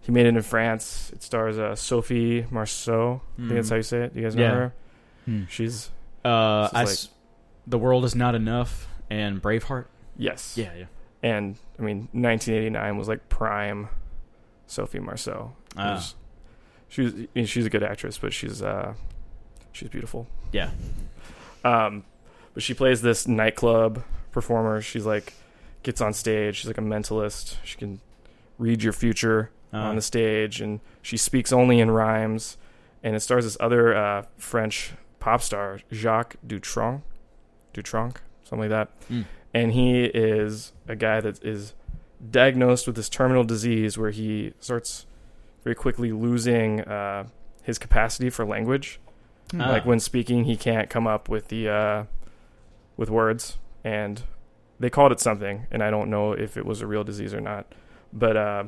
[0.00, 1.10] He made it in France.
[1.14, 3.22] It stars uh, Sophie Marceau.
[3.38, 4.12] I think that's how you say it.
[4.14, 4.50] Do you guys know Yeah.
[4.54, 4.74] her?
[5.24, 5.42] Hmm.
[5.48, 5.90] She's
[6.24, 7.08] Uh, I just s-
[7.66, 9.86] the world is not enough and Braveheart.
[10.18, 10.84] yes, Yeah, yeah.
[11.22, 13.88] And I mean, 1989 was like prime
[14.66, 15.52] Sophie Marceau.
[15.76, 15.94] Ah.
[15.94, 16.14] was-
[16.88, 18.92] she was, I mean, she's a good actress, but she's uh,
[19.72, 20.26] she's beautiful.
[20.52, 20.68] Yeah.
[21.64, 22.04] Um,
[22.52, 24.80] but she plays this nightclub performer.
[24.80, 25.34] She's like
[25.82, 26.56] gets on stage.
[26.56, 27.56] She's like a mentalist.
[27.64, 28.00] She can
[28.58, 32.56] read your future Uh, on the stage, and she speaks only in rhymes.
[33.02, 37.02] And it stars this other uh, French pop star, Jacques Dutronc,
[37.74, 38.88] Dutronc, something like that.
[39.10, 39.24] Mm.
[39.52, 41.74] And he is a guy that is
[42.30, 45.06] diagnosed with this terminal disease where he starts
[45.64, 47.26] very quickly losing uh,
[47.62, 49.00] his capacity for language.
[49.58, 49.70] Ah.
[49.70, 52.04] Like when speaking, he can't come up with the uh,
[52.96, 54.22] with words, and
[54.80, 57.40] they called it something, and I don't know if it was a real disease or
[57.40, 57.66] not.
[58.12, 58.64] But uh,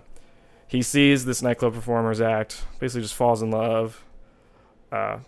[0.67, 4.05] he sees this nightclub performer's act, basically just falls in love,
[4.93, 5.19] uh,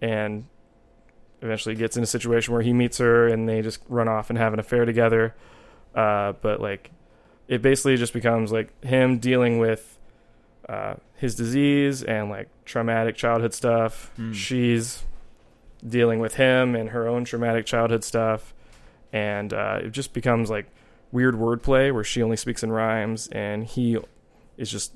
[0.00, 0.46] and
[1.42, 4.38] eventually gets in a situation where he meets her, and they just run off and
[4.38, 5.34] have an affair together.
[5.94, 6.90] Uh, but like,
[7.48, 9.98] it basically just becomes like him dealing with
[10.68, 14.10] uh, his disease and like traumatic childhood stuff.
[14.18, 14.32] Mm.
[14.34, 15.02] She's
[15.86, 18.54] dealing with him and her own traumatic childhood stuff,
[19.12, 20.66] and uh, it just becomes like
[21.12, 23.98] weird wordplay where she only speaks in rhymes and he
[24.56, 24.92] is just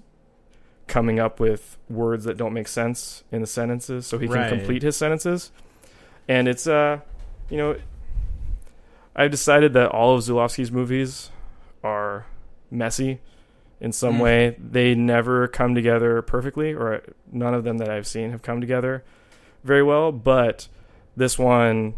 [0.86, 4.48] coming up with words that don't make sense in the sentences so he can Right.
[4.48, 5.50] complete his sentences.
[6.28, 7.00] And it's uh,
[7.50, 7.76] you know,
[9.16, 11.30] I've decided that all of Zulawski's movies
[11.82, 12.26] are
[12.70, 13.20] messy
[13.80, 14.20] in some Mm.
[14.20, 14.56] way.
[14.58, 19.02] They never come together perfectly, or none of them that I've seen have come together
[19.62, 20.12] very well.
[20.12, 20.68] But
[21.16, 21.94] this one,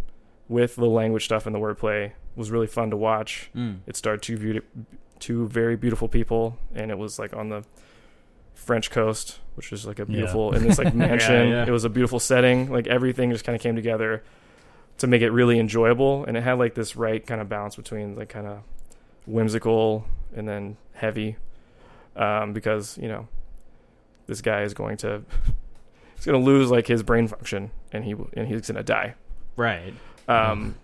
[0.48, 3.50] with the language stuff and the wordplay, was really fun to watch.
[3.56, 3.78] Mm.
[3.86, 4.60] It starred two beauty,
[5.18, 7.64] two very beautiful people, and it was like on the
[8.54, 10.06] French coast, which was like a Yeah.
[10.16, 11.48] beautiful in this like mansion.
[11.50, 11.64] yeah.
[11.66, 12.70] It was a beautiful setting.
[12.70, 14.22] Like everything just kind of came together
[14.98, 18.14] to make it really enjoyable, and it had like this right kind of balance between
[18.16, 18.58] like kind of
[19.26, 21.36] whimsical and then heavy,
[22.16, 23.28] um, because you know
[24.26, 25.22] this guy is going to
[26.16, 29.14] he's going to lose like his brain function, and he and he's going to die.
[29.56, 29.94] Right.
[30.28, 30.74] Um,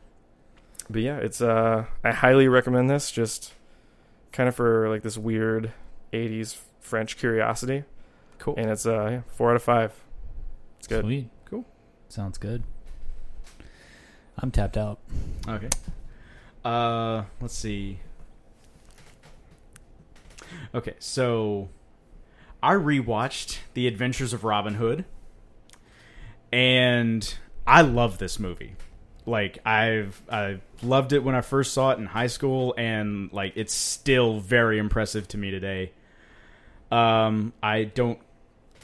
[0.88, 3.10] but yeah, it's uh, I highly recommend this.
[3.10, 3.52] Just
[4.32, 5.72] kind of for like this weird
[6.12, 7.84] '80s French curiosity,
[8.38, 8.54] Cool.
[8.56, 9.92] and it's uh, yeah, four out of five.
[10.78, 11.04] It's good.
[11.04, 11.28] Sweet.
[11.44, 11.64] Cool.
[12.08, 12.62] Sounds good.
[14.38, 14.98] I'm tapped out.
[15.48, 15.68] Okay.
[16.64, 17.98] Uh, let's see.
[20.74, 21.68] Okay, so
[22.62, 25.04] I rewatched The Adventures of Robin Hood,
[26.52, 27.34] and
[27.66, 28.74] I love this movie.
[29.24, 33.52] Like I've I loved it when I first saw it in high school, and like
[33.56, 35.92] it's still very impressive to me today.
[36.90, 38.18] Um, I don't.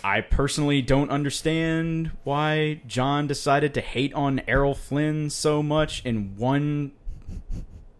[0.05, 6.37] I personally don't understand why John decided to hate on Errol Flynn so much in
[6.37, 6.93] one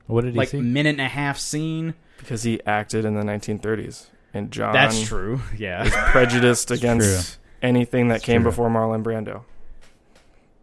[0.07, 0.61] What did he like see?
[0.61, 1.95] minute and a half scene.
[2.19, 5.41] Because he acted in the 1930s, and John That's true.
[5.57, 5.85] Yeah.
[5.85, 8.51] is prejudiced against anything that It's came true.
[8.51, 9.43] before Marlon Brando.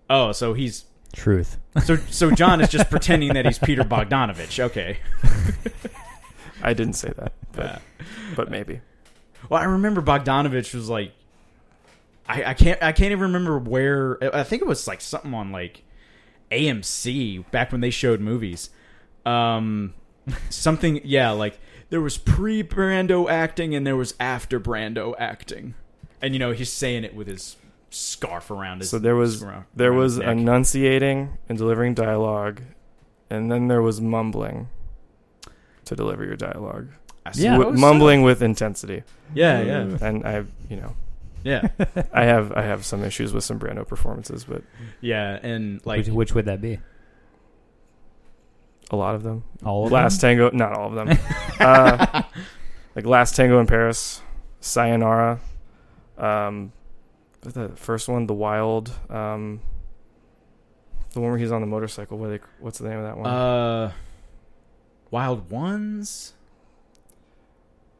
[0.10, 1.58] Oh, so he's Truth.
[1.84, 4.60] so so John is just pretending that he's Peter Bogdanovich.
[4.60, 4.98] Okay.
[6.62, 7.80] I didn't say that, but Yeah.
[8.36, 8.82] but maybe.
[9.50, 11.12] Well, I remember Bogdanovich was like,
[12.28, 14.18] I, I can't I can't even remember where.
[14.36, 15.84] I think it was like something on like
[16.52, 18.70] AMC back when they showed movies.
[19.26, 19.94] Um,
[20.50, 25.76] something yeah, like there was pre Brando acting and there was after Brando acting,
[26.22, 27.58] and you know he's saying it with his
[27.90, 28.90] scarf around his.
[28.90, 30.28] So there was around- there around was neck.
[30.30, 32.62] enunciating and delivering dialogue,
[33.30, 34.70] and then there was mumbling
[35.86, 36.90] to deliver your dialogue.
[37.34, 37.52] Yeah.
[37.54, 37.82] Wi- suppose so.
[37.82, 39.04] mumbling with intensity,
[39.34, 40.02] Yeah, yeah, mm.
[40.02, 40.96] and I you know
[41.44, 41.68] yeah,
[42.14, 44.64] I have I have some issues with some Brando performances, but
[45.02, 46.80] yeah, and like which, which would that be?
[48.92, 49.44] A lot of them.
[49.64, 50.38] All of Last them?
[50.38, 51.18] Tango, not all of them.
[51.60, 52.24] uh,
[52.96, 54.22] like Last Tango in Paris,
[54.60, 55.40] Sayonara,
[56.18, 56.72] um,
[57.42, 59.62] the first one, The Wild, um,
[61.14, 62.18] the one where he's on the motorcycle.
[62.18, 63.28] What they, what's the name of that one?
[63.28, 63.92] uh,
[65.12, 66.34] Wild Ones.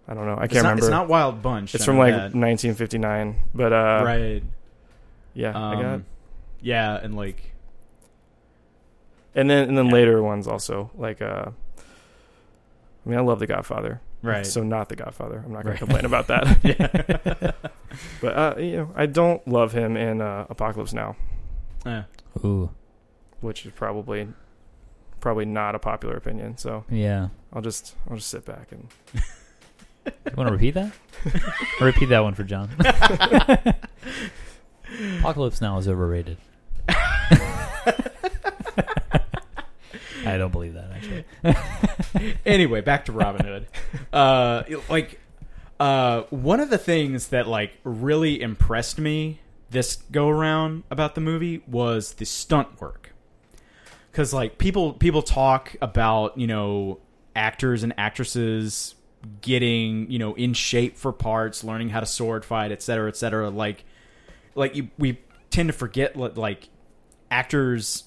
[0.08, 0.36] I don't know.
[0.36, 0.86] I It's can't not, remember.
[0.86, 1.74] It's not Wild Bunch.
[1.74, 2.36] It's I from like that.
[2.36, 4.44] 1959, but uh, right.
[5.34, 5.86] yeah, I got.
[5.86, 6.06] Um,
[6.62, 7.55] yeah, and like
[9.36, 9.94] And then and then yeah.
[9.94, 11.22] later ones also like.
[11.22, 11.52] uh
[13.06, 14.02] I mean, I love The Godfather.
[14.24, 14.44] right.
[14.46, 15.44] So not The Godfather.
[15.46, 15.80] I'm not going Right.
[15.80, 16.58] to complain about that.
[16.64, 17.52] yeah.
[18.22, 21.16] but uh, you know, I don't love him in uh, Apocalypse Now.
[21.86, 22.02] Eh.
[22.44, 22.72] Ooh.
[23.42, 24.28] which is probably
[25.20, 26.58] probably not a popular opinion.
[26.58, 27.28] So Yeah.
[27.54, 28.88] I'll just I'll just sit back and
[30.06, 30.92] You want to repeat that?
[31.80, 32.70] or repeat that one for John.
[35.20, 36.38] Apocalypse Now is overrated.
[40.26, 42.36] I don't believe that actually.
[42.46, 43.68] anyway, back to Robin Hood.
[44.14, 45.20] Uh, like,
[45.78, 51.22] uh, one of the things that like really impressed me this go around about the
[51.22, 53.14] movie was the stunt work.
[54.12, 57.00] Because like people people talk about you know
[57.36, 58.96] actors and actresses
[59.42, 63.18] getting you know in shape for parts, learning how to sword fight, et cetera, et
[63.18, 63.50] cetera.
[63.50, 63.84] Like,
[64.56, 65.20] like you, we
[65.50, 66.70] tend to forget li- like
[67.30, 68.06] actors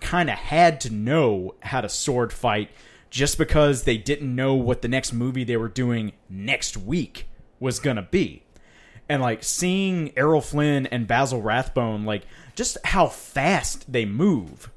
[0.00, 2.70] kind of had to know how to sword fight
[3.10, 7.26] just because they didn't know what the next movie they were doing next week
[7.58, 8.42] was gonna be.
[9.08, 12.22] And like seeing Errol Flynn and Basil Rathbone, like
[12.54, 14.70] just how fast they move.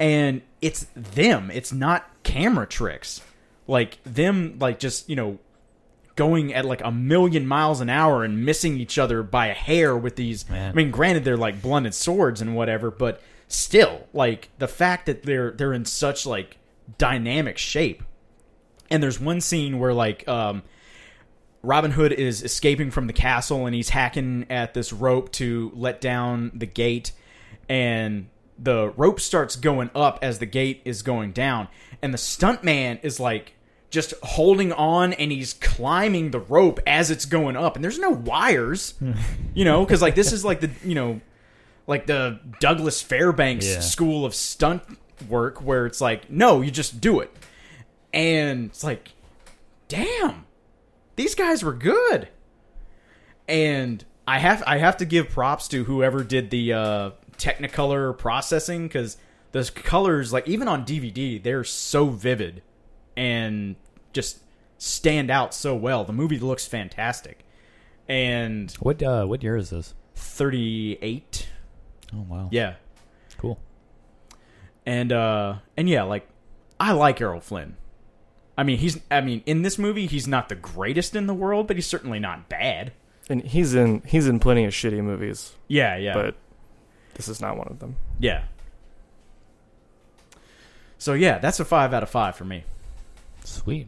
[0.00, 1.50] And it's them.
[1.50, 3.20] It's not camera tricks.
[3.66, 5.38] Like them like just, you know,
[6.16, 9.96] going at like a million miles an hour and missing each other by a hair
[9.96, 10.70] with these Man.
[10.70, 15.22] I mean granted they're like blunted swords and whatever, but still like the fact that
[15.22, 16.58] they're they're in such like
[16.98, 18.02] dynamic shape.
[18.90, 20.62] And there's one scene where like um
[21.62, 26.00] Robin Hood is escaping from the castle and he's hacking at this rope to let
[26.00, 27.12] down the gate.
[27.68, 28.28] And
[28.58, 31.68] the rope starts going up as the gate is going down.
[32.00, 33.54] And the stuntman is like
[33.90, 37.74] just holding on and he's climbing the rope as it's going up.
[37.74, 38.94] And there's no wires
[39.54, 41.20] you know because like this is like the you know
[41.86, 43.80] like the douglas fairbanks Yeah.
[43.80, 44.82] school of stunt
[45.28, 47.34] work where it's like no you just do it.
[48.12, 49.12] And it's like
[49.88, 50.44] damn
[51.16, 52.28] these guys were good.
[53.48, 58.88] And i have i have to give props to whoever did the uh technicolor processing
[58.88, 59.16] because
[59.52, 62.62] those colors like even on dvd they're so vivid
[63.16, 63.76] and
[64.12, 64.38] just
[64.78, 66.04] stand out so well.
[66.04, 67.44] The movie looks fantastic.
[68.08, 69.94] And What uh what year is this?
[70.16, 71.48] 38
[72.14, 72.48] Oh wow.
[72.52, 72.74] yeah
[73.38, 73.58] Cool.
[74.86, 76.28] and uh and yeah like
[76.80, 77.76] i like errol flynn
[78.56, 81.66] i mean he's i mean in this movie he's not the greatest in the world
[81.66, 82.92] but he's certainly not bad
[83.28, 86.36] and he's in he's in plenty of shitty movies, yeah yeah but
[87.14, 87.96] this is not one of them.
[88.20, 88.44] yeah
[90.98, 92.64] so yeah that's a five out of five for me
[93.44, 93.86] Sweet.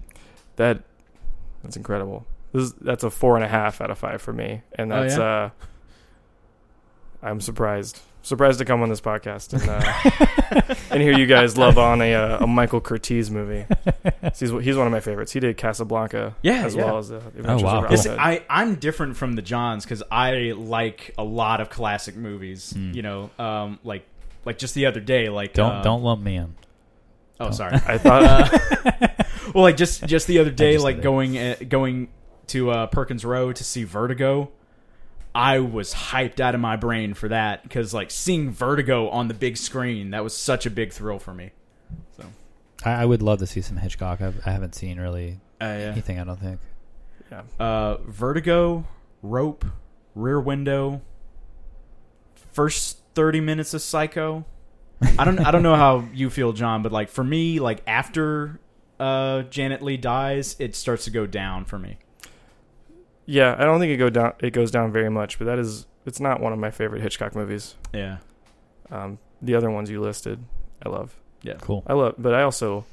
[0.55, 0.82] That
[1.65, 2.24] that's incredible.
[2.53, 5.03] This is, that's a four and a half out of five for me, and Oh,
[5.03, 5.24] that's yeah?
[5.24, 5.51] uh,
[7.23, 11.78] I'm surprised surprised to come on this podcast and uh, and hear you guys love
[11.78, 13.65] on a, uh, a Michael Curtiz movie.
[14.39, 15.32] He's he's one of my favorites.
[15.32, 16.85] He did Casablanca, Yeah, as yeah.
[16.85, 17.97] well as the Adventures wow, of cool.
[17.97, 18.19] Robin Hood.
[18.19, 22.73] I, I'm different from the Johns because I like a lot of classic movies.
[22.73, 22.93] Hmm.
[22.93, 24.05] You know, um, like
[24.45, 26.55] like just the other day, like Don't uh, don't lump me in.
[27.40, 27.53] Oh, don't.
[27.55, 27.74] sorry.
[27.86, 29.09] I thought Uh,
[29.55, 32.09] well, like just just the other day, like going uh, going
[32.49, 34.51] to uh, Perkins Rowe to see Vertigo.
[35.39, 39.35] I was hyped out of my brain for that because like seeing Vertigo on the
[39.35, 41.52] big screen that was such a big thrill for me.
[42.16, 42.24] So
[42.85, 44.20] I, I would love to see some Hitchcock.
[44.20, 45.93] I've, I haven't seen really uh, yeah.
[45.93, 46.19] anything.
[46.19, 46.59] I don't think.
[47.31, 47.43] yeah.
[47.60, 48.85] uh, Vertigo,
[49.23, 49.65] Rope,
[50.16, 51.02] Rear Window,
[52.51, 54.44] first thirty minutes of Psycho.
[55.20, 58.59] I don't I don't know how you feel, John, but like for me, like after
[58.98, 61.98] uh, Janet Leigh dies, it starts to go down for me.
[63.31, 64.33] Yeah, I don't think it go down.
[64.41, 67.35] It goes down very much, but that is it's not one of my favorite Hitchcock
[67.37, 67.75] movies.
[67.93, 68.19] Yeah,
[68.91, 70.43] Um, the other ones you listed,
[70.83, 71.15] I love.
[71.43, 71.83] Yeah, cool.
[71.87, 72.87] I love, but I also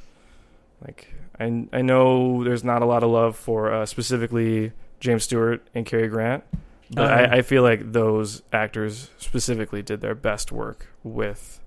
[0.86, 1.14] like.
[1.40, 5.86] I I know there's not a lot of love for uh, specifically James Stewart and
[5.86, 6.44] Cary Grant,
[6.92, 11.62] but Uh, I, I feel like those actors specifically did their best work with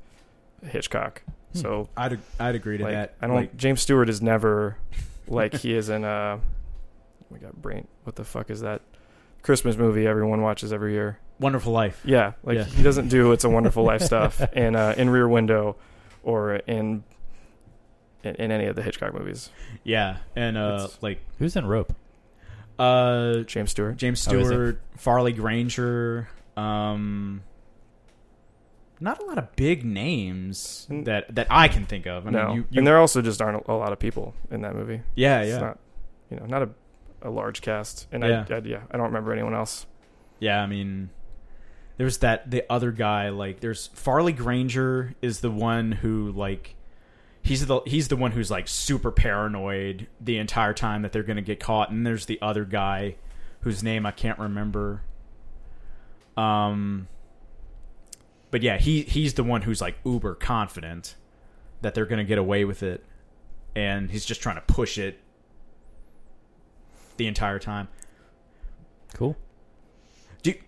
[0.62, 1.22] Hitchcock.
[1.54, 1.58] Hmm.
[1.58, 3.14] So I'd I'd agree to like, that.
[3.22, 3.36] I don't.
[3.36, 4.76] Like, James Stewart is never
[5.26, 6.38] like he is in uh
[7.30, 7.86] we got brain.
[8.04, 8.82] What the fuck is that
[9.42, 11.18] Christmas movie everyone watches every year?
[11.40, 12.00] Wonderful Life.
[12.04, 12.64] Yeah, like Yeah.
[12.64, 15.76] he doesn't do "It's a Wonderful Life" stuff in uh, in Rear Window
[16.22, 17.04] or in,
[18.24, 19.50] in in any of the Hitchcock movies.
[19.84, 21.94] Yeah, and uh, It's- like Who's in Rope?
[22.78, 23.96] uh, James Stewart.
[23.96, 24.30] James Oh.
[24.42, 26.28] Stewart, Farley Granger.
[26.56, 27.42] Um,
[29.00, 32.26] not a lot of big names that that I can think of.
[32.26, 34.34] I no, mean, you, you, and there also just aren't a, a lot of people
[34.50, 35.02] in that movie.
[35.14, 35.78] yeah, It's yeah, not,
[36.30, 36.68] you know, not a
[37.22, 38.06] a large cast.
[38.12, 38.44] And Yeah.
[38.48, 39.86] I, I yeah, I don't remember anyone else.
[40.40, 40.62] yeah.
[40.62, 41.10] I mean,
[41.96, 43.28] there's that the other guy.
[43.30, 46.74] Like, there's Farley Granger is the one who like.
[47.42, 51.40] He's the he's the one who's like super paranoid the entire time that they're gonna
[51.40, 53.16] get caught, and there's the other guy
[53.60, 55.02] whose name I can't remember.
[56.36, 57.08] Um,
[58.50, 61.14] but yeah, he he's the one who's like uber confident
[61.80, 63.04] that they're gonna get away with it,
[63.74, 65.18] and he's just trying to push it
[67.18, 67.88] the entire time.
[69.14, 69.36] Cool.
[70.42, 70.60] Do you-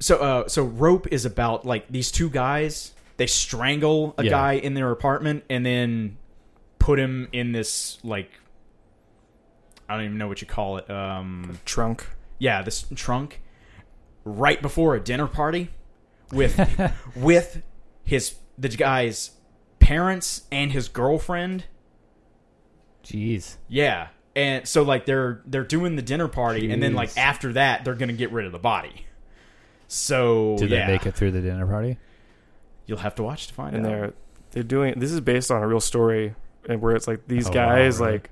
[0.00, 4.30] so uh so rope is about like these two guys they strangle a Yeah.
[4.30, 6.18] guy in their apartment and then
[6.78, 8.30] put him in this like
[9.88, 10.88] I don't even know what you call it.
[10.90, 12.06] Um Trunk.
[12.38, 13.40] yeah, this trunk
[14.24, 15.70] right before a dinner party
[16.32, 16.58] with
[17.16, 17.62] with
[18.04, 19.30] his the guy's
[19.78, 21.64] parents and his girlfriend.
[23.04, 23.56] Jeez.
[23.68, 24.08] Yeah.
[24.36, 27.94] And so like they're they're doing the dinner party and then like after that they're
[27.94, 29.06] going to get rid of the body.
[29.88, 30.86] So Did yeah.
[30.86, 31.98] they make it through the dinner party?
[32.86, 33.88] You'll have to watch to find and out.
[33.90, 34.12] they're
[34.52, 36.34] they're doing this is based on a real story
[36.68, 38.12] and where it's like these Oh, wow, guys really?
[38.12, 38.30] like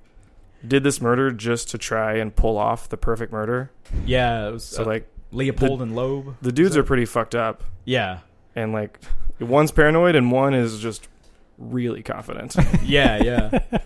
[0.66, 3.70] did this murder just to try and pull off the perfect murder
[4.06, 6.36] Yeah, it was so uh, like Leopold and Loeb.
[6.42, 8.20] the dudes So- are pretty fucked up Yeah.
[8.54, 8.98] and like
[9.40, 11.08] one's paranoid and one is just
[11.58, 13.78] really confident Yeah, yeah.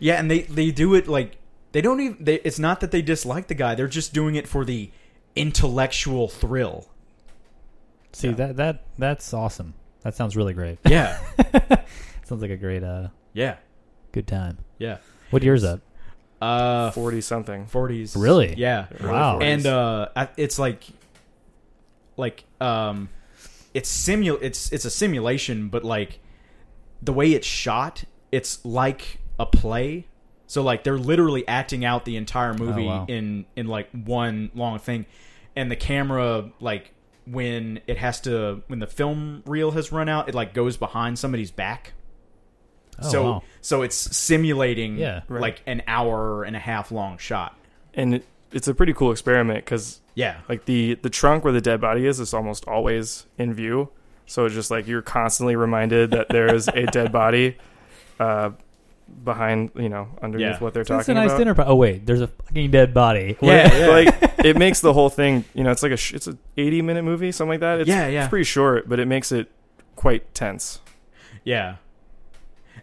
[0.00, 1.36] Yeah, and they they do it like
[1.72, 3.74] they don't even they, it's not that they dislike the guy.
[3.74, 4.90] They're just doing it for the
[5.36, 6.88] intellectual thrill.
[8.12, 8.34] See Yeah.
[8.34, 9.74] that that that's awesome.
[10.02, 10.78] That sounds really great.
[10.86, 11.18] Yeah.
[12.24, 13.56] sounds like a great uh yeah.
[14.12, 14.58] good time.
[14.78, 14.98] Yeah.
[15.30, 15.80] What year is that?
[16.40, 18.14] Uh 40 something 40s.
[18.20, 18.54] Really?
[18.56, 18.86] Yeah.
[19.02, 19.38] Wow.
[19.40, 20.84] and uh it's like
[22.16, 23.08] like um
[23.72, 26.20] it's simu it's it's a simulation but like
[27.02, 30.06] the way it's shot it's like a play
[30.46, 33.04] so like they're literally acting out the entire movie wow.
[33.08, 35.06] in in like one long thing
[35.56, 36.92] and the camera like
[37.26, 41.18] when it has to when the film reel has run out it like goes behind
[41.18, 41.92] somebody's back
[43.02, 43.42] Oh, so wow.
[43.60, 45.22] so it's simulating Yeah.
[45.26, 45.40] Right.
[45.42, 47.58] like an hour and a half long shot
[47.92, 51.60] and it, it's a pretty cool experiment because yeah like the the trunk where the
[51.60, 53.88] dead body is is almost always in view
[54.26, 57.56] so it's just like you're constantly reminded that there is a dead body
[58.20, 58.50] uh
[59.24, 60.58] behind you know underneath Yeah.
[60.58, 61.70] what they're So it's talking a nice about dinner party.
[61.70, 63.36] Oh wait, there's a fucking dead body.
[63.40, 63.86] Yeah, But, yeah.
[64.32, 66.82] like it makes the whole thing you know it's like a sh- it's a 80
[66.82, 68.22] minute movie something like that it's, Yeah, yeah.
[68.24, 69.50] it's pretty short but it makes it
[69.96, 70.80] quite tense
[71.44, 71.76] Yeah.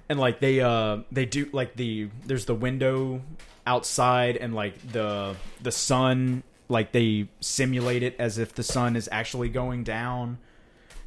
[0.10, 3.22] And like they uh they do like the there's the window
[3.65, 9.07] outside and like the the sun like they simulate it as if the sun is
[9.11, 10.38] actually going down.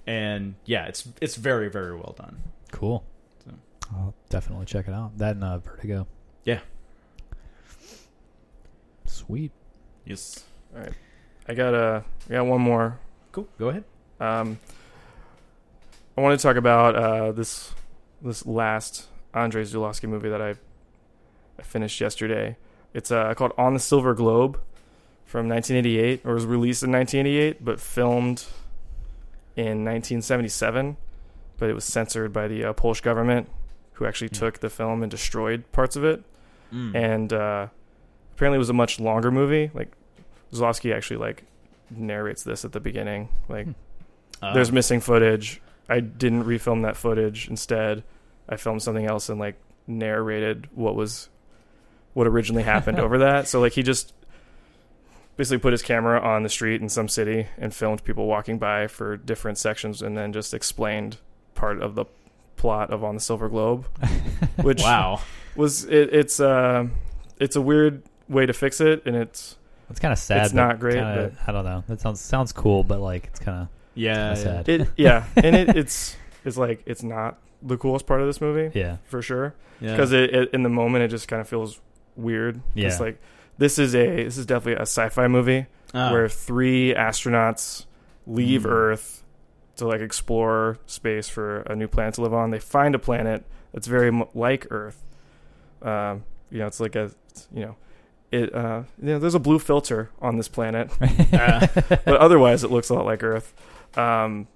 [0.06, 2.36] And yeah, it's it's very very well done.
[2.72, 3.04] Cool.
[3.92, 5.18] I'll definitely check it out.
[5.18, 6.06] That and uh, Vertigo.
[6.44, 6.60] Yeah.
[9.04, 9.52] Sweet.
[10.04, 10.44] Yes.
[10.74, 10.92] All right.
[11.46, 12.98] I got uh I got one more
[13.34, 13.48] Cool.
[13.58, 13.82] Go ahead.
[14.20, 14.60] Um,
[16.16, 17.72] I want to talk about uh, this
[18.22, 20.54] this last Andrei Zulawski movie that I
[21.58, 22.56] I finished yesterday.
[22.92, 24.60] It's uh, called On the Silver Globe
[25.24, 28.44] from 1988, or was released in 1988, but filmed
[29.56, 30.96] in 1977.
[31.58, 33.48] But it was censored by the uh, Polish government,
[33.94, 34.34] who actually Hmm.
[34.36, 36.22] took the film and destroyed parts of it.
[36.72, 36.94] Mm.
[36.94, 37.66] And uh,
[38.34, 39.70] apparently, it was a much longer movie.
[39.74, 39.92] Like
[40.52, 41.44] Zulawski actually like
[41.90, 43.28] narrates this at the beginning.
[43.48, 43.68] Like
[44.42, 45.60] Uh, there's missing footage.
[45.88, 47.48] I didn't refilm that footage.
[47.48, 48.02] Instead,
[48.48, 49.56] I filmed something else and like
[49.86, 51.28] narrated what was
[52.14, 53.46] what originally happened over that.
[53.48, 54.12] So like he just
[55.36, 58.86] basically put his camera on the street in some city and filmed people walking by
[58.86, 61.16] for different sections and then just explained
[61.54, 62.04] part of the
[62.64, 63.84] plot of On the Silver Globe,
[64.62, 65.20] which wow.
[65.54, 66.86] was it, it's uh
[67.38, 69.56] it's a weird way to fix it and it's
[69.90, 70.44] It's kind of sad.
[70.44, 71.84] It's but not great, kinda- I don't know.
[71.88, 74.34] That sounds sounds cool, but like it's kind of Yeah.
[74.34, 74.56] Kinda yeah.
[74.62, 74.68] sad.
[74.70, 78.70] it yeah and it, it's it's like it's not the coolest part of this movie
[78.78, 78.96] yeah.
[79.04, 79.90] for sure Yeah.
[79.92, 81.80] because it, it, in the moment it just kind of feels
[82.16, 82.62] weird.
[82.74, 83.04] It's Yeah.
[83.04, 83.20] like
[83.58, 86.10] this is a this is definitely a sci-fi movie Ah.
[86.12, 87.84] where three astronauts
[88.26, 88.70] leave Mm.
[88.70, 89.22] Earth
[89.76, 92.50] to like explore space for a new planet to live on.
[92.50, 95.02] They find a planet that's very mu- like Earth.
[95.82, 97.10] Um, you know, it's like a
[97.52, 97.76] you know.
[98.30, 100.90] It uh, you know, there's a blue filter on this planet,
[101.32, 103.54] Uh, but otherwise it looks a lot like Earth.
[103.96, 104.48] Um,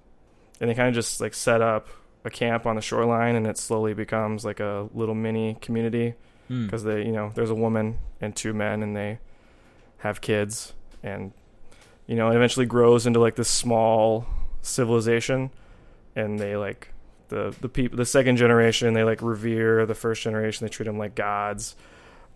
[0.59, 1.87] and they kind of just like set up
[2.25, 6.15] a camp on the shoreline, and it slowly becomes like a little mini community
[6.49, 6.65] mm.
[6.65, 9.19] because they, you know, there's a woman and two men, and they
[9.99, 11.31] have kids, and
[12.05, 14.25] you know, it eventually grows into like this small
[14.61, 15.51] civilization,
[16.15, 16.93] and they like
[17.29, 20.97] the the people, the second generation, they like revere the first generation, they treat them
[20.97, 21.75] like gods,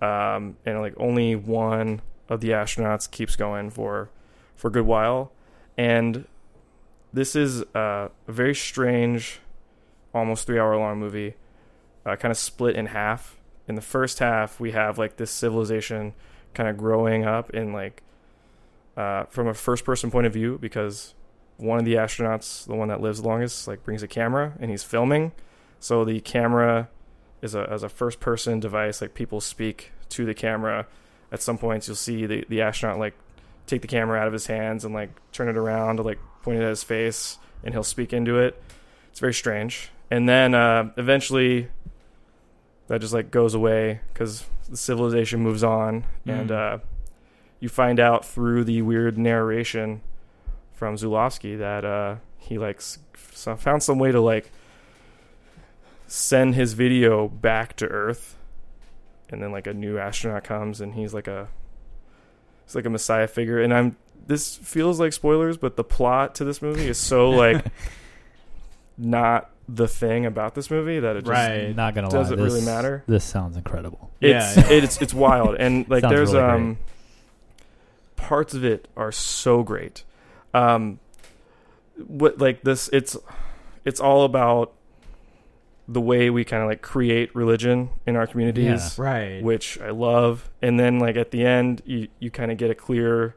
[0.01, 4.09] um, and like only one of the astronauts keeps going for
[4.55, 5.31] for a good while,
[5.77, 6.25] and
[7.11, 9.39] this is uh, a very strange,
[10.13, 11.35] almost three hour long movie,
[12.05, 13.37] uh, kind of split in half.
[13.67, 16.13] In the first half, we have like this civilization
[16.53, 18.01] kind of growing up in like
[18.97, 21.13] uh, from a first person point of view because
[21.57, 24.83] one of the astronauts, the one that lives longest, like brings a camera and he's
[24.83, 25.31] filming.
[25.79, 26.89] So the camera
[27.41, 29.01] is a as a first person device.
[29.01, 30.87] Like people speak to the camera.
[31.31, 33.15] At some points, you'll see the the astronaut like
[33.65, 36.59] take the camera out of his hands and like turn it around to like point
[36.59, 38.61] it at his face, and he'll speak into it.
[39.11, 39.89] It's very strange.
[40.11, 41.69] And then uh, eventually,
[42.87, 46.75] that just like goes away because the civilization moves on, and Mm.
[46.75, 46.77] uh,
[47.59, 50.01] you find out through the weird narration
[50.83, 54.51] from Zulawski that uh, he like so- found some way to like
[56.07, 58.37] send his video back to Earth,
[59.29, 61.47] and then like a new astronaut comes, and he's like a
[62.65, 63.95] he's like a messiah figure, and I'm
[64.27, 67.65] this feels like spoilers, but the plot to this movie is so like
[68.97, 71.73] not the thing about this movie that it just Right.
[71.73, 72.33] Not gonna Does lie.
[72.37, 73.03] it really matter?
[73.07, 74.11] This sounds incredible.
[74.19, 74.69] it's Yeah.
[74.69, 76.53] it's it's wild and like Sounds there's really great.
[76.55, 76.77] um
[78.17, 80.03] parts of it are so great
[80.53, 80.99] um
[82.07, 83.15] what like this it's
[83.85, 84.73] it's all about
[85.87, 89.43] the way we kind of like create religion in our communities right.
[89.43, 92.75] which I love and then like at the end you you kind of get a
[92.75, 93.35] clear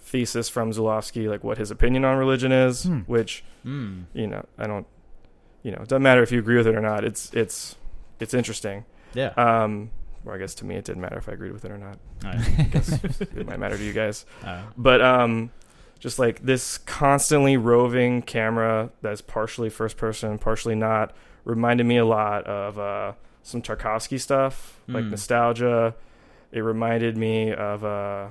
[0.00, 3.00] thesis from Zulawski like what his opinion on religion is Hmm.
[3.00, 4.04] which Mm.
[4.12, 4.86] you know I don't
[5.62, 7.76] you know it doesn't matter if you agree with it or not it's it's
[8.20, 9.28] it's interesting Yeah.
[9.36, 9.90] um,
[10.24, 11.98] well, I guess to me it didn't matter if I agreed with it or not.
[12.24, 12.36] I
[12.72, 12.90] guess
[13.20, 14.24] it might matter to you guys.
[14.42, 15.50] uh, But um,
[16.04, 21.16] just like this constantly roving camera that's partially first person, partially not,
[21.46, 23.12] reminded me a lot of uh,
[23.42, 25.10] some Tarkovsky stuff, like Mm.
[25.12, 25.94] nostalgia.
[26.52, 28.26] It reminded me of uh,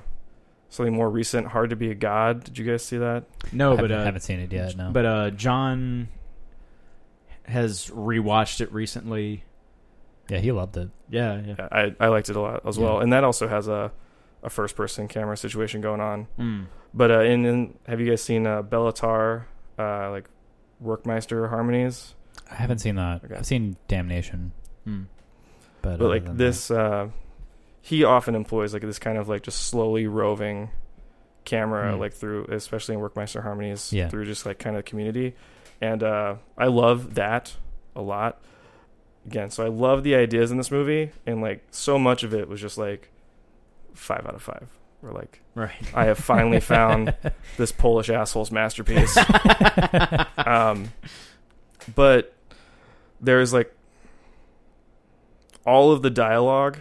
[0.70, 2.44] something more recent, Hard to Be a God.
[2.44, 3.24] Did you guys see that?
[3.52, 4.76] no, I but haven't, uh, haven't seen it yet.
[4.76, 4.90] No.
[4.92, 6.08] but uh, John
[7.46, 9.42] has rewatched it recently.
[10.28, 10.90] yeah, he loved it.
[11.10, 11.54] Yeah, yeah.
[11.58, 12.84] Yeah, I, I liked it a lot as Yeah.
[12.84, 13.00] well.
[13.00, 13.90] And that also has a,
[14.44, 16.28] a first person camera situation going on.
[16.38, 16.66] Mm.
[16.92, 19.46] But uh, in, in have you guys seen uh, Béla Tarr,
[19.78, 20.28] uh, like
[20.82, 22.14] Werckmeister harmonies?
[22.50, 23.24] I haven't seen that.
[23.24, 23.34] Okay.
[23.36, 24.52] I've seen Damnation,
[24.86, 25.06] Mm.
[25.82, 27.08] but, But like this, uh,
[27.80, 30.70] he often employs like this kind of like just slowly roving
[31.46, 32.00] camera, Hmm.
[32.00, 34.08] like through, especially in Werckmeister harmonies, Yeah.
[34.08, 35.34] through just like kind of community,
[35.80, 37.56] and uh, I love that
[37.96, 38.40] a lot.
[39.26, 42.46] Again, so I love the ideas in this movie, and like so much of it
[42.48, 43.10] was just like
[43.94, 44.68] five out of five.
[45.02, 45.72] We're like Right.
[45.94, 47.14] I have finally found
[47.56, 49.16] this Polish asshole's masterpiece.
[50.38, 50.92] um,
[51.94, 52.34] but
[53.20, 53.74] there's like
[55.66, 56.78] all of the dialogue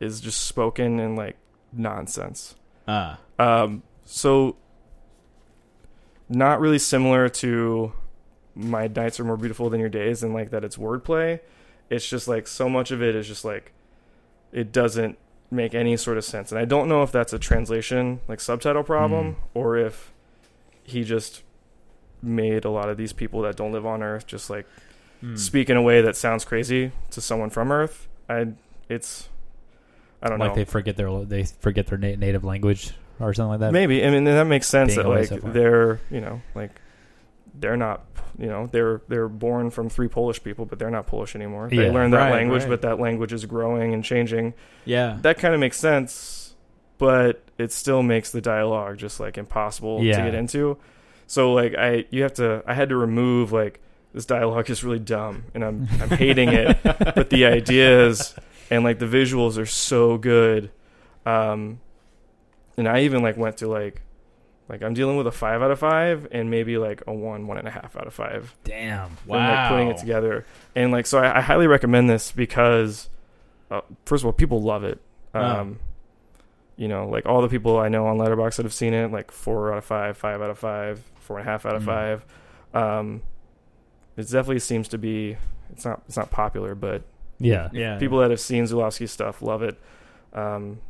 [0.00, 1.36] is just spoken in like
[1.72, 2.54] nonsense.
[2.86, 4.56] Uh, Um, so
[6.28, 7.92] not really similar to
[8.54, 11.40] my nights are more beautiful than your days and like that it's wordplay.
[11.90, 13.72] It's just like so much of it is just like
[14.52, 15.18] it doesn't
[15.52, 16.50] make any sort of sense.
[16.50, 19.36] And I don't know if that's a translation like subtitle problem Mm.
[19.54, 20.10] or if
[20.82, 21.42] he just
[22.22, 24.66] made a lot of these people that don't live on earth just like
[25.20, 25.36] Hmm.
[25.36, 28.08] speak in a way that sounds crazy to someone from earth.
[28.28, 28.48] I
[28.88, 29.28] it's
[30.20, 30.46] I don't like know.
[30.46, 33.72] Like they forget their they forget their na- native language or something like that.
[33.72, 36.70] Maybe I mean that makes sense being that like they're you know like
[37.54, 38.04] they're not
[38.38, 41.68] you know they're they're born from three Polish people but they're not Polish anymore.
[41.68, 41.92] They Yeah.
[41.92, 42.70] learn that Right, language right.
[42.70, 44.54] but that language is growing and changing.
[44.86, 45.18] Yeah.
[45.22, 46.54] That kind of makes sense,
[46.98, 50.16] but it still makes the dialogue just like impossible Yeah.
[50.18, 50.78] to get into.
[51.26, 53.80] So like I you have to I had to remove like
[54.14, 58.34] this dialogue is really dumb and I'm I'm hating it but the ideas
[58.70, 60.70] and like the visuals are so good
[61.26, 61.80] um
[62.76, 64.02] and i even like went to like
[64.68, 67.58] like i'm dealing with a five out of five and maybe like a one one
[67.58, 69.06] and a half out of five Damn.
[69.06, 73.08] and like putting it together and like so i, I highly recommend this because
[73.70, 75.00] uh, first of all people love it
[75.34, 75.78] um
[76.76, 79.30] you know like all the people i know on Letterboxd that have seen it like
[79.30, 81.86] four out of five five out of five four and a half out of Mm.
[81.86, 82.24] five
[82.74, 83.22] um
[84.16, 85.36] it definitely seems to be
[85.72, 87.02] it's not it's not popular but
[87.38, 87.68] Yeah.
[87.72, 87.98] Yeah.
[87.98, 89.78] people that have seen Zulawski stuff love it.
[90.34, 90.80] Um,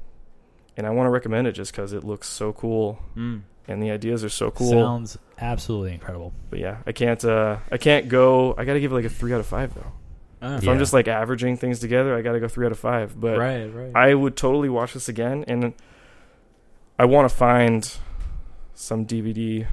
[0.76, 3.42] and I want to recommend it just because it looks so cool Mm.
[3.68, 4.70] And the ideas are so cool.
[4.70, 6.32] Sounds absolutely incredible.
[6.50, 7.24] But yeah, I can't.
[7.24, 8.54] Uh, I can't go.
[8.58, 9.92] I got to give it like a three out of five though.
[10.42, 10.56] Oh.
[10.56, 10.72] If Yeah.
[10.72, 13.18] I'm just like averaging things together, I got to go three out of five.
[13.20, 13.66] But right.
[13.66, 13.92] Right.
[13.94, 15.74] I would totally watch this again, and
[16.98, 17.96] I want to find
[18.74, 19.66] some DVD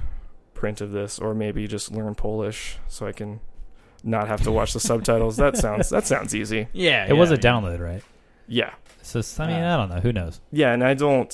[0.54, 3.40] print of this, or maybe just learn Polish so I can
[4.04, 5.36] not have to watch the subtitles.
[5.38, 6.68] That sounds that sounds easy.
[6.72, 7.06] yeah.
[7.08, 7.40] It was a yeah.
[7.40, 8.02] download, right?
[8.46, 8.70] Yeah,
[9.02, 9.74] So I mean, Ah.
[9.74, 10.00] I don't know.
[10.00, 10.40] Who knows?
[10.52, 11.32] yeah, and I don't.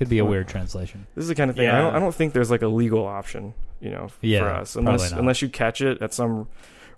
[0.00, 1.06] Could be a weird translation.
[1.14, 1.80] This is the kind of thing I Yeah.
[1.82, 1.94] don't.
[1.94, 5.40] I don't think there's like a legal option, you know, Yeah, for us unless unless
[5.42, 6.48] you catch it at some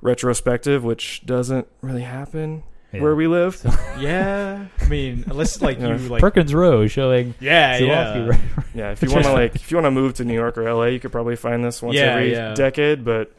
[0.00, 2.62] retrospective, which doesn't really happen
[2.92, 3.00] Yeah.
[3.02, 3.60] where we live.
[3.98, 4.66] Yeah.
[4.80, 5.96] I mean, unless like Yeah.
[5.98, 6.20] you like.
[6.20, 7.78] Perkins Rowe showing yeah.
[7.78, 8.28] Zulawski, Yeah.
[8.28, 8.40] right?
[8.74, 10.62] yeah, if you want to like, if you want to move to New York or
[10.72, 12.54] LA, you could probably find this once Yeah, every yeah.
[12.54, 13.32] decade, but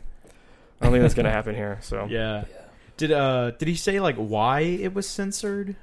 [0.82, 1.78] I don't think that's gonna happen here.
[1.82, 2.44] So Yeah.
[2.98, 5.76] Did uh did he say like why it was censored?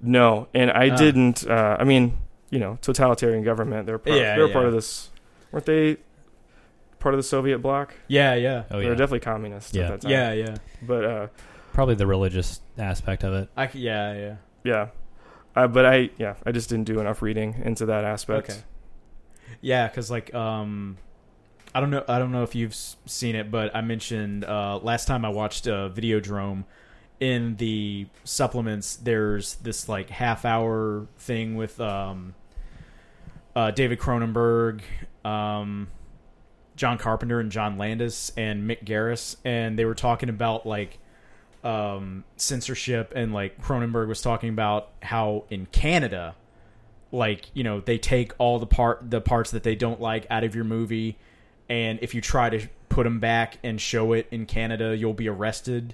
[0.00, 0.96] no, and I Ah.
[0.96, 1.46] didn't.
[1.46, 2.16] Uh, I mean,
[2.50, 3.86] you know, totalitarian government.
[3.86, 4.52] They're part, Yeah, they're yeah.
[4.52, 5.10] part of this.
[5.52, 5.96] Weren't they
[6.98, 7.94] part of the Soviet bloc?
[8.08, 8.34] Yeah.
[8.34, 8.64] Yeah.
[8.70, 8.90] Oh They're yeah.
[8.90, 9.74] definitely communists.
[9.74, 9.84] Yeah.
[9.84, 10.10] at that time.
[10.10, 10.32] Yeah.
[10.32, 10.56] Yeah.
[10.82, 11.26] but uh,
[11.72, 13.48] Probably the religious aspect of it.
[13.56, 14.12] I c- yeah.
[14.14, 14.36] Yeah.
[14.64, 14.86] Yeah.
[15.56, 18.50] Uh, but I yeah, I just didn't do enough reading into that aspect.
[18.50, 18.58] Okay.
[19.60, 20.96] Yeah, because like um,
[21.74, 25.06] I don't know, I don't know if you've seen it, but I mentioned uh, last
[25.06, 26.64] time I watched uh, Videodrome.
[27.18, 32.34] In the supplements, there's this like half hour thing with um,
[33.60, 34.80] uh, David Cronenberg,
[35.22, 35.88] um,
[36.76, 40.98] John Carpenter, and John Landis and Mick Garris, and they were talking about like
[41.62, 46.34] um, censorship, and like Cronenberg was talking about how in Canada
[47.12, 50.44] like you know they take all the part the parts that they don't like out
[50.44, 51.18] of your movie
[51.68, 55.28] and if you try to put them back and show it in Canada you'll be
[55.28, 55.92] arrested.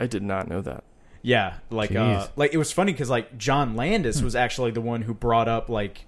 [0.00, 0.82] I did not know that.
[1.22, 5.02] yeah like uh like it was funny cuz like John Landis was actually the one
[5.02, 6.04] who brought up like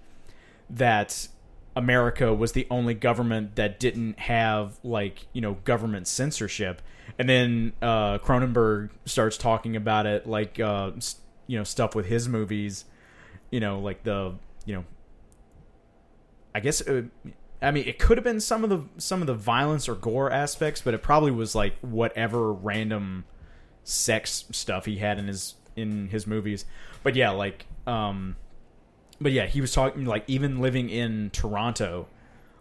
[0.71, 1.29] that
[1.77, 6.83] America was the only government that didn't have like you know government censorship.
[7.19, 10.93] And then uh Cronenberg starts talking about it like uh
[11.47, 12.85] you know stuff with his movies
[13.51, 14.35] you know like the
[14.67, 14.85] you know
[16.55, 17.01] i guess uh
[17.63, 20.31] i mean it could have been some of the some of the violence or gore
[20.31, 23.25] aspects but it probably was like whatever random
[23.89, 26.65] sex stuff he had in his in his movies.
[27.03, 28.37] But yeah like um
[29.21, 32.07] but yeah he was talking like even living in toronto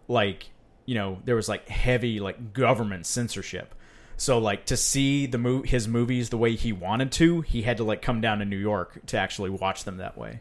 [0.07, 0.49] like
[0.85, 3.73] you know there was like heavy like government censorship
[4.15, 7.77] so like to see the mo- his movies the way he wanted to he had
[7.77, 10.39] to like come down to new york to actually watch them that way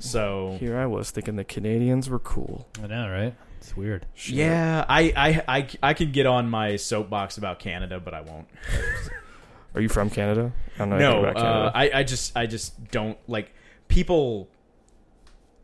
[0.00, 2.68] so Here I was thinking the Canadians were cool.
[2.82, 3.32] I know, right?
[3.58, 4.04] It's weird.
[4.14, 4.34] Shit.
[4.34, 8.46] yeah I, I i i can get on my soapbox about canada but i won't
[9.74, 10.52] Are you from Canada?
[10.74, 13.54] I don't know no about uh, i i just i just don't like
[13.88, 14.48] people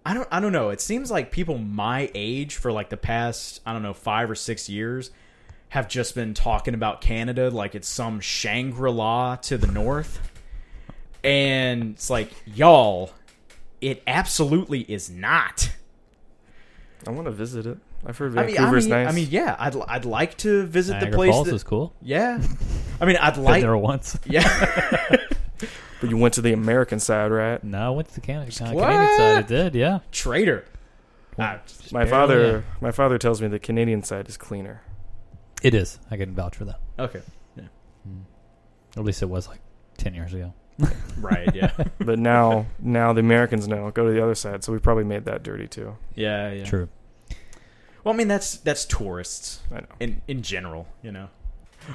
[0.04, 0.70] I don't I don't know.
[0.70, 4.34] It seems like people my age for like the past, I don't know, 5 or
[4.34, 5.10] 6 years
[5.70, 10.20] have just been talking about Canada like it's some Shangri-La to the north.
[11.22, 13.12] And it's like, y'all,
[13.80, 15.70] it absolutely is not.
[17.06, 17.78] I want to visit it.
[18.04, 19.08] I've heard I mean, I Vancouver's mean, nice.
[19.08, 21.94] I mean, yeah, I'd I'd like to visit Niagara the place Falls that, is cool.
[22.00, 22.42] Yeah.
[23.00, 24.18] I mean, I'd Been like there once.
[24.24, 25.16] Yeah.
[26.00, 27.62] but you went to the American side, right?
[27.62, 28.86] No, I went to the Canada, uh, What?
[28.86, 29.36] Canadian side.
[29.38, 29.98] I did, yeah.
[30.12, 30.64] Traitor.
[31.38, 32.74] Ah, Just My barely, father, yeah.
[32.80, 34.82] my father tells me the Canadian side is cleaner.
[35.62, 35.98] It is.
[36.10, 36.80] I can vouch for that.
[36.98, 37.20] Okay.
[38.96, 39.60] At least it was like
[39.96, 40.52] ten years ago.
[41.18, 41.54] Right.
[41.54, 41.70] Yeah.
[42.00, 43.90] But now, now the Americans know.
[43.90, 44.64] Go to the other side.
[44.64, 45.96] So we probably made that dirty too.
[46.14, 46.50] yeah.
[46.52, 46.64] Yeah.
[46.64, 46.88] True.
[48.02, 49.86] Well, I mean that's that's tourists I know.
[50.00, 51.28] in in general, you know.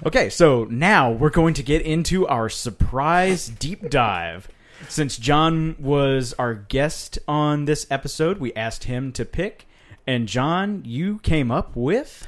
[0.06, 4.48] Okay, so now we're going to get into our surprise deep dive.
[4.90, 9.68] Since John was our guest on this episode, we asked him to pick,
[10.06, 12.28] and John, you came up with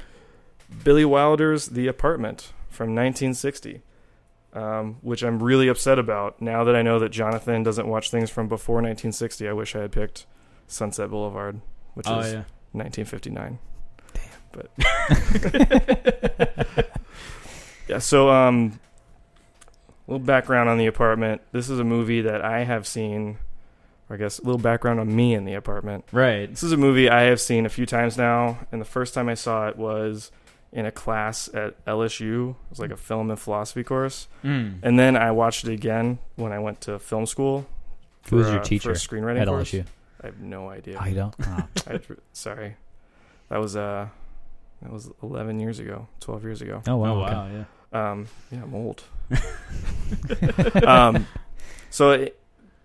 [0.82, 3.82] Billy Wilder's The Apartment from 1960,
[4.54, 6.40] um, which I'm really upset about.
[6.40, 9.82] Now that I know that Jonathan doesn't watch things from before 1960, I wish I
[9.82, 10.24] had picked
[10.66, 11.60] Sunset Boulevard,
[11.94, 12.44] which Oh is yeah.
[12.72, 13.58] 1959.
[14.50, 14.70] But
[17.88, 18.78] yeah, so um,
[20.06, 21.40] a little background on The Apartment.
[21.52, 23.38] This is a movie that I have seen.
[24.10, 26.04] Or I guess a little background on me in The Apartment.
[26.12, 26.48] Right.
[26.48, 29.28] This is a movie I have seen a few times now, and the first time
[29.28, 30.30] I saw it was
[30.72, 32.50] in a class at LSU.
[32.50, 34.78] It was like a film and philosophy course, Mm.
[34.82, 37.66] and then I watched it again when I went to film school.
[38.30, 39.72] Who was your uh, teacher for a screenwriting at course?
[39.72, 39.84] LSU?
[40.22, 40.98] I have no idea.
[40.98, 41.34] I don't.
[41.46, 41.66] Oh.
[41.86, 42.00] I,
[42.32, 42.76] sorry,
[43.50, 44.08] that was uh,
[44.82, 46.82] that was 11 years ago, 12 years ago.
[46.86, 47.14] oh wow.
[47.14, 47.32] Oh okay.
[47.34, 47.48] wow.
[47.52, 47.64] Yeah.
[47.92, 49.02] Um, yeah, I'm old.
[50.86, 51.26] um,
[51.90, 52.38] so it,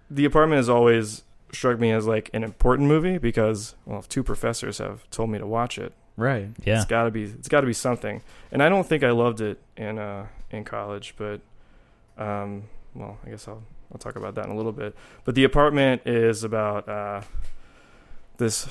[0.10, 4.24] the apartment has always struck me as like an important movie because well, if two
[4.24, 6.50] professors have told me to watch it, Right.
[6.64, 6.76] Yeah.
[6.78, 8.22] it's got to be it's got to be something.
[8.52, 11.42] And I don't think I loved it in uh in college, but
[12.18, 12.64] um,
[12.94, 14.96] well, I guess I'll I'll talk about that in a little bit.
[15.26, 17.22] But the apartment is about uh
[18.38, 18.68] this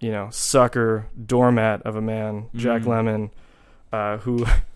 [0.00, 2.86] you know sucker doormat of a man, Jack Mm.
[2.86, 3.30] Lemmon,
[3.92, 4.46] uh, who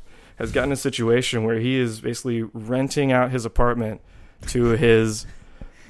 [0.42, 4.00] has gotten a situation where he is basically renting out his apartment
[4.48, 5.24] to his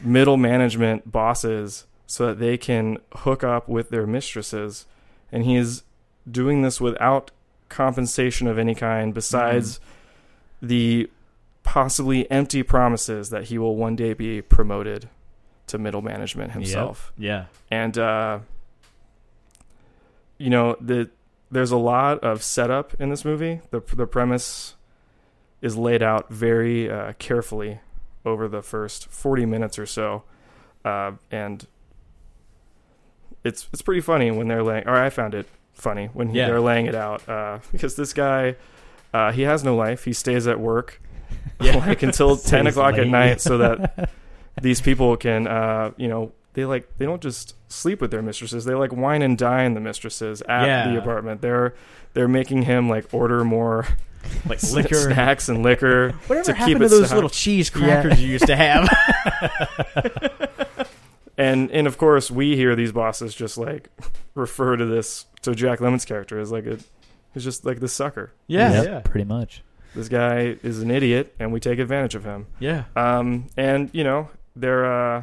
[0.02, 4.84] middle management bosses so that they can hook up with their mistresses.
[5.32, 5.84] And he is
[6.30, 7.30] doing this without
[7.70, 9.80] compensation of any kind besides
[10.60, 11.08] the
[11.62, 15.08] possibly empty promises that he will one day be promoted
[15.68, 17.10] to middle management himself.
[17.16, 17.46] Yeah.
[17.70, 18.40] and uh,
[20.36, 21.08] you know the
[21.52, 23.60] there's a lot of setup in this movie.
[23.70, 24.74] the The premise
[25.60, 27.78] is laid out very uh, carefully
[28.24, 30.24] over the first forty minutes or so,
[30.84, 31.66] uh, and
[33.44, 34.86] it's it's pretty funny when they're laying.
[34.88, 36.46] Or I found it funny when he, Yeah.
[36.48, 38.56] they're laying it out uh, because this guy
[39.14, 40.04] uh, he has no life.
[40.04, 41.00] He stays at work
[41.60, 41.76] Yeah.
[41.86, 44.10] like until ten o'clock at night so that
[44.60, 48.64] these people can uh you know they like they don't just sleep with their mistresses
[48.64, 50.90] they like wine and dine the mistresses at Yeah.
[50.92, 51.74] the apartment they're
[52.14, 53.86] they're making him like order more
[54.46, 54.94] Like s- liquor.
[54.94, 57.14] snacks and liquor Whatever to happened keep to it those stocked.
[57.14, 58.88] little cheese crackers you used to have?
[61.38, 63.88] and and of course we hear these bosses just like
[64.34, 66.78] refer to this to Jack Lemmon's character as like a
[67.34, 68.72] he's just like this sucker yeah.
[68.72, 69.00] Yep, Yeah.
[69.00, 69.62] Pretty much.
[69.94, 72.84] this guy is an idiot and we take advantage of him Yeah.
[72.94, 75.22] Um, and you know, they're uh,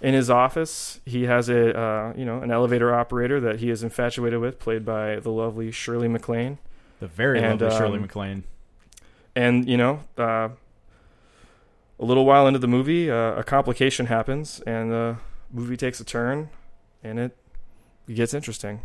[0.00, 1.00] in his office.
[1.04, 4.84] He has a uh, you know an elevator operator that he is infatuated with, played
[4.84, 6.58] by the lovely Shirley MacLaine.
[7.00, 8.44] The very And, lovely Shirley um, MacLaine.
[9.36, 10.48] And you know, uh,
[12.00, 15.16] a little while into the movie, uh, a complication happens, and the
[15.52, 16.50] movie takes a turn,
[17.02, 17.36] and it
[18.12, 18.80] gets interesting,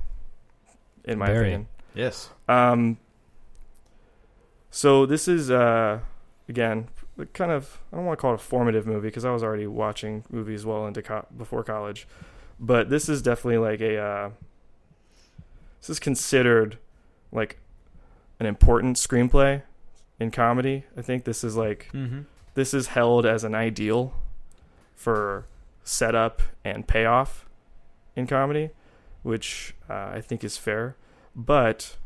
[1.05, 1.39] in my Very.
[1.39, 1.67] opinion.
[1.95, 2.29] Yes.
[2.47, 2.97] Um,
[4.71, 5.99] so this is uh,
[6.49, 6.87] again
[7.33, 9.67] kind of I don't want to call it a formative movie because I was already
[9.67, 12.07] watching movies well into co- before college,
[12.59, 14.29] but this is definitely like a uh,
[15.79, 16.77] this is considered
[17.31, 17.57] like
[18.39, 19.61] an important screenplay
[20.19, 20.85] in comedy.
[20.97, 22.21] I think this is like Mm-hmm.
[22.55, 24.13] this is held as an ideal
[24.95, 25.45] for
[25.83, 27.45] setup and payoff
[28.15, 28.69] in comedy,
[29.21, 30.95] which uh, I think is fair.
[31.35, 31.97] But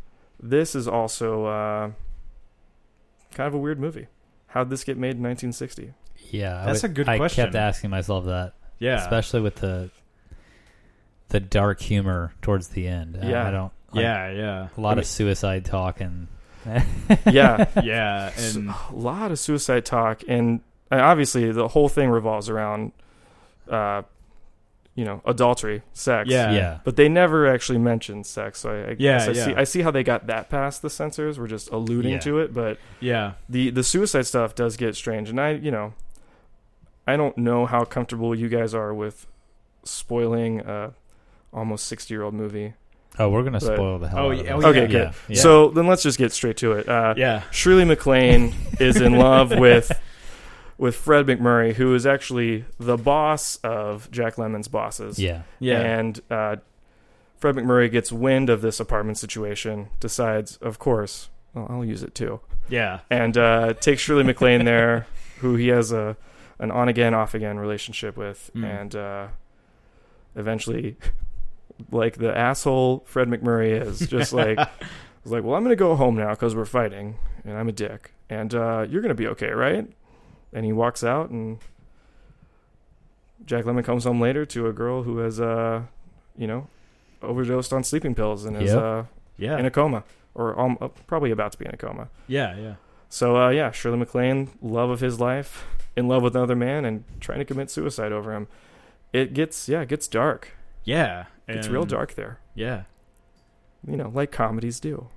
[0.41, 1.91] this is also uh,
[3.34, 4.07] kind of a weird movie.
[4.48, 5.94] How'd this get made in 1960?
[6.32, 7.15] Yeah, That's would- a good question.
[7.15, 7.44] I question.
[7.45, 8.95] kept asking myself that, Yeah.
[8.95, 9.90] especially with the
[11.30, 13.19] the dark humor towards the end.
[13.22, 13.45] Yeah.
[13.48, 13.72] I don't.
[13.91, 14.32] like, yeah.
[14.32, 14.68] Yeah.
[14.78, 16.28] a lot I mean- of suicide talk and
[17.26, 18.32] Yeah, Yeah.
[18.38, 20.61] And a lot of suicide talk, and
[20.91, 22.91] obviously the whole thing revolves around,
[23.69, 24.02] uh,
[24.98, 26.28] you know, adultery, sex.
[26.30, 26.52] Yeah.
[26.52, 29.53] yeah, But they never actually mentioned sex, so I, I Yeah, guess I see.
[29.56, 31.40] I see how they got that past the censors.
[31.40, 32.19] We're just alluding Yeah.
[32.22, 33.34] to it, but yeah.
[33.48, 35.94] the the suicide stuff does get strange, and I you know,
[37.06, 39.28] I don't know how comfortable you guys are with
[39.84, 40.94] spoiling a
[41.53, 42.74] almost sixty year old movie.
[43.19, 44.19] Oh, we're gonna But- spoil the hell.
[44.19, 44.64] Oh, out of yeah, it.
[44.64, 44.88] oh, Okay, yeah.
[44.88, 44.94] good.
[45.03, 45.41] Yeah, yeah.
[45.41, 46.90] So then let's just get straight to it.
[46.90, 47.44] Uh, Yeah.
[47.52, 49.91] Shirley MacLaine is in love with
[50.77, 55.17] with Fred MacMurray, who is actually the boss of Jack Lemmon's bosses.
[55.19, 55.79] yeah, Yeah.
[55.81, 56.55] And uh,
[57.37, 62.13] Fred MacMurray gets wind of this apartment situation, decides, of course, well, I'll use it
[62.15, 62.39] too.
[62.69, 62.99] Yeah.
[63.09, 65.07] And uh, take Shirley MacLaine there,
[65.39, 66.15] who he has a
[66.59, 68.81] an on again, off again relationship with, Mm.
[68.81, 69.27] and uh,
[70.35, 70.97] eventually,
[71.91, 76.15] like the asshole Fred MacMurray is, just like was like, well, I'm gonna go home
[76.15, 79.87] now because we're fighting, and I'm a dick, and uh, you're gonna be okay, right?
[80.53, 81.60] And he walks out, and
[83.45, 85.84] Jack Lemmon comes home later to a girl who has, uh,
[86.38, 86.68] you know,
[87.22, 88.82] overdosed on sleeping pills and is Yep.
[88.82, 89.03] uh,
[89.38, 89.57] Yeah.
[89.57, 90.03] in a coma,
[90.34, 92.10] or um, probably about to be in a coma.
[92.28, 92.56] yeah.
[92.56, 92.76] Yeah.
[93.10, 95.65] So uh, yeah, Shirley MacLaine, love of his life,
[95.95, 98.48] in love with another man, and trying to commit suicide over him.
[99.14, 100.49] It gets yeah, it gets dark.
[100.84, 101.26] Yeah.
[101.48, 102.40] It's real dark there.
[102.53, 102.84] Yeah.
[103.88, 105.07] You know, like comedies do.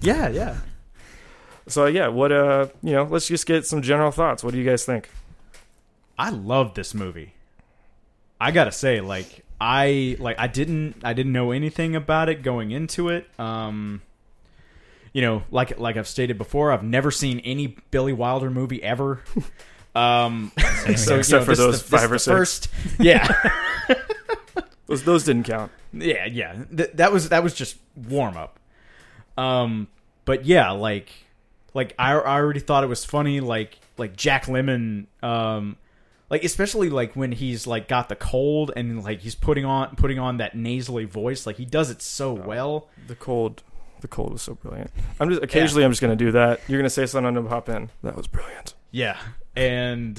[0.00, 0.28] Yeah.
[0.28, 0.56] Yeah.
[1.68, 4.42] So yeah, what uh, you know, let's just get some general thoughts.
[4.42, 5.08] What do you guys think?
[6.18, 7.34] I love this movie.
[8.40, 12.70] I gotta say, like I like I didn't I didn't know anything about it going
[12.70, 13.28] into it.
[13.38, 14.02] Um,
[15.12, 19.22] you know, like like I've stated before, I've never seen any Billy Wilder movie ever.
[19.94, 20.52] Um,
[20.94, 22.26] so you Except know, for those the- five or six.
[22.26, 22.68] First,
[23.00, 23.26] yeah,
[24.86, 25.72] Those those didn't count.
[25.92, 26.54] yeah, yeah.
[26.76, 28.60] Th- that was that was just warm up.
[29.36, 29.88] Um,
[30.24, 31.10] but yeah, like
[31.74, 33.40] like I, I already thought it was funny.
[33.40, 35.76] Like like Jack Lemmon, um,
[36.30, 40.18] like especially like when he's like got the cold and like he's putting on putting
[40.18, 41.46] on that nasally voice.
[41.46, 42.88] Like he does it so well.
[43.06, 43.62] The cold,
[44.00, 44.90] the cold was so brilliant.
[45.20, 46.60] I'm just occasionally I'm just gonna do that.
[46.68, 47.90] You're gonna say something, I'm gonna hop in.
[48.02, 48.74] That was brilliant.
[48.90, 49.18] Yeah,
[49.56, 50.18] and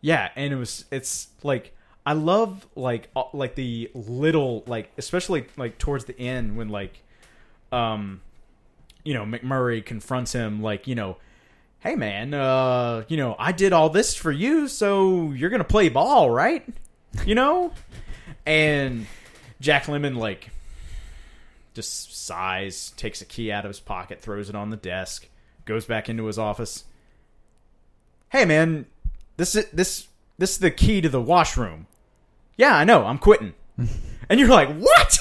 [0.00, 1.74] yeah, and it was it's like
[2.06, 7.02] I love like uh, like the little like especially like towards the end when like
[7.70, 8.22] um
[9.08, 11.16] you know MacMurray confronts him like you know
[11.80, 15.88] hey man uh you know I did all this for you so you're to play
[15.88, 16.66] ball right
[17.24, 17.72] you know
[18.44, 19.06] and
[19.60, 20.50] Jack Lemmon like
[21.74, 25.28] just sighs takes a key out of his pocket throws it on the desk
[25.64, 26.84] goes back into his office
[28.30, 28.86] hey man,
[29.36, 30.08] this is this
[30.38, 31.86] this is the key to the washroom.
[32.56, 33.04] Yeah, I know.
[33.04, 33.54] I'm quitting.
[34.28, 35.18] and you're like, what?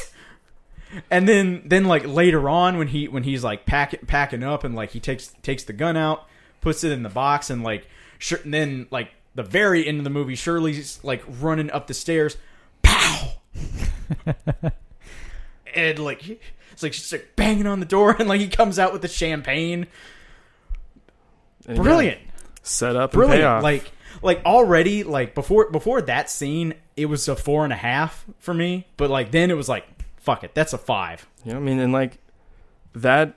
[1.09, 4.75] And then then like later on when he when he's like packing packing up and
[4.75, 6.27] like he takes takes the gun out,
[6.61, 7.87] puts it in the box and like
[8.19, 11.93] sure, and then like the very end of the movie, Shirley's like running up the
[11.93, 12.37] stairs,
[12.81, 13.33] pow,
[15.75, 16.41] and like
[16.71, 19.07] it's like she's like banging on the door and like he comes out with the
[19.07, 19.87] champagne.
[21.67, 22.21] And, Brilliant
[22.67, 23.63] set up brilliant.
[23.63, 23.91] Like
[24.21, 28.53] like already like before before that scene, it was a four and a half for
[28.53, 28.87] me.
[28.97, 29.85] But like then it was like
[30.27, 31.25] fuck it, that's a five.
[31.45, 32.19] You know, I mean, and like
[32.93, 33.35] that,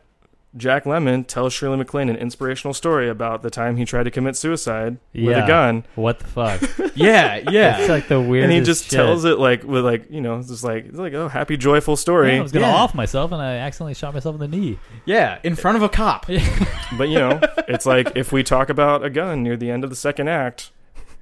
[0.57, 4.35] Jack Lemmon tells Shirley MacLaine an inspirational story about the time he tried to commit
[4.37, 6.61] suicide with a gun, What the fuck?
[6.97, 7.79] Yeah, yeah.
[7.79, 8.45] It's like the weirdest.
[8.45, 8.93] and he just shit.
[8.97, 11.97] tells it like with like you know, it's just like it's like oh, happy, joyful
[11.97, 12.33] story.
[12.33, 12.75] Yeah, I was gonna Yeah.
[12.75, 14.79] off myself and I accidentally shot myself in the knee.
[15.05, 15.39] yeah.
[15.45, 16.27] In front of a cop.
[16.99, 19.91] But you know, it's like if we talk about a gun near the end of
[19.91, 20.73] the second act,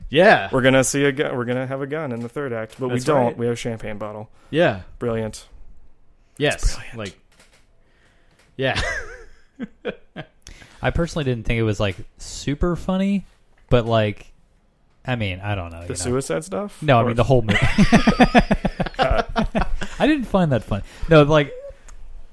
[0.08, 1.36] Yeah, we're gonna see a gun.
[1.36, 3.24] We're gonna have a gun in the third act, but That's we don't.
[3.26, 3.36] right.
[3.36, 4.30] We have a champagne bottle.
[4.48, 5.46] yeah, Brilliant.
[6.39, 6.74] Yes.
[6.74, 6.98] brilliant.
[6.98, 7.19] Like,
[8.56, 8.81] yeah,
[10.82, 13.27] I personally didn't think it was like super funny,
[13.69, 14.32] but like,
[15.05, 15.81] I mean, I don't know.
[15.81, 15.94] The you know.
[15.94, 16.82] suicide stuff.
[16.82, 17.59] No, I mean the whole movie.
[20.01, 20.82] I didn't find that fun.
[21.09, 21.52] No, like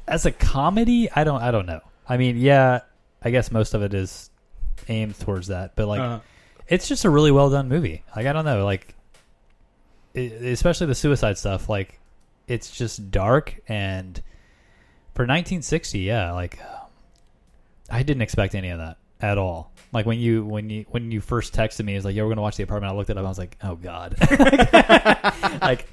[0.08, 1.42] as a comedy, I don't.
[1.42, 1.82] I don't know.
[2.08, 2.82] I mean, yeah,
[3.22, 4.30] I guess most of it is
[4.88, 6.20] aimed towards that, but like, Uh,
[6.68, 8.04] it's just a really well done movie.
[8.16, 8.94] Like, I don't know, like,
[10.16, 11.68] i especially the suicide stuff.
[11.70, 12.00] Like,
[12.48, 14.22] it's just dark and
[15.14, 16.60] for 1960, yeah, like,
[17.90, 19.72] I didn't expect any of that at all.
[19.94, 22.42] Like when you when you when you first texted me, it's like, "Yeah, we're gonna
[22.42, 23.24] watch the apartment." I looked it up.
[23.26, 24.18] I was like, "Oh God!"
[25.62, 25.88] like,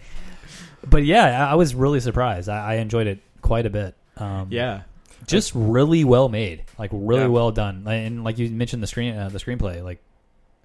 [0.89, 2.49] but yeah, I I was really surprised.
[2.49, 3.95] I, I enjoyed it quite a bit.
[4.17, 4.83] Um, yeah,
[5.29, 7.27] just really well made, like really Yeah.
[7.29, 10.03] well done, and like you mentioned the screen, uh, the screenplay, like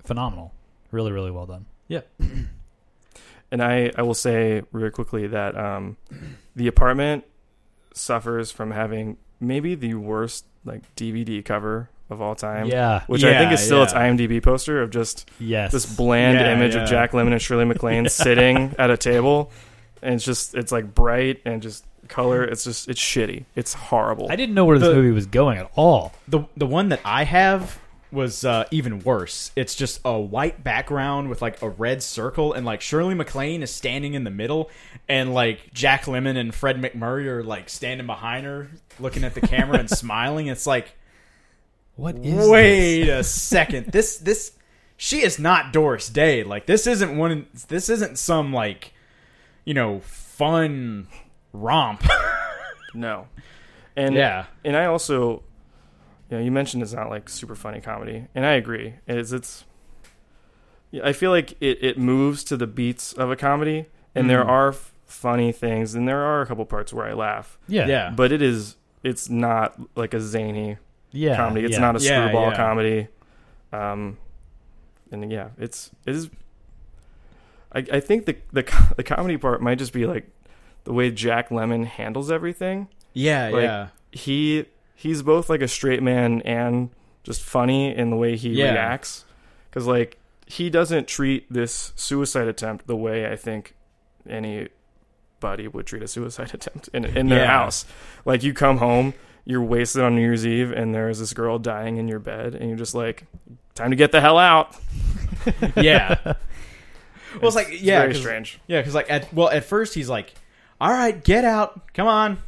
[0.03, 0.51] phenomenal,
[0.91, 1.65] really, really well done.
[1.87, 2.01] yeah.
[3.51, 5.95] And I, I will say really quickly that um,
[6.55, 7.23] the apartment
[7.93, 12.67] suffers from having maybe the worst like DVD cover of all time.
[12.67, 13.93] yeah, Which I think is still its.
[13.93, 16.83] IMDb poster of just yes, this bland Yeah, image yeah.
[16.83, 19.51] of Jack Lemmon and Shirley MacLaine sitting at a table,
[20.01, 22.43] and it's just it's like bright and just color.
[22.43, 23.45] It's just it's shitty.
[23.55, 24.27] It's horrible.
[24.29, 26.13] I didn't know where this The- movie was going at all.
[26.27, 27.79] The the one that I have
[28.11, 29.51] was uh, even worse.
[29.55, 33.71] It's just a white background with like a red circle, and like Shirley MacLaine is
[33.71, 34.69] standing in the middle,
[35.09, 38.69] and like Jack Lemmon and Fred MacMurray are like standing behind her,
[38.99, 40.47] looking at the camera and smiling.
[40.47, 40.95] It's like,
[41.95, 44.53] What is wait a second, this this
[44.97, 46.43] she is not Doris Day.
[46.43, 47.45] Like this isn't one.
[47.67, 48.93] This isn't some like
[49.63, 51.07] you know fun
[51.53, 52.03] romp.
[52.93, 53.27] no,
[53.95, 55.43] and yeah, and I also
[56.29, 58.95] you know, you mentioned it's not like super funny comedy, and I agree.
[59.07, 59.63] It's it's.
[61.03, 63.85] I feel like it it moves to the beats of a comedy,
[64.15, 64.47] and there Mm.
[64.49, 67.87] are f- funny things, and there are a couple parts where I laugh, Yeah.
[67.87, 68.13] Yeah.
[68.15, 70.77] but it is it's not like a zany
[71.11, 71.35] Yeah.
[71.35, 71.65] comedy.
[71.65, 71.79] It's yeah.
[71.79, 72.55] not a Yeah, screwball yeah.
[72.57, 73.07] comedy.
[73.73, 74.17] Um,
[75.11, 76.29] and yeah, it's it is.
[77.73, 78.63] I I think the the
[78.97, 80.27] the comedy part might just be like
[80.85, 82.87] the way Jack Lemmon handles everything.
[83.13, 83.87] yeah, like- yeah.
[84.11, 84.65] He
[84.99, 86.89] he's both like a straight man and
[87.23, 88.71] just funny in the way he Yeah.
[88.71, 89.23] reacts.
[89.69, 90.17] Because like
[90.47, 93.75] he doesn't treat this suicide attempt the way I think
[94.27, 97.47] anybody would treat a suicide attempt in in their Yeah.
[97.47, 97.85] house.
[98.25, 99.13] Like you come home,
[99.45, 102.67] you're wasted on New Year's Eve, and there's this girl dying in your bed, and
[102.69, 103.25] you're just like,
[103.75, 104.75] time to get the hell out.
[105.77, 106.17] Yeah.
[106.25, 106.35] well,
[107.43, 108.59] it's like yeah, very 'cause- strange.
[108.67, 110.33] Yeah, because like at well at first he's like,
[110.81, 112.39] "All right, get out, come on,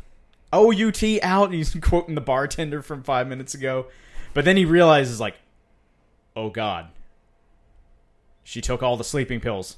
[0.51, 3.87] O U T out," and he's quoting the bartender from five minutes ago,
[4.33, 5.35] but then he realizes like,
[6.35, 6.87] "Oh God,
[8.43, 9.77] she took all the sleeping pills,"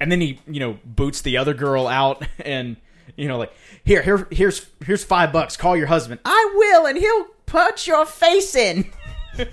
[0.00, 2.76] and then he you know boots the other girl out and
[3.16, 3.52] you know like
[3.84, 6.20] here here here's here's five bucks, call your husband.
[6.24, 8.90] I will, and he'll punch your face in.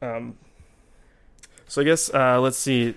[0.00, 0.36] Um,
[1.66, 2.94] so I guess uh, let's see.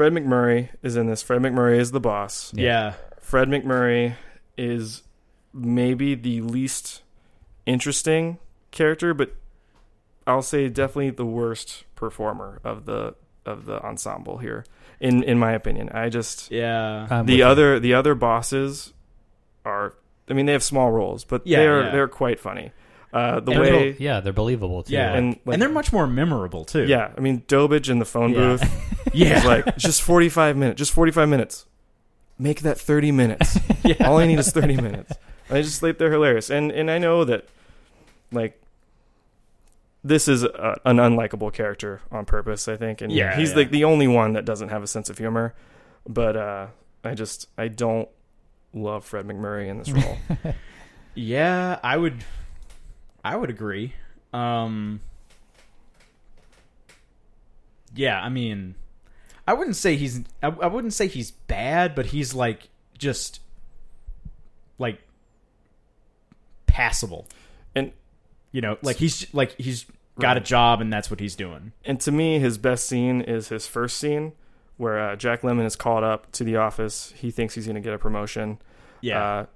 [0.00, 1.22] Fred MacMurray is in this.
[1.22, 2.54] Fred MacMurray is the boss.
[2.54, 4.14] Yeah, Fred MacMurray
[4.56, 5.02] is
[5.52, 7.02] maybe the least
[7.66, 8.38] interesting
[8.70, 9.34] character, but
[10.26, 13.14] I'll say definitely the worst performer of the
[13.44, 14.64] of the ensemble here.
[15.00, 17.44] In in my opinion, I just yeah, I'm with the you.
[17.44, 18.94] other the other bosses
[19.66, 19.92] are.
[20.30, 21.90] I mean, they have small roles, but Yeah, they're yeah.
[21.90, 22.72] they're quite funny.
[23.12, 24.92] Uh, the And They're way, yeah, they're believable too.
[24.94, 26.84] yeah, and, and, like- they're much more memorable too.
[26.86, 28.38] yeah, I mean, Dobisch in the phone Yeah.
[28.56, 29.10] booth.
[29.14, 31.66] yeah, It's like just 45 minutes just 45 minutes
[32.38, 34.06] make that 30 minutes yeah.
[34.06, 35.12] all i need is 30 minutes
[35.50, 37.46] i just like they're hilarious and and i know that
[38.30, 38.62] like
[40.04, 43.56] this is a, an unlikable character on purpose i think and Yeah, he's yeah.
[43.56, 45.54] like the only one that doesn't have a sense of humor
[46.08, 46.66] but uh
[47.04, 48.08] i just i don't
[48.72, 50.16] love fred macmurray in this role
[51.16, 52.24] Yeah, I would
[53.24, 53.94] I would agree.
[54.32, 55.00] Um
[57.94, 58.74] Yeah, I mean
[59.46, 63.40] I wouldn't say he's I, I wouldn't say he's bad, but he's like just
[64.78, 65.00] like
[66.66, 67.26] passable.
[67.74, 67.92] And-
[68.52, 69.86] you know, like he's like he's
[70.18, 71.72] got a job and that's what he's doing.
[71.84, 74.32] and to me his best scene is his first scene
[74.76, 77.80] where uh, jack lemmon is called up to the office he thinks he's going to
[77.80, 78.58] get a promotion
[79.00, 79.22] Yeah.
[79.24, 79.46] Uh,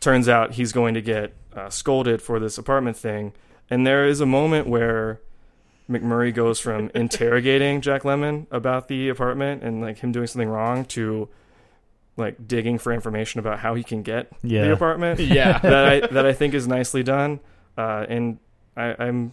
[0.00, 3.32] turns out he's going to get uh, scolded for this apartment thing.
[3.68, 5.20] And there is a moment where
[5.88, 10.84] MacMurray goes from interrogating Jack Lemmon about the apartment and like him doing something wrong
[10.86, 11.28] to
[12.16, 14.32] like digging for information about how he can get
[14.64, 15.20] the apartment.
[15.20, 15.58] yeah.
[15.58, 17.40] that I that I think is nicely done.
[17.76, 18.38] Uh, and
[18.76, 19.32] I, I'm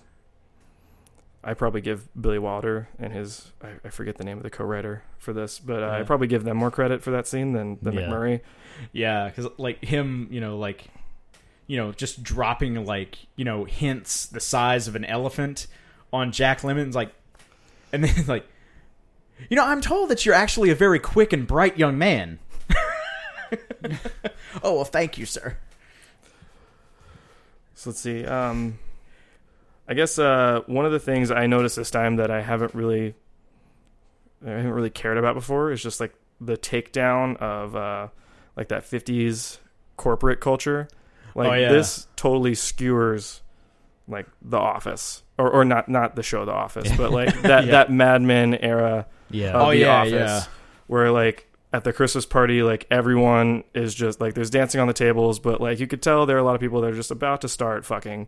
[1.48, 5.04] I probably give Billy Wilder and his I, I forget the name of the co-writer
[5.18, 7.94] for this, but uh, I probably give them more credit for that scene than, than
[7.94, 8.02] Yeah.
[8.02, 8.42] MacMurray.
[8.92, 10.90] Yeah, because like him, you know, like
[11.66, 15.68] you know, just dropping like you know hints the size of an elephant
[16.12, 17.14] on Jack Lemmon's like,
[17.94, 18.46] and then like,
[19.50, 22.40] you know, I'm told that you're actually a very quick and bright young man.
[24.62, 25.56] oh well, thank you, sir.
[27.74, 28.26] So let's see.
[28.26, 28.80] Um,
[29.88, 33.16] I guess uh, one of the things I noticed this time that I haven't really,
[34.46, 38.08] I haven't really cared about before is just like the takedown of uh,
[38.56, 39.60] like that '50s
[39.96, 40.88] corporate culture.
[41.36, 41.72] Like Oh, yeah.
[41.72, 43.42] this totally skewers
[44.08, 47.72] like The Office, or or not not the show The Office, but like that Yeah.
[47.72, 49.50] that Mad Men era Yeah.
[49.52, 50.44] of Oh, The yeah, Office, yeah.
[50.88, 54.94] where like at the Christmas party, like everyone is just like there's dancing on the
[54.94, 57.12] tables, but like you could tell there are a lot of people that are just
[57.12, 58.28] about to start fucking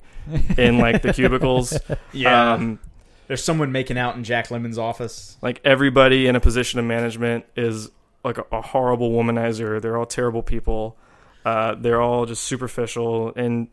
[0.58, 1.78] in like the cubicles.
[2.12, 2.80] Yeah, Um,
[3.28, 5.38] there's someone making out in Jack Lemmon's office.
[5.42, 7.90] like everybody in a position of management is
[8.26, 9.82] like a, a horrible womanizer.
[9.82, 10.98] They're all terrible people.
[11.46, 13.70] Uh, they're all just superficial and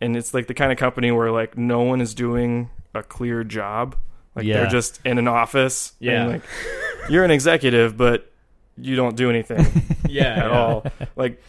[0.00, 3.42] and it's like the kind of company where like no one is doing a clear
[3.42, 3.96] job.
[4.36, 4.58] Like Yeah.
[4.60, 5.92] they're just in an office.
[6.00, 6.26] and, Yeah.
[6.26, 6.42] like
[7.10, 8.30] you're an executive, but
[8.78, 9.66] you don't do anything.
[10.08, 10.86] Yeah, at all.
[11.16, 11.42] Like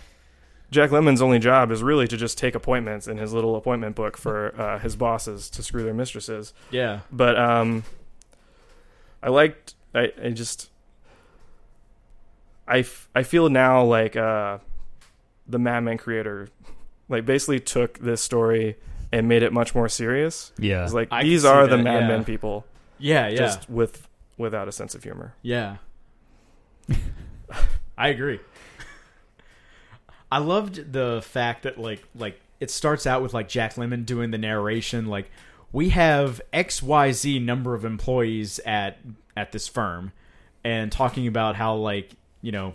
[0.72, 4.18] Jack Lemmon's only job is really to just take appointments in his little appointment book
[4.18, 6.54] for uh, his bosses to screw their mistresses.
[6.72, 7.84] Yeah, But um,
[9.22, 9.76] I liked.
[9.94, 10.72] I, I just.
[12.68, 14.58] I, f- I feel now like uh,
[15.48, 16.50] the Mad Men creator,
[17.08, 18.76] like basically took this story
[19.12, 20.52] and made it much more serious.
[20.58, 20.84] Yeah.
[20.84, 22.24] It's like I these are the that, Mad yeah.
[22.24, 22.66] People,
[23.00, 25.34] yeah, yeah, just with without a sense of humor.
[25.42, 25.78] yeah.
[27.98, 28.40] I agree.
[30.32, 34.32] I loved the fact that like like it starts out with like Jack Lemmon doing
[34.32, 35.30] the narration like
[35.72, 39.00] we have XYZ number of employees at
[39.36, 40.12] at this firm
[40.64, 42.12] and talking about how like,
[42.42, 42.74] you know,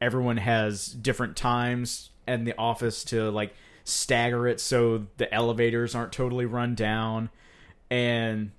[0.00, 3.54] everyone has different times in the office to like
[3.84, 7.28] stagger it so the elevators aren't totally run down
[7.90, 8.50] and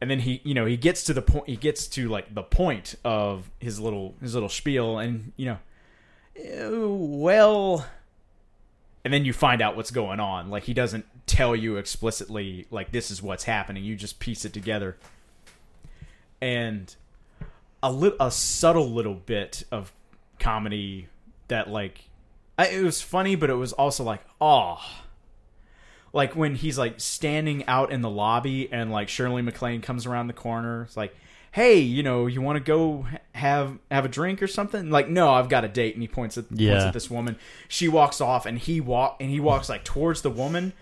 [0.00, 2.42] and then he you know he gets to the point he gets to like the
[2.42, 5.58] point of his little his little spiel and you know
[6.36, 7.84] "Eh, well
[9.08, 10.50] and then you find out what's going on.
[10.50, 13.82] Like he doesn't tell you explicitly like this is what's happening.
[13.82, 14.98] You just piece it together.
[16.42, 16.94] And
[17.82, 19.92] a li- a subtle little bit of
[20.38, 21.08] comedy
[21.48, 22.10] that like
[22.58, 24.78] I, it was funny but it was also like oh
[26.18, 30.26] like when he's like standing out in the lobby and like Shirley MacLaine comes around
[30.26, 31.14] the corner it's like
[31.52, 35.30] hey you know you want to go have have a drink or something like no
[35.32, 36.88] I've got a date and he points at points Yeah.
[36.88, 37.36] at this woman
[37.68, 40.72] she walks off and he walk and he walks like towards the woman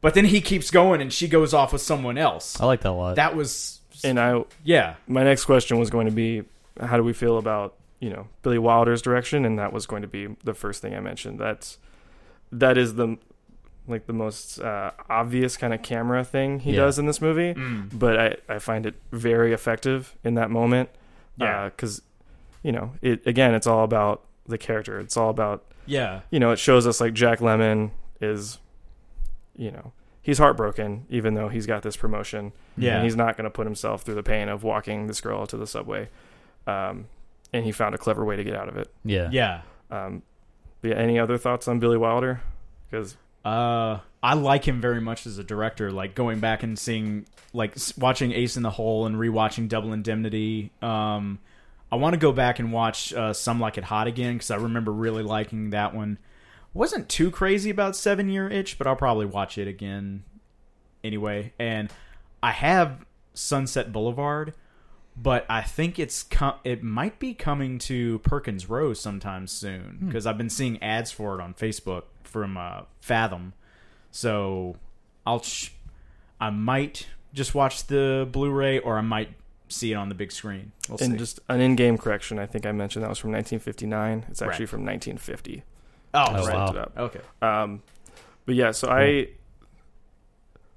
[0.00, 2.90] but then he keeps going and she goes off with someone else I like that
[2.90, 3.16] a lot.
[3.16, 6.42] that was And I, yeah my next question was going to be,
[6.80, 9.44] how do we feel about you know Billy Wilder's direction?
[9.46, 11.38] And that was going to be the first thing I mentioned.
[11.38, 11.78] That's
[12.52, 13.16] that is the
[13.86, 16.80] like the most uh, obvious kind of camera thing he Yeah.
[16.84, 17.54] does in this movie.
[17.54, 17.90] Mm.
[17.98, 20.88] But I, I find it very effective in that moment.
[21.36, 21.66] Yeah.
[21.66, 22.00] because
[22.62, 23.54] you know it again.
[23.54, 24.98] It's all about the character.
[25.00, 27.90] It's all about yeah you know, it shows us like Jack Lemmon
[28.20, 28.58] is,
[29.56, 29.92] you know,
[30.22, 32.52] he's heartbroken even though he's got this promotion.
[32.76, 32.94] Yeah.
[32.96, 35.56] And he's not going to put himself through the pain of walking this girl to
[35.56, 36.08] the subway.
[36.66, 37.06] Um,
[37.52, 38.90] and he found a clever way to get out of it.
[39.04, 39.28] yeah.
[39.30, 40.22] yeah Um,
[40.82, 42.40] yeah, any other thoughts on Billy Wilder?
[42.90, 45.92] Because Uh, I like him very much as a director.
[45.92, 50.72] Like going back and seeing, like watching Ace in the Hole and rewatching Double Indemnity.
[50.80, 51.38] Um,
[51.92, 54.56] I want to go back and watch uh, Some Like It Hot again because I
[54.56, 56.18] remember really liking that one.
[56.72, 60.24] Wasn't too crazy about Seven Year Itch, but I'll probably watch it again
[61.04, 61.52] anyway.
[61.58, 61.92] And
[62.42, 63.04] I have
[63.34, 64.54] Sunset Boulevard,
[65.16, 70.26] but I think it's com- it might be coming to Perkins Rowe sometime soon because
[70.26, 72.04] I've been seeing ads for it on Facebook
[72.34, 73.52] from uh, Fathom.
[74.10, 74.74] So
[75.24, 75.72] I'll ch-
[76.40, 79.28] I might just watch the Blu-ray or I might
[79.68, 80.72] see it on the big screen.
[80.88, 81.16] We'll and see.
[81.18, 84.26] just an in-game correction, I think I mentioned that was from 1959.
[84.28, 84.68] It's actually Right.
[84.68, 85.62] from 1950.
[86.12, 86.54] oh, Oh, right.
[86.54, 86.64] wow.
[86.66, 86.92] Looked it up.
[86.98, 87.20] okay.
[87.40, 87.82] Um,
[88.46, 89.28] but yeah, so I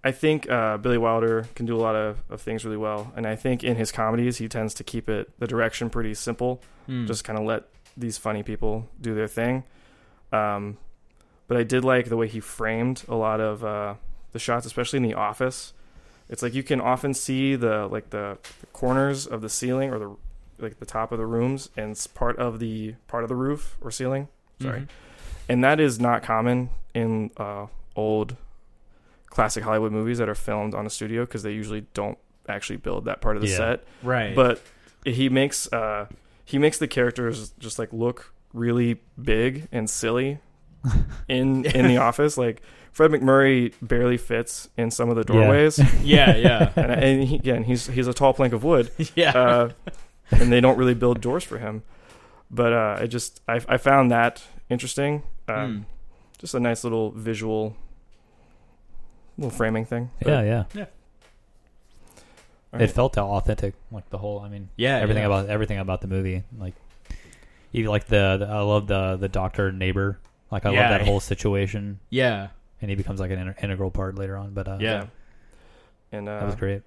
[0.03, 3.25] I think uh, Billy Wilder can do a lot of, of things really well, and
[3.27, 6.61] I think in his comedies he tends to keep it the direction pretty simple.
[6.85, 7.05] Hmm.
[7.07, 7.63] Just kind of let
[7.97, 9.63] these funny people do their thing.
[10.31, 10.77] Um,
[11.47, 13.95] but I did like the way he framed a lot of uh,
[14.31, 15.73] the shots, especially in the office.
[16.29, 19.99] It's like you can often see the like the, the corners of the ceiling or
[19.99, 20.15] the
[20.59, 23.77] like the top of the rooms and it's part of the part of the roof
[23.81, 24.27] or ceiling.
[24.61, 24.87] Sorry Mhm.
[25.49, 28.35] and that is not common in uh, old
[29.27, 32.17] classic Hollywood movies that are filmed on a studio because they usually don't
[32.49, 33.57] actually build that part of the Yeah.
[33.57, 33.83] set.
[34.03, 34.35] right.
[34.35, 34.61] But
[35.05, 36.07] he makes uh,
[36.43, 40.39] he makes the characters just like look really big and silly
[41.27, 42.37] in in the office.
[42.37, 42.61] Like
[42.91, 47.63] Fred MacMurray barely fits in some of the doorways, yeah, yeah, and, and he, again
[47.63, 49.31] he's he's a tall plank of wood yeah.
[49.37, 49.69] uh,
[50.31, 51.83] and they don't really build doors for him.
[52.49, 55.23] But uh, I just I, I found that interesting.
[55.47, 55.81] Um, Hmm.
[56.39, 57.75] Just a nice little visual,
[59.37, 60.11] little framing thing.
[60.21, 60.63] But, Yeah, yeah.
[60.73, 60.85] Yeah.
[62.73, 64.39] all It felt authentic, like the whole.
[64.39, 65.27] I mean, Yeah, everything yeah.
[65.27, 66.43] about everything about the movie.
[66.57, 66.75] Like,
[67.73, 70.19] even like the, the I love the the doctor neighbor.
[70.51, 70.81] Like I Yeah.
[70.89, 72.49] love that whole situation, yeah,
[72.81, 74.53] and he becomes like an inter- integral part later on.
[74.53, 75.05] But uh, yeah,
[76.11, 76.83] and that uh, was great.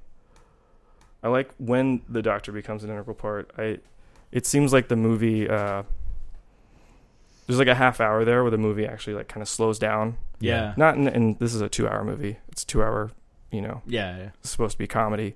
[1.23, 3.51] I like when the Doctor becomes an integral part.
[3.59, 3.79] I
[4.33, 5.49] it seems like the movie.
[5.49, 5.83] Uh,
[7.47, 10.17] there's like a half hour there where the movie actually like kind of slows down.
[10.39, 12.39] yeah, Not in, and this is a two hour movie.
[12.49, 13.11] It's two hour,
[13.51, 14.29] you know, yeah, yeah.
[14.39, 15.35] it's supposed to be comedy,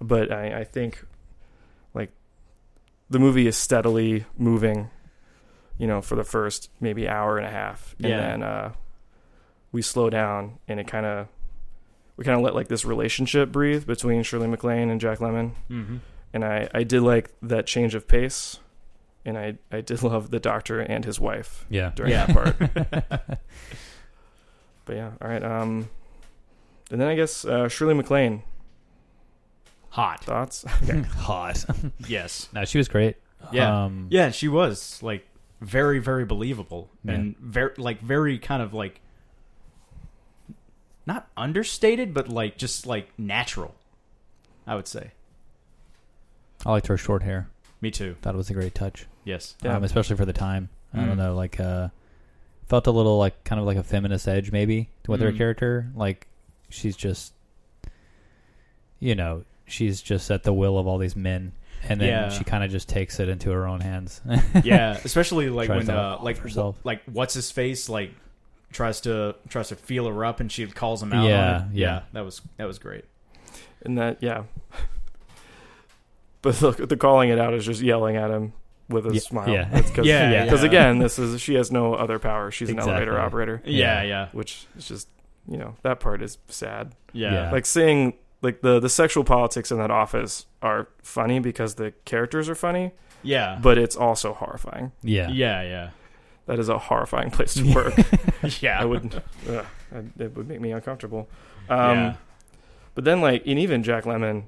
[0.00, 1.04] but I, I think
[1.94, 2.12] like
[3.10, 4.88] the movie is steadily moving,
[5.78, 8.16] you know, for the first maybe hour and a half, and Yeah.
[8.16, 8.72] then uh,
[9.72, 11.28] we slow down, and it kind of
[12.16, 15.96] we kind of let like this relationship breathe between Shirley MacLaine and Jack Lemmon, Mm-hmm.
[16.32, 18.58] and I I did like that change of pace,
[19.24, 22.26] and I I did love the Doctor and his wife Yeah, during Yeah.
[22.26, 23.38] that part.
[24.84, 25.42] but yeah, all right.
[25.42, 25.88] Um,
[26.90, 28.42] and then I guess uh, Shirley MacLaine
[29.90, 30.24] Hot.
[30.24, 30.64] thoughts.
[31.18, 31.64] hot.
[32.06, 32.48] Yes.
[32.52, 33.16] no, she was great.
[33.52, 33.84] Yeah.
[33.84, 35.26] um, Yeah, she was like
[35.60, 37.12] very, very believable Yeah.
[37.14, 39.00] and very, like, very kind of like
[41.06, 43.74] not understated, but like just like natural.
[44.66, 45.12] I would say.
[46.66, 47.48] I liked her short hair.
[47.80, 48.16] Me too.
[48.20, 49.54] Thought it was a great touch, Yes.
[49.62, 49.76] Yeah.
[49.76, 50.68] um, especially for the time.
[50.92, 51.06] I Mm.
[51.06, 51.88] don't know, like uh,
[52.66, 55.36] felt a little like kind of like a feminist edge maybe to with her Mm.
[55.38, 55.90] character.
[55.94, 56.26] Like
[56.68, 57.32] she's just,
[59.00, 61.52] you know, she's just at the will of all these men,
[61.88, 62.28] and then Yeah.
[62.30, 64.20] she kind of just takes it into her own hands.
[64.64, 66.76] yeah, especially like when uh, like herself.
[66.82, 68.12] wh- like what's his face like
[68.72, 71.26] tries to tries to feel her up and she calls him out.
[71.28, 71.74] Yeah, on it.
[71.74, 72.02] yeah.
[72.12, 73.04] that was that was great.
[73.84, 74.44] And that, yeah.
[76.42, 78.52] But look, the calling it out is just yelling at him
[78.88, 79.48] with a Yeah, smile.
[79.48, 79.68] yeah.
[79.70, 80.44] That's cause, Yeah, yeah.
[80.44, 80.68] Because yeah.
[80.68, 82.50] again, this is she has no other power.
[82.50, 84.08] She's an elevator operator, Yeah, Yeah.
[84.08, 85.08] yeah, which is just
[85.48, 86.94] you know that part is sad.
[87.12, 87.50] yeah, Yeah.
[87.52, 92.48] Like seeing like the the sexual politics in that office are funny because the characters
[92.48, 92.92] are funny,
[93.22, 94.92] yeah, but it's also horrifying.
[95.02, 95.90] yeah, yeah, yeah,
[96.46, 97.94] That is a horrifying place to work.
[98.62, 98.80] yeah.
[98.80, 101.28] I would, ugh, I- it would make me uncomfortable.
[101.68, 102.16] Um, yeah.
[102.94, 104.44] But then, like, and even Jack Lemmon,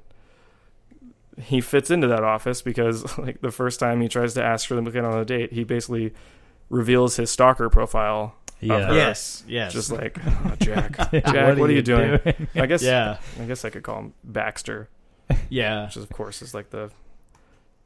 [1.40, 4.74] he fits into that office because, like, the first time he tries to ask for
[4.74, 6.12] them to get on a date, he basically
[6.68, 8.34] reveals his stalker profile.
[8.60, 8.86] Yeah.
[8.86, 8.94] her.
[8.94, 9.72] Yes, yes.
[9.72, 12.20] Just like, oh, Jack, Jack, what, are you doing?
[12.54, 14.88] I guess, yeah, I guess I could call him Baxter,
[15.48, 15.86] yeah.
[15.86, 16.90] which is, of course, is like the.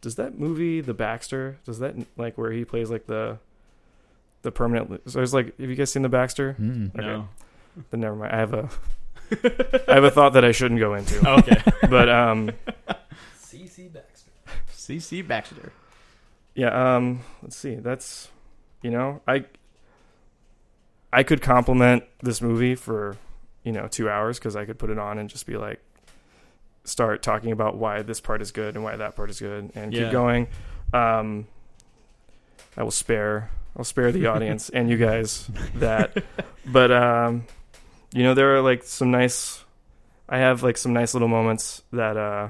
[0.00, 3.38] Does that movie, The Baxter, does that like where he plays like the,
[4.42, 5.00] the permanent?
[5.10, 6.56] So there's like, have you guys seen The Baxter?
[6.60, 6.94] Mm.
[6.94, 7.28] No.
[7.90, 8.32] Then never mind.
[8.32, 8.68] I have a,
[9.88, 11.26] I have a thought that I shouldn't go into.
[11.38, 11.56] Okay.
[11.88, 12.50] But um,
[13.40, 14.30] CC Baxter.
[14.72, 15.72] CC Baxter.
[16.54, 17.76] Yeah, um, let's see.
[17.76, 18.28] That's
[18.82, 19.46] you know, I
[21.14, 23.16] I could compliment this movie for,
[23.62, 25.80] you know, 2 hours cuz I could put it on and just be like
[26.84, 29.92] start talking about why this part is good and why that part is good and
[29.92, 30.04] Yeah.
[30.04, 30.48] keep going.
[30.92, 31.46] Um
[32.76, 36.22] I will spare I'll spare the audience and you guys that.
[36.66, 37.44] But um
[38.12, 39.64] you know, there are like some nice
[40.28, 42.48] I have like some nice little moments that uh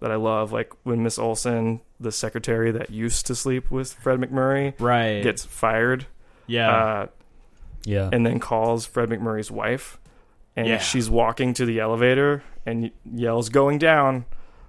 [0.00, 4.18] that I love, like when Miss Olsen, the secretary that used to sleep with Fred
[4.18, 5.22] MacMurray, Right.
[5.22, 6.06] gets fired,
[6.46, 6.70] yeah.
[6.74, 7.06] uh,
[7.84, 8.08] Yeah.
[8.12, 9.98] and then calls Fred MacMurray's wife,
[10.56, 10.78] and Yeah.
[10.78, 14.24] she's walking to the elevator and yells "going down,"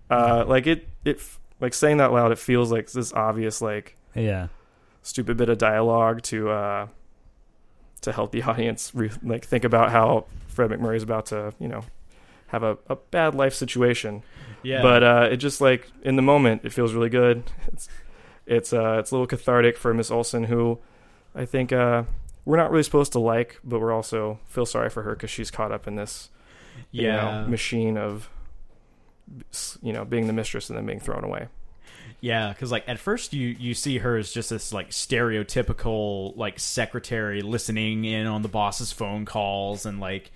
[0.09, 1.21] uh, like it, it,
[1.59, 4.47] like saying that loud, it feels like this obvious, like yeah.
[5.01, 6.87] stupid bit of dialogue to, uh,
[8.01, 11.67] to help the audience re- like think about how Fred MacMurray is about to, you
[11.67, 11.81] know,
[12.47, 14.23] have a, a bad life situation.
[14.63, 14.81] yeah.
[14.81, 17.43] But uh, it just like in the moment, it feels really good.
[17.67, 17.87] It's
[18.45, 20.79] it's uh, it's a little cathartic for Miss Olsen, who
[21.35, 22.03] I think uh,
[22.45, 25.51] we're not really supposed to like, but we're also feel sorry for her because she's
[25.51, 26.29] caught up in this
[26.91, 27.41] you yeah.
[27.41, 28.29] know, machine of
[29.81, 31.47] you know being the mistress and then being thrown away.
[32.19, 36.59] Yeah, because like at first you you see her as just this like stereotypical like
[36.59, 40.31] secretary listening in on the boss's phone calls and like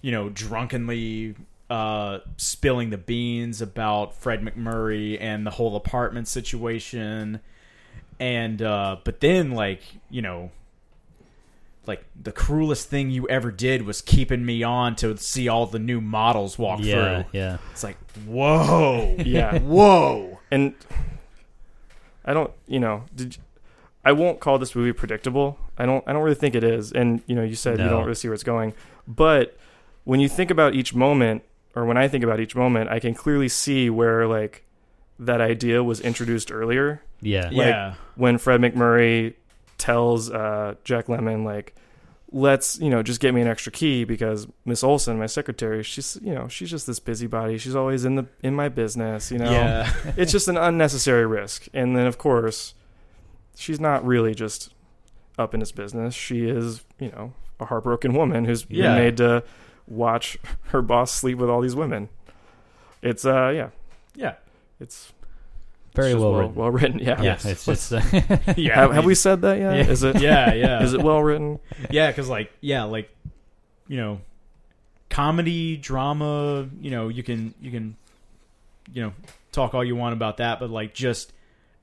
[0.00, 1.36] you know drunkenly
[1.70, 7.40] uh spilling the beans about Fred MacMurray and the whole apartment situation
[8.18, 10.50] and uh but then like you know
[11.88, 15.78] like the cruelest thing you ever did was keeping me on to see all the
[15.80, 17.22] new models walk Yeah.
[17.22, 17.58] through Yeah.
[17.72, 17.96] it's like
[18.26, 20.74] whoa Yeah, whoa and
[22.24, 23.42] I don't, you know, did you-
[24.04, 25.58] I won't call this movie predictable.
[25.76, 26.02] I don't.
[26.06, 26.92] I don't really think it is.
[26.92, 28.72] And you know, you said you don't really see where it's going,
[29.06, 29.56] but
[30.04, 31.42] when you think about each moment,
[31.74, 34.64] or when I think about each moment, I can clearly see where like
[35.18, 37.50] that idea was introduced earlier Yeah.
[37.50, 39.34] yeah when Fred MacMurray
[39.78, 41.74] tells uh, Jack Lemmon like,
[42.32, 46.18] "Let's you know just get me an extra key because Miss Olsen, my secretary, she's
[46.22, 47.56] you know she's just this busybody.
[47.58, 49.30] She's always in the in my business.
[49.30, 51.68] You know, yeah it's just an unnecessary risk.
[51.72, 52.74] And then, of course,
[53.56, 54.72] she's not really just
[55.38, 56.14] up in his business.
[56.14, 58.88] She is, you know, a heartbroken woman who's Yeah.
[58.94, 59.44] been made to
[59.86, 60.36] watch
[60.70, 62.08] her boss sleep with all these women.
[63.02, 63.68] It's, uh, yeah,
[64.16, 64.34] yeah
[64.80, 65.12] it's
[65.98, 66.54] Very well well, written.
[66.54, 66.98] well written.
[67.00, 67.22] Yeah.
[67.22, 67.22] Yeah.
[67.22, 67.44] Yes.
[67.44, 67.92] It's just.
[67.92, 68.00] uh,
[68.56, 69.76] yeah Have, have we said that yet?
[69.86, 69.92] Yeah.
[69.92, 70.20] Is it?
[70.20, 71.58] yeah yeah Is it well written?
[71.90, 73.10] yeah because like yeah like
[73.88, 74.20] you know
[75.10, 77.96] comedy drama you know you can you can
[78.92, 79.12] you know
[79.52, 81.32] talk all you want about that but like just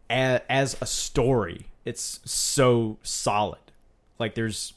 [0.09, 3.59] as, as a story it's so solid
[4.19, 4.73] like there's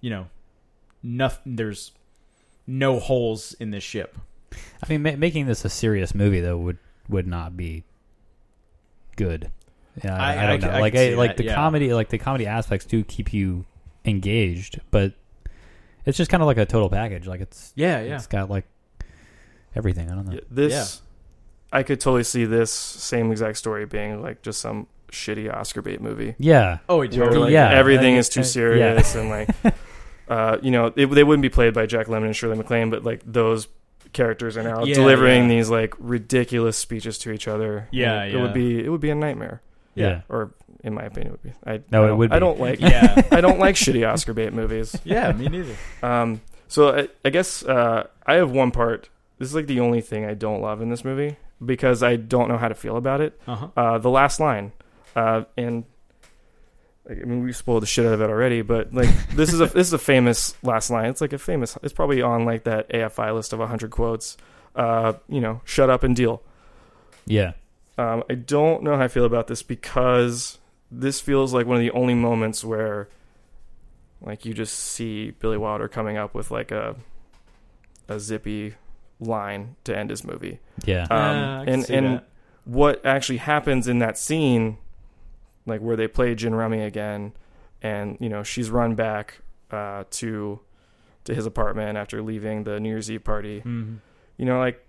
[0.00, 0.26] you know
[1.02, 1.92] nothing there's
[2.66, 4.16] no holes in this ship
[4.82, 6.78] I mean, ma- making this a serious movie though would
[7.08, 7.84] would not be
[9.14, 9.50] good.
[10.02, 10.60] Yeah, I, I- I don't I know.
[10.60, 11.54] c- I like, can I, like that, the yeah.
[11.54, 13.64] comedy, like the comedy aspects do keep you
[14.04, 15.12] engaged, but
[16.04, 17.26] it's just kind of like a total package.
[17.26, 18.66] Like it's yeah yeah it's got like
[19.74, 20.10] everything.
[20.10, 20.34] I don't know.
[20.34, 21.02] Yeah, This,
[21.72, 26.00] I could totally see this same exact story being like just some shitty Oscar bait
[26.00, 26.34] movie.
[26.38, 29.48] Yeah, oh it totally like, Yeah, everything I- is too I- serious and like
[30.28, 33.04] uh, you know it, they wouldn't be played by Jack Lemmon and Shirley MacLaine, but
[33.04, 33.68] like those
[34.14, 35.56] characters are now Yeah, delivering yeah.
[35.56, 37.88] these like ridiculous speeches to each other.
[37.92, 38.40] Yeah, it yeah.
[38.42, 39.60] would be it would be a nightmare.
[39.94, 41.52] yeah, Or in my opinion, would be.
[41.66, 42.80] I, No, I it don't- would I don't like.
[42.80, 43.22] Yeah.
[43.30, 44.96] I don't like shitty Oscar bait movies.
[45.04, 45.74] yeah, me neither.
[46.02, 49.08] Um, so I, I guess uh, I have one part.
[49.38, 52.48] This is like the only thing I don't love in this movie because I don't
[52.48, 53.38] know how to feel about it.
[53.46, 53.68] Uh huh.
[53.76, 54.72] Uh, the last line,
[55.16, 55.84] uh, and
[57.08, 59.60] like, I mean we spoiled the shit out of it already, but like this is
[59.60, 61.06] a this is a famous last line.
[61.06, 61.76] It's like a famous.
[61.82, 64.36] It's probably on like that AFI list of hundred quotes.
[64.74, 66.42] Uh, you know, shut up and deal.
[67.26, 67.52] Yeah.
[67.96, 70.58] Um, I don't know how I feel about this because
[70.90, 73.08] this feels like one of the only moments where,
[74.20, 76.96] like, you just see Billy Wilder coming up with like a
[78.08, 78.74] a zippy
[79.20, 80.58] line to end his movie.
[80.84, 81.02] Yeah.
[81.04, 82.28] Um, Yeah, and and that.
[82.64, 84.78] what actually happens in that scene,
[85.66, 87.32] like where they play Gin Rummy again,
[87.82, 90.60] and you know she's run back uh, to
[91.24, 93.62] to his apartment after leaving the New Year's Eve party.
[93.64, 93.98] Mhm.
[94.36, 94.84] You know, like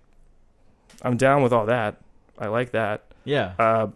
[1.02, 1.96] I'm down with all that.
[2.38, 3.04] I like that.
[3.24, 3.54] Yeah.
[3.58, 3.88] Uh,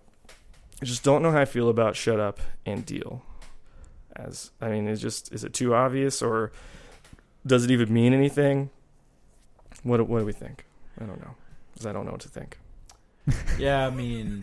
[0.81, 3.23] I just don't know how I feel about shut up and deal.
[4.16, 6.51] As I mean, is just is it too obvious or
[7.47, 8.70] does it even mean anything?
[9.82, 10.65] What what do we think?
[11.01, 11.35] I don't know
[11.73, 12.59] because I don't know what to think.
[13.59, 14.43] Yeah, I mean,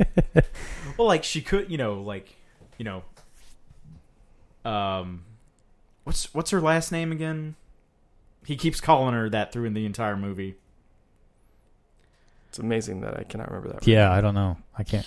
[0.97, 2.35] well, like she could, you know, like,
[2.77, 3.03] you know,
[4.69, 5.23] um,
[6.03, 7.55] what's what's her last name again?
[8.45, 10.55] He keeps calling her that through in the entire movie.
[12.49, 13.87] It's amazing that I cannot remember that.
[13.87, 14.57] Yeah, I don't know.
[14.77, 15.05] I can't.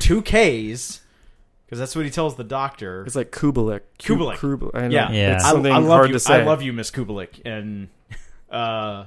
[0.00, 1.00] Two K's,
[1.66, 3.04] because that's what he tells the doctor.
[3.04, 3.80] It's like Kubelik.
[4.02, 4.36] Ku- Kubelik.
[4.36, 4.94] Kubel- I know.
[4.94, 5.10] Yeah.
[5.10, 5.34] Yeah.
[5.34, 6.12] It's I, I love hard you.
[6.14, 6.40] to say.
[6.40, 7.88] I love you, Miss Kubelik, and
[8.50, 9.06] uh,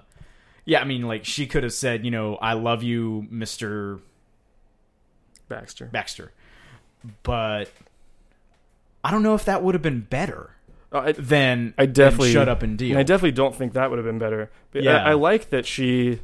[0.69, 3.99] yeah, I mean, like she could have said, you know, I love you, Mister
[5.47, 5.85] Baxter.
[5.85, 6.31] Baxter,
[7.23, 7.71] but
[9.03, 10.51] I don't know if that would have been better
[10.91, 12.97] Oh, I, than I than definitely- shut up and deal.
[12.97, 14.49] I definitely don't think that would have been better.
[14.71, 15.03] But uh, Yeah.
[15.03, 16.19] I, I like that she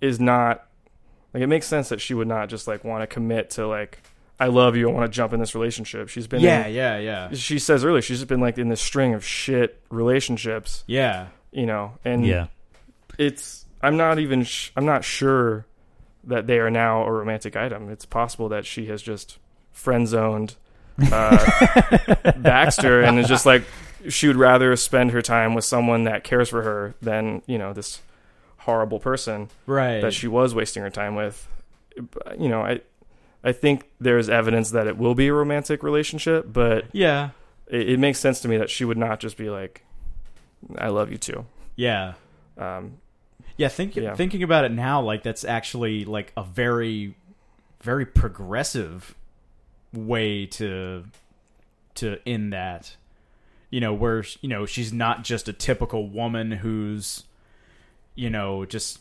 [0.00, 0.66] is not
[1.32, 4.02] like it makes sense that she would not just like want to commit to like
[4.40, 4.88] I love you.
[4.88, 6.08] I want to jump in this relationship.
[6.08, 8.80] She's been yeah, in, yeah, yeah, she says earlier she's just been like in this
[8.80, 11.28] string of shit relationships, yeah.
[11.52, 12.46] you know, and Yeah.
[13.18, 15.66] It's I'm not even sh- I'm not sure
[16.24, 17.90] that they are now a romantic item.
[17.90, 19.38] It's possible that she has just
[19.72, 20.56] friend zoned
[21.12, 23.64] uh, Baxter and is just like
[24.08, 27.72] she would rather spend her time with someone that cares for her than you know
[27.72, 28.00] this
[28.58, 30.00] horrible person Right.
[30.00, 31.48] that she was wasting her time with.
[32.38, 32.80] You know, I
[33.44, 37.30] I think there's evidence that it will be a romantic relationship, but yeah,
[37.66, 39.84] it, it makes sense to me that she would not just be like,
[40.78, 41.44] "I love you too."
[41.76, 42.14] yeah,
[42.56, 42.98] Um,
[43.56, 43.68] yeah.
[43.68, 44.14] Think, Yeah.
[44.14, 47.14] Thinking about it now, like that's actually like a very,
[47.82, 49.14] very progressive
[49.92, 51.04] way to
[51.96, 52.96] to end that.
[53.70, 57.24] You know, where you know she's not just a typical woman who's,
[58.14, 59.00] you know, just,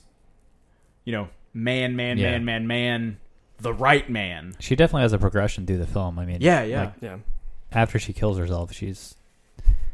[1.05, 2.31] you know, man, man, Yeah.
[2.31, 3.17] man, man, man,
[3.59, 4.55] the right man.
[4.59, 6.17] She definitely has a progression through the film.
[6.17, 6.79] I mean, Yeah, yeah.
[6.85, 7.17] like, yeah.
[7.71, 9.15] after she kills herself, she's.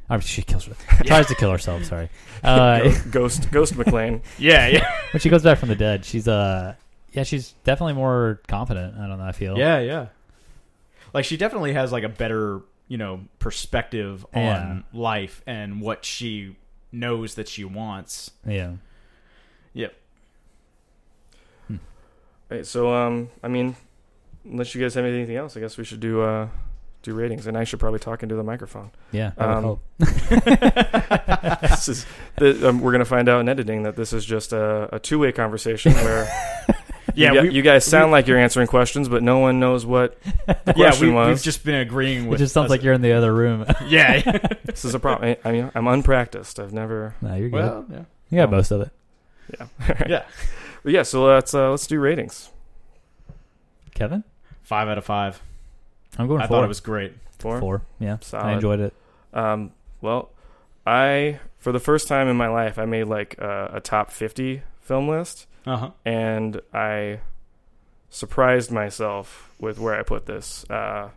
[0.09, 0.73] I mean, she kills her.
[1.05, 1.83] Tries to kill herself.
[1.85, 2.09] Sorry.
[2.43, 4.21] Uh, Ghost, Ghost Ghost McLean.
[4.37, 6.73] yeah, yeah, when she goes back from the dead, she's uh,
[7.11, 8.95] yeah, she's definitely more confident.
[8.97, 9.25] I don't know.
[9.25, 9.57] I feel.
[9.57, 10.07] yeah, yeah.
[11.13, 14.79] Like she definitely has like a better, you know, perspective on Yeah.
[14.93, 16.55] life and what she
[16.93, 18.31] knows that she wants.
[18.47, 18.73] Yeah.
[19.73, 19.93] Yep.
[22.49, 23.75] Right, so um, I mean,
[24.45, 26.47] unless you guys have anything else, I guess we should do uh,
[27.01, 28.91] do ratings, and I should probably talk into the microphone.
[29.11, 29.31] Yeah.
[29.37, 29.81] I would Um, hope.
[31.61, 32.05] this is
[32.37, 35.19] the, um, we're gonna find out in editing that this is just a, a two
[35.19, 36.27] way conversation where
[37.15, 40.21] Yeah, you, we- you guys sound like you're answering questions, but no one knows what
[40.45, 41.27] the Yeah, question we, was.
[41.27, 42.39] we've just been agreeing with.
[42.39, 43.65] It just sounds us- like you're in the other room.
[43.87, 44.21] yeah.
[44.63, 45.35] this is a problem.
[45.43, 46.59] I, I mean, I'm unpracticed.
[46.59, 47.15] I've never.
[47.21, 47.55] no, you're good.
[47.55, 48.03] well, yeah.
[48.29, 48.89] you got most of it.
[49.59, 49.67] Yeah.
[50.07, 50.23] Yeah.
[50.83, 51.03] But yeah.
[51.03, 52.51] So let's uh, let's do ratings.
[53.95, 54.23] Kevin,
[54.61, 55.41] Five out of five.
[56.19, 56.57] I'm going I four.
[56.57, 57.13] thought it was great.
[57.39, 57.59] Four.
[57.59, 57.81] four.
[57.99, 58.93] Yeah, I enjoyed it.
[59.33, 59.71] Um,
[60.01, 60.29] well,
[60.85, 64.61] I for the first time in my life, I made like a, a top 50
[64.81, 65.91] film list, Uh huh.
[66.05, 67.21] and I
[68.09, 70.65] surprised myself with where I put this.
[70.69, 71.09] Uh,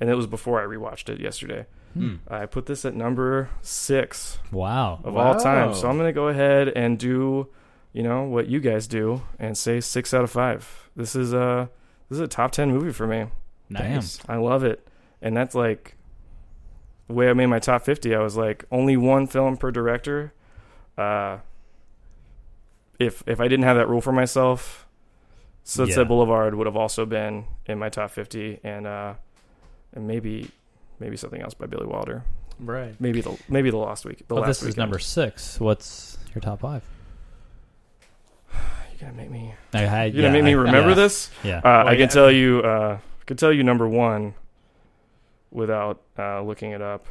[0.00, 1.66] and it was before I rewatched it yesterday.
[1.94, 2.16] Hmm.
[2.28, 5.00] I put this at number six Wow.
[5.04, 5.74] of all time.
[5.74, 7.48] So I'm gonna go ahead and do,
[7.92, 10.88] you know, what you guys do and say six out of five.
[10.96, 11.70] This is a
[12.08, 13.26] this is a top ten movie for me.
[13.74, 14.18] Nice.
[14.28, 14.86] I love it.
[15.22, 15.96] And that's like
[17.08, 18.14] the way I made my top 50.
[18.14, 20.32] I was like only one film per director.
[20.96, 21.38] Uh,
[22.98, 24.86] if if I didn't have that rule for myself,
[25.64, 26.04] Sunset Yeah.
[26.04, 29.14] Boulevard would have also been in my top 50 and uh
[29.94, 30.50] and maybe
[31.00, 32.24] maybe something else by Billy Wilder.
[32.60, 32.94] Right.
[33.00, 34.26] Maybe the maybe the last week.
[34.28, 35.58] The Well, last this is number six.
[35.58, 36.82] What's your top five?
[38.52, 39.54] You gonna make me.
[39.72, 41.30] I, I, You're gonna yeah, make me I- remember yeah, this.
[41.42, 41.60] Yeah.
[41.64, 41.98] Uh, I yeah.
[41.98, 42.60] can tell you.
[42.60, 44.34] Uh, I can tell you number one
[45.50, 47.06] without uh, looking it up.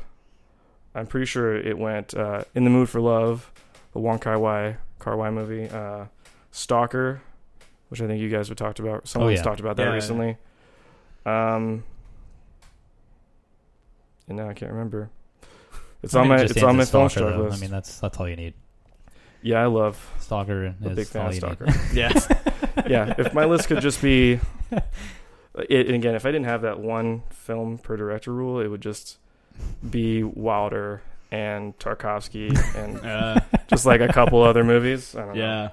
[0.93, 3.51] I'm pretty sure it went uh, "In the Mood for Love,"
[3.93, 6.05] the Wong Kar Wai Kar Wai movie, uh,
[6.51, 7.21] "Stalker,"
[7.89, 9.07] which I think you guys have talked about.
[9.07, 9.43] Someone's yeah.
[9.43, 9.95] talked about that Yeah, yeah.
[9.95, 10.37] recently.
[11.25, 11.83] Um,
[14.27, 15.09] and now I can't remember.
[16.03, 17.57] It's I on my it's on my answer film Stalker, list.
[17.57, 18.53] I mean, that's that's all you need.
[19.41, 21.65] yeah, I love Stalker a is big fan all of Stalker.
[21.93, 22.11] Yeah.
[22.87, 24.39] yeah, if my list could just be,
[25.55, 28.81] it, and again, if I didn't have that one film per director rule, it would
[28.81, 29.17] just
[29.87, 31.01] be Wilder
[31.31, 35.15] and Tarkovsky and Uh, just like a couple other movies.
[35.15, 35.69] I don't yeah.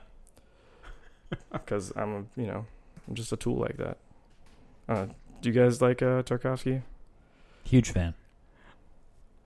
[1.52, 2.66] because I'm a, you know,
[3.08, 3.96] I'm just a tool like that.
[4.88, 5.06] Uh,
[5.40, 6.82] do you guys like uh, Tarkovsky?
[7.64, 8.14] Huge fan.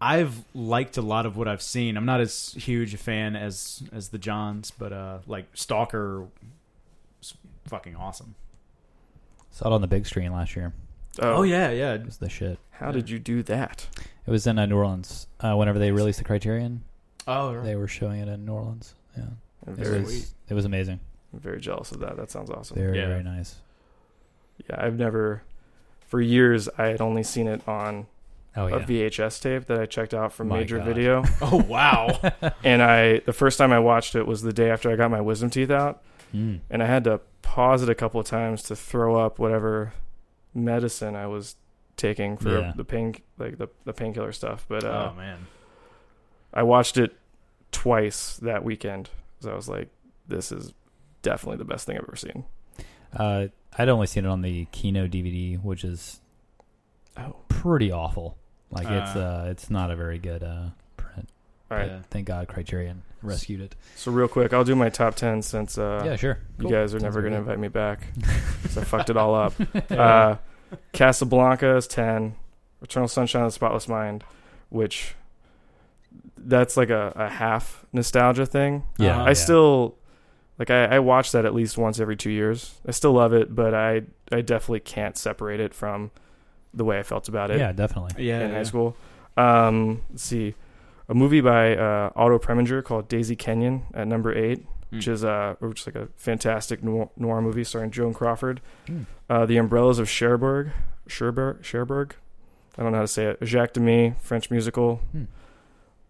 [0.00, 1.96] I've liked a lot of what I've seen.
[1.96, 6.26] I'm not as huge a fan as as the Johns, but uh, like Stalker,
[7.20, 7.34] was
[7.66, 8.34] fucking awesome.
[9.54, 10.72] Saw it on the big screen last year.
[11.20, 11.94] Oh, yeah, yeah.
[11.94, 12.58] It was the shit.
[12.72, 13.86] How did you do that?
[14.26, 15.28] It was in uh, New Orleans.
[15.38, 16.82] Uh, whenever they released the Criterion,
[17.28, 18.94] Oh, they were showing it in New Orleans.
[19.16, 19.22] Yeah,
[19.66, 20.98] I'm it very, was it was amazing.
[21.32, 22.16] I'm very jealous of that.
[22.16, 22.76] That sounds awesome.
[22.76, 23.06] Very Yeah.
[23.06, 23.54] very nice.
[24.68, 25.42] Yeah, I've never,
[26.00, 28.06] for years, I had only seen it on
[28.56, 28.84] Oh a yeah.
[28.86, 30.86] VHS tape that I checked out from My Major God.
[30.86, 31.24] Video.
[31.40, 32.18] oh wow.
[32.64, 35.20] and I the first time I watched it was the day after I got my
[35.20, 36.02] wisdom teeth out,
[36.34, 36.60] Mm.
[36.70, 39.92] and I had to pause it a couple of times to throw up whatever
[40.52, 41.56] medicine I was
[41.96, 42.72] taking for Yeah.
[42.74, 44.66] the pain like the the painkiller stuff.
[44.68, 45.46] But uh, oh man.
[46.52, 47.12] I watched it
[47.72, 49.88] twice that weekend because I was like,
[50.28, 50.72] this is
[51.22, 52.44] definitely the best thing I've ever seen.
[53.12, 53.46] Uh,
[53.78, 56.20] I'd only seen it on the Kino DVD, which is
[57.16, 58.36] Oh, pretty awful.
[58.70, 59.44] Like it's Uh.
[59.46, 60.70] uh, it's not a very good uh.
[61.70, 61.86] All right.
[61.88, 62.00] Yeah.
[62.10, 63.74] Thank God Criterion rescued it.
[63.96, 66.38] So real quick, I'll do my top ten since uh, yeah, sure.
[66.58, 67.40] you guys are Sounds never gonna good.
[67.40, 68.06] invite me back.
[68.70, 69.54] so I fucked it all up.
[69.90, 70.36] Uh,
[70.92, 72.34] Casablanca is 10.
[72.82, 74.24] Eternal Sunshine of the Spotless Mind,
[74.70, 75.14] which
[76.36, 78.84] that's like a, a half nostalgia thing.
[78.98, 79.96] Yeah, Uh, I still
[80.58, 82.74] like I, I watch that at least once every two years.
[82.86, 86.10] I still love it, but I I definitely can't separate it from
[86.72, 88.24] the way I felt about it yeah, definitely.
[88.26, 88.40] Yeah.
[88.40, 88.56] in yeah.
[88.56, 88.96] high school.
[89.36, 90.54] Um, let's see,
[91.08, 95.12] a movie by uh, Otto Preminger called Daisy Kenyon at number eight, which Mm.
[95.12, 98.60] is uh, which is like a fantastic noir, noir movie starring Joan Crawford.
[98.86, 99.06] Mm.
[99.28, 100.70] Uh, the Umbrellas of Cherbourg,
[101.08, 102.14] Cherbourg, Cherbourg.
[102.78, 103.38] I don't know how to say it.
[103.44, 104.96] Jacques Demy, French musical.
[105.12, 105.24] Hmm.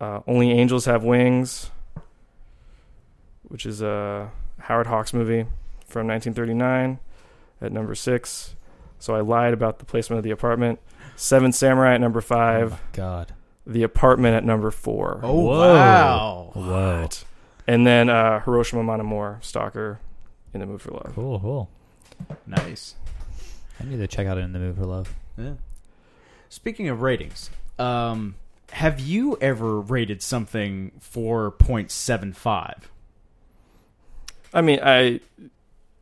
[0.00, 1.70] Uh, Only Angels Have Wings,
[3.42, 4.30] which is a
[4.60, 5.42] Howard Hawks movie
[5.86, 6.98] from 1939
[7.60, 8.54] at number six.
[8.98, 10.78] So I lied about the placement of the apartment.
[11.16, 12.70] Seven Samurai at number Oh five.
[12.72, 13.34] my God.
[13.66, 15.20] The apartment at number four.
[15.22, 15.74] Oh Whoa.
[15.74, 16.50] wow.
[16.52, 17.24] What?
[17.66, 20.00] And then uh, Hiroshima Mon Amour, Stalker,
[20.52, 21.12] In the Mood for Love.
[21.14, 21.70] Cool, cool.
[22.46, 22.94] Nice.
[23.80, 25.14] I need to check out in the mood for love.
[25.36, 25.54] Yeah.
[26.48, 28.36] Speaking of ratings, um,
[28.70, 32.82] have you ever rated something 4.75?
[34.52, 35.20] I mean, I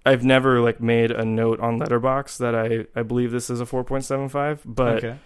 [0.04, 3.64] I've never like made a note on Letterboxd that I I believe this is a
[3.66, 5.18] 4.75, but okay.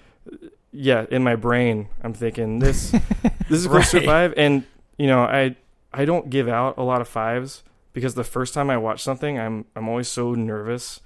[0.72, 2.90] Yeah, in my brain, I'm thinking this
[3.48, 4.06] this is close to a Right.
[4.06, 4.64] five, and
[4.98, 5.56] you know, I
[5.92, 7.62] I don't give out a lot of fives
[7.92, 11.00] because the first time I watch something, I'm I'm always so nervous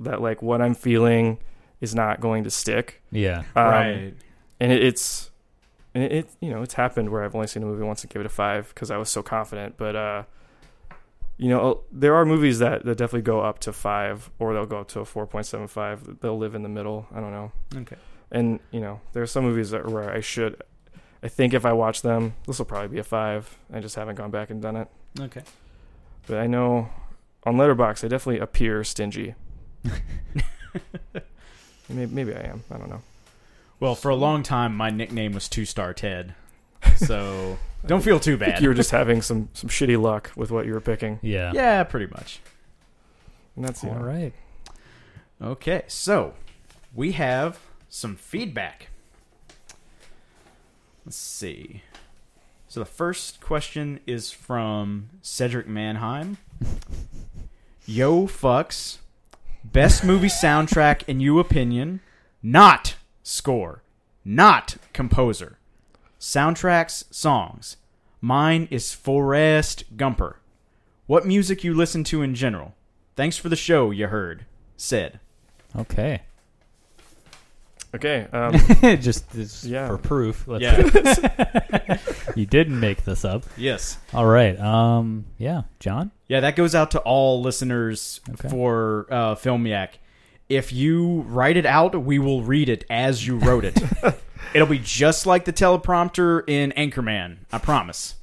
[0.00, 1.38] that like what I'm feeling
[1.80, 3.38] is not going to stick, Yeah.
[3.54, 4.14] um, right.
[4.60, 5.30] and it, it's
[5.94, 8.10] and it, it you know it's happened where I've only seen a movie once and
[8.12, 10.22] gave it a five because I was so confident, but uh.
[11.38, 14.78] You know, there are movies that, that definitely go up to five, or they'll go
[14.80, 16.20] up to a four point seven five.
[16.20, 17.06] They'll live in the middle.
[17.14, 17.52] I don't know.
[17.76, 17.96] Okay.
[18.30, 20.60] And you know there are some movies that where I should
[21.22, 24.16] I think if I watch them this will probably be a five I just haven't
[24.16, 24.88] gone back and done it
[25.20, 25.42] Okay.
[26.26, 26.88] but I know
[27.44, 29.34] on Letterboxd I definitely appear stingy
[31.88, 33.02] maybe, maybe I am I don't know
[33.80, 36.34] Well, for a long time, my nickname was Two Star Ted.
[36.96, 38.60] So don't feel too bad.
[38.62, 41.52] you were just having some some shitty luck with what you were picking Yeah.
[41.54, 42.40] yeah, pretty much.
[43.54, 44.32] and that's you All know, right.
[45.42, 46.34] Okay, so
[46.94, 47.58] we have
[47.96, 48.88] some feedback.
[51.04, 51.82] Let's see.
[52.68, 56.36] So the first question is from Cedric Mannheim.
[57.86, 58.98] Yo fucks.
[59.64, 62.00] Best movie soundtrack in you opinion.
[62.42, 63.82] Not score.
[64.24, 65.58] Not composer.
[66.20, 67.78] Soundtracks, songs.
[68.20, 70.36] Mine is Forrest Gumper.
[71.06, 72.74] What music you listen to in general?
[73.14, 74.44] Thanks for the show, you heard.
[74.76, 75.20] Said.
[75.74, 76.22] Okay.
[77.94, 78.52] Okay um,
[79.00, 79.86] just just Yeah.
[79.88, 80.46] for proof.
[80.46, 81.98] Let's Yeah.
[82.36, 83.44] you didn't make this up.
[83.56, 83.98] yes.
[84.12, 84.58] All right.
[84.58, 85.24] Um.
[85.38, 85.62] Yeah.
[85.80, 86.10] John.
[86.28, 88.48] Yeah, that goes out to all listeners Okay.
[88.48, 89.98] for uh, Film Yak.
[90.48, 93.78] If you write it out, we will read it as you wrote it.
[94.54, 97.38] It'll be just like the teleprompter in Anchorman.
[97.52, 98.14] I promise.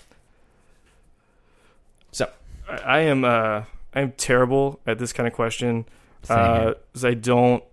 [2.12, 2.30] So,
[2.70, 3.64] I, I am uh
[3.94, 5.86] I am terrible at this kind of question.
[6.24, 6.76] Same Uh, here.
[6.94, 7.64] 'cause I don't.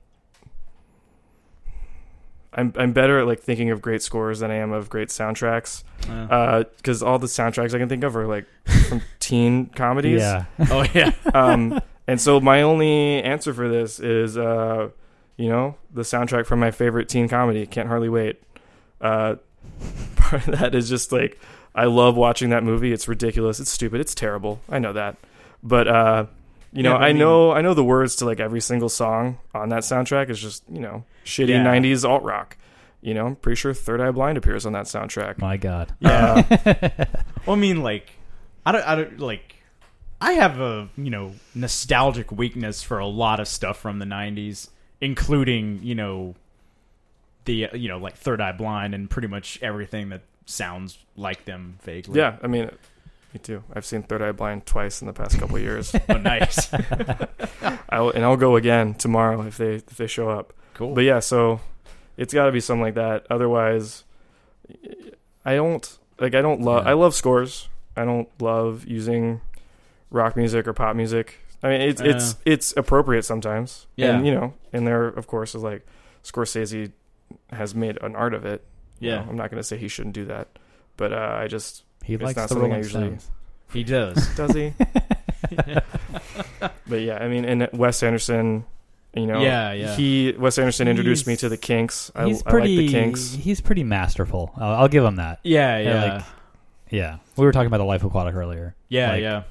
[2.52, 5.84] I'm I'm better at like thinking of great scores than I am of great soundtracks.
[6.08, 8.46] uh, Because all the soundtracks I can think of are like
[8.88, 10.20] from teen comedies.
[10.20, 10.44] yeah.
[10.70, 14.88] oh yeah, um, and so my only answer for this is, uh,
[15.36, 18.42] you know, the soundtrack from my favorite teen comedy, Can't Hardly Wait.
[19.00, 19.36] Uh,
[20.16, 21.38] part of that is just like
[21.74, 22.92] I love watching that movie.
[22.92, 23.60] It's ridiculous.
[23.60, 24.00] It's stupid.
[24.00, 24.60] It's terrible.
[24.68, 25.16] I know that,
[25.62, 26.26] but uh,
[26.72, 28.88] you know, Yeah, I I mean- know I know the words to like every single
[28.88, 30.28] song on that soundtrack.
[30.30, 31.64] It's just you know shitty Yeah.
[31.64, 32.56] '90s alt rock.
[33.02, 35.38] You know, I'm pretty sure Third Eye Blind appears on that soundtrack.
[35.38, 35.94] My God.
[36.04, 36.42] Uh,
[37.46, 38.10] Well, I mean, like,
[38.66, 39.54] I don't, I don't like.
[40.20, 44.68] I have a you know nostalgic weakness for a lot of stuff from the '90s,
[45.00, 46.34] including you know
[47.46, 51.46] the uh, you know like Third Eye Blind and pretty much everything that sounds like
[51.46, 52.18] them vaguely.
[52.20, 52.70] yeah, I mean,
[53.34, 53.62] me too.
[53.74, 55.94] I've seen Third Eye Blind twice in the past couple of years.
[56.08, 56.70] Oh, nice,
[57.90, 60.52] I'll, and I'll go again tomorrow if they if they show up.
[60.74, 60.94] cool.
[60.94, 61.60] But yeah, so
[62.16, 63.26] it's got to be something like that.
[63.30, 64.04] Otherwise,
[65.44, 66.34] I don't like.
[66.34, 66.84] I don't love.
[66.84, 66.90] Yeah.
[66.90, 67.68] I love scores.
[67.96, 69.40] I don't love using
[70.10, 71.38] rock music or pop music.
[71.62, 73.86] I mean, it's it's it's appropriate sometimes.
[73.96, 74.16] Yeah.
[74.16, 75.86] and you know, and there of course is like
[76.24, 76.92] Scorsese
[77.52, 78.64] has made an art of it.
[78.98, 79.16] You Yeah.
[79.16, 80.48] know, I'm not going to say he shouldn't do that,
[81.00, 83.30] but uh, I just He It's likes not the something I usually- Stones.
[83.72, 84.34] he does.
[84.36, 84.72] does he.
[86.86, 88.64] but yeah, I mean, and Wes Anderson.
[89.14, 89.96] You know, Yeah, yeah.
[89.96, 92.12] He Wes Anderson introduced me He's- to the Kinks.
[92.14, 92.76] I, He's I pretty.
[92.76, 93.32] like the Kinks.
[93.34, 94.52] He's pretty masterful.
[94.56, 95.40] I'll, I'll give him that.
[95.42, 96.24] yeah, Yeah, yeah, like-
[96.90, 98.76] Yeah, we were talking about the Life Aquatic earlier.
[98.88, 99.42] yeah, like- yeah,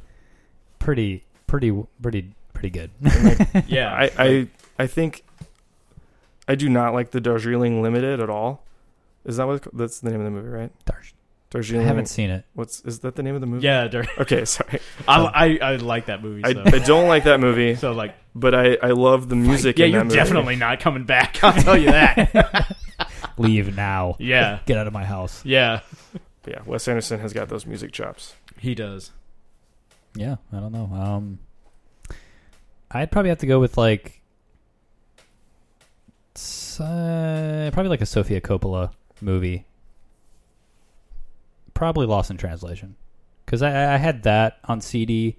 [0.80, 2.90] Pretty, pretty, pretty, pretty good.
[3.68, 3.92] yeah.
[3.94, 4.48] I, I
[4.80, 5.26] I think
[6.48, 8.64] I do not like the Darjeeling Limited at all.
[9.26, 10.72] Is that what it's, that's the name of the movie, right?
[10.86, 11.02] Dar-
[11.52, 11.88] I Darjeeling.
[11.88, 12.46] haven't seen it.
[12.54, 13.66] What's is that the name of the movie?
[13.66, 14.80] yeah, Dar- Okay, sorry.
[15.08, 16.44] I, I I like that movie.
[16.46, 19.80] I, So, I don't like that movie, so like, but I I love the music.
[19.80, 20.16] yeah, in you're that movie.
[20.16, 21.44] definitely not coming back.
[21.44, 22.76] I'll tell you that.
[23.38, 24.16] Leave now.
[24.20, 25.44] yeah, Get out of my house.
[25.46, 25.80] yeah,
[26.44, 26.60] But yeah.
[26.66, 28.36] Wes Anderson has got those music chops.
[28.60, 29.12] he does.
[30.16, 30.90] Yeah, I don't know.
[30.94, 31.40] Um,
[32.92, 34.22] I'd probably have to go with like,
[36.80, 39.66] uh, probably like a Sofia Coppola movie.
[41.80, 42.98] Probably Lost in Translation,
[43.46, 45.38] because I, I had that on CD,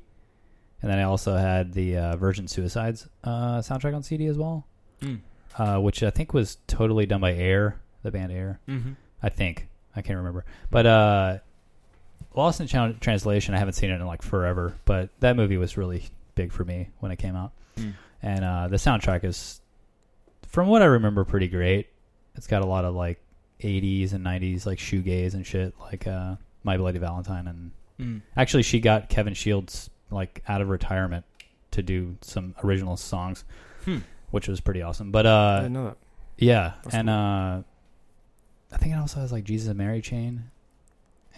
[0.80, 4.66] and then I also had the uh, Virgin Suicides uh, soundtrack on CD as well,
[5.02, 5.20] Mm.
[5.58, 8.58] uh, which I think was totally done by Air, the band Air.
[8.66, 8.92] Mm-hmm.
[9.22, 11.38] I think I can't remember, but uh,
[12.34, 13.54] Lost in Tran- Translation.
[13.54, 16.04] I haven't seen it in like forever, but that movie was really
[16.36, 17.92] big for me when it came out, Mm.
[18.22, 19.60] and uh, the soundtrack is,
[20.48, 21.88] from what I remember, pretty great.
[22.34, 23.20] It's got a lot of like
[23.60, 27.70] '80s and '90s like shoegaze and shit, like uh, My Bloody Valentine, and
[28.00, 28.22] Mm.
[28.36, 31.24] actually she got Kevin Shields like out of retirement
[31.72, 33.44] to do some original songs,
[33.84, 33.98] Hmm.
[34.30, 35.10] which was pretty awesome.
[35.12, 35.96] But I uh, didn't know that.
[36.38, 37.14] yeah, That's and cool.
[37.16, 37.62] uh,
[38.72, 40.44] I think it also has like Jesus and Mary chain,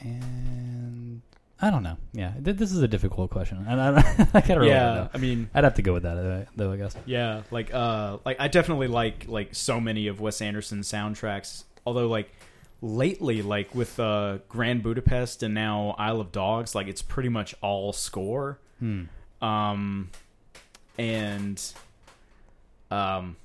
[0.00, 1.20] and
[1.60, 1.96] I don't know.
[2.12, 3.88] Yeah, th- this is a difficult question, and I,
[4.34, 5.08] I gotta really Yeah, know.
[5.14, 6.72] I mean, I'd have to go with that though.
[6.72, 6.96] I guess.
[7.06, 11.64] yeah, like uh, like I definitely like like so many of Wes Anderson's soundtracks.
[11.86, 12.32] Although like
[12.80, 17.54] lately, like with uh, Grand Budapest and now Isle of Dogs, like it's pretty much
[17.60, 18.58] all score.
[18.78, 19.04] Hmm.
[19.40, 20.10] Um,
[20.98, 21.62] and
[22.90, 23.36] um,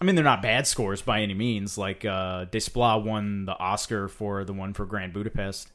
[0.00, 1.76] I mean they're not bad scores by any means.
[1.76, 5.70] Like uh, Desplat won the Oscar for the one for Grand Budapest.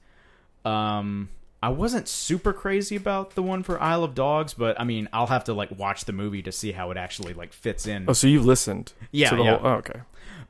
[0.66, 1.30] Um,
[1.62, 5.28] I wasn't super crazy about the one for Isle of Dogs, but I mean I'll
[5.28, 8.06] have to like watch the movie to see how it actually like fits in.
[8.08, 8.94] Oh, so you've listened?
[9.12, 9.58] Yeah, To the yeah.
[9.58, 10.00] Whole, oh, okay.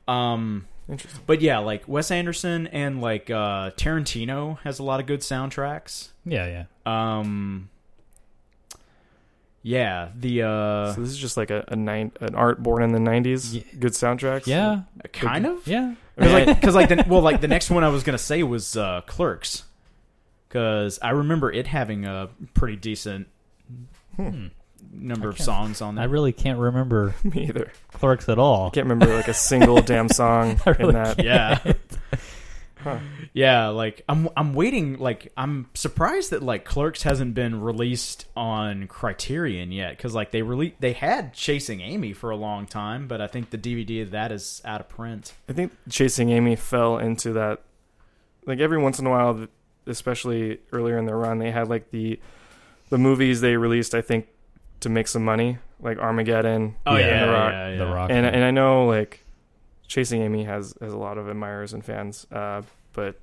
[0.06, 1.20] Um, Interesting.
[1.26, 6.08] but yeah, like Wes Anderson and like uh, Tarantino has a lot of good soundtracks.
[6.24, 7.18] Yeah, yeah.
[7.18, 7.68] Um,
[9.62, 12.92] yeah, the uh, so this is just like a, a nine, an art born in
[12.92, 13.52] the '90s.
[13.52, 14.46] Ye- Good soundtracks.
[14.46, 15.94] Yeah, kind of yeah.
[16.16, 18.76] Because like, cause like the, well, like the next one I was gonna say was
[18.76, 19.64] uh, Clerks,
[20.48, 23.28] because I remember it having a pretty decent
[24.16, 24.46] Hmm.
[24.92, 26.02] Number of songs on that.
[26.02, 27.72] I really can't remember Me either.
[27.92, 28.68] Clerks at all.
[28.68, 31.24] I can't remember like a single damn song I really in that.
[31.24, 31.72] yeah,
[32.82, 32.98] Huh.
[33.34, 33.68] yeah.
[33.68, 34.98] Like I'm, I'm waiting.
[34.98, 40.40] Like I'm surprised that like Clerks hasn't been released on Criterion yet, because like they
[40.40, 44.12] rele- they had Chasing Amy for a long time, but I think the DVD of
[44.12, 45.34] that is out of print.
[45.46, 47.60] I think Chasing Amy fell into that.
[48.46, 49.46] Like every once in a while,
[49.86, 52.18] especially earlier in their run, they had like the
[52.88, 54.26] the movies they released, I think,
[54.80, 56.76] to make some money, like Armageddon.
[56.86, 57.52] Oh Yeah, yeah, The Rock.
[57.52, 57.78] yeah, yeah.
[57.78, 58.10] The Rock.
[58.10, 59.24] and and I know like
[59.86, 62.62] Chasing Amy has has a lot of admirers and fans, uh,
[62.92, 63.18] but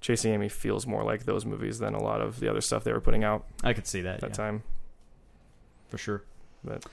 [0.00, 2.92] Chasing Amy feels more like those movies than a lot of the other stuff they
[2.92, 4.62] were putting out I could see that, at that yeah, time.
[5.88, 6.22] for sure.
[6.62, 6.84] But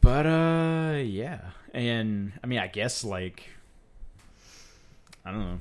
[0.00, 1.40] But uh, yeah,
[1.72, 3.48] and I mean, I guess like
[5.24, 5.58] I don't know.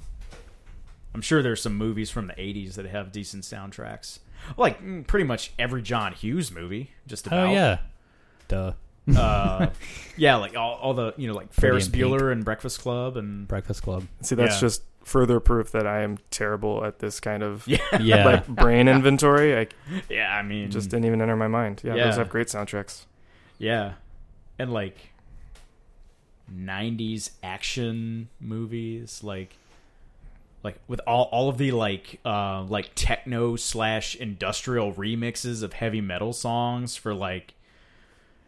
[1.14, 4.20] I'm sure there's some movies from the '80s that have decent soundtracks.
[4.58, 7.48] Like mm, pretty much every John Hughes movie, just about.
[7.50, 7.78] oh yeah,
[8.48, 8.74] duh.
[9.18, 9.68] uh,
[10.18, 12.06] yeah, like all, all the you know like Pretty Ferris in Pink.
[12.06, 14.06] Bueller and Breakfast Club and Breakfast Club.
[14.22, 14.62] see, that's Yeah.
[14.62, 18.88] just further proof that I am terrible at this kind of yeah, Yeah, like brain
[18.88, 19.58] inventory.
[19.58, 19.68] I
[20.10, 20.36] yeah.
[20.36, 21.82] I mean, it just didn't even enter my mind.
[21.84, 22.06] Yeah, Yeah.
[22.06, 23.06] those have great soundtracks.
[23.58, 23.94] yeah,
[24.60, 24.96] and like
[26.54, 29.56] '90s action movies, like
[30.64, 36.02] like with all all of the like uh like techno slash industrial remixes of heavy
[36.02, 37.54] metal songs for like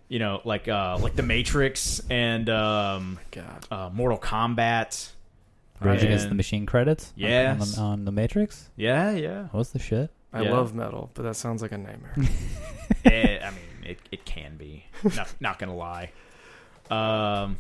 [0.09, 5.09] you know like uh like the Matrix and um God, uh Mortal Kombat.
[5.81, 7.11] Rage Against the Machine credits.
[7.19, 8.69] on- on, on the Matrix.
[8.77, 9.47] Yeah, yeah.
[9.51, 10.11] What's the shit?
[10.31, 10.51] I Yeah.
[10.53, 12.13] love metal, but that sounds like a nightmare.
[13.03, 14.85] it, I mean, it, it can be.
[15.15, 16.11] Not, not gonna lie.
[16.89, 17.57] Um,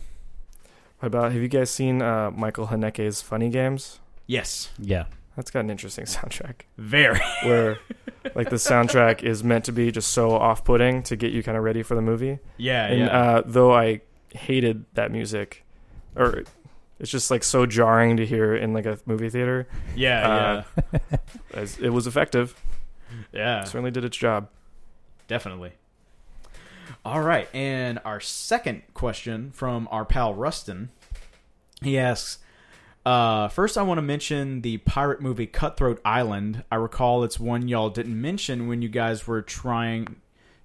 [0.99, 3.99] What about have you guys seen uh, Michael Haneke's Funny Games?
[4.27, 5.05] Yes, Yeah,
[5.35, 6.61] That's got an interesting soundtrack.
[6.77, 7.19] very.
[7.43, 7.79] where
[8.35, 11.63] like the soundtrack is meant to be just so off-putting to get you kind of
[11.63, 12.39] ready for the movie.
[12.57, 15.63] Yeah, And yeah, uh, though I hated that music,
[16.15, 16.43] or
[16.99, 21.17] it's just like so jarring to hear in like a movie theater, yeah, uh,
[21.53, 22.55] as it was effective.
[23.31, 23.61] yeah, yeah.
[23.61, 24.47] It certainly did its job.
[25.27, 25.73] Definitely.
[27.05, 30.89] All right, and our second question from our pal Rustin.
[31.81, 32.37] He asks,
[33.05, 36.63] uh, first, I want to mention the pirate movie Cutthroat Island.
[36.71, 40.17] I recall it's one y'all didn't mention when you guys were trying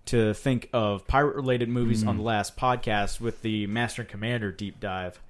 [0.06, 4.50] to think of pirate related movies on the last podcast with the Master and Commander
[4.50, 5.20] deep dive.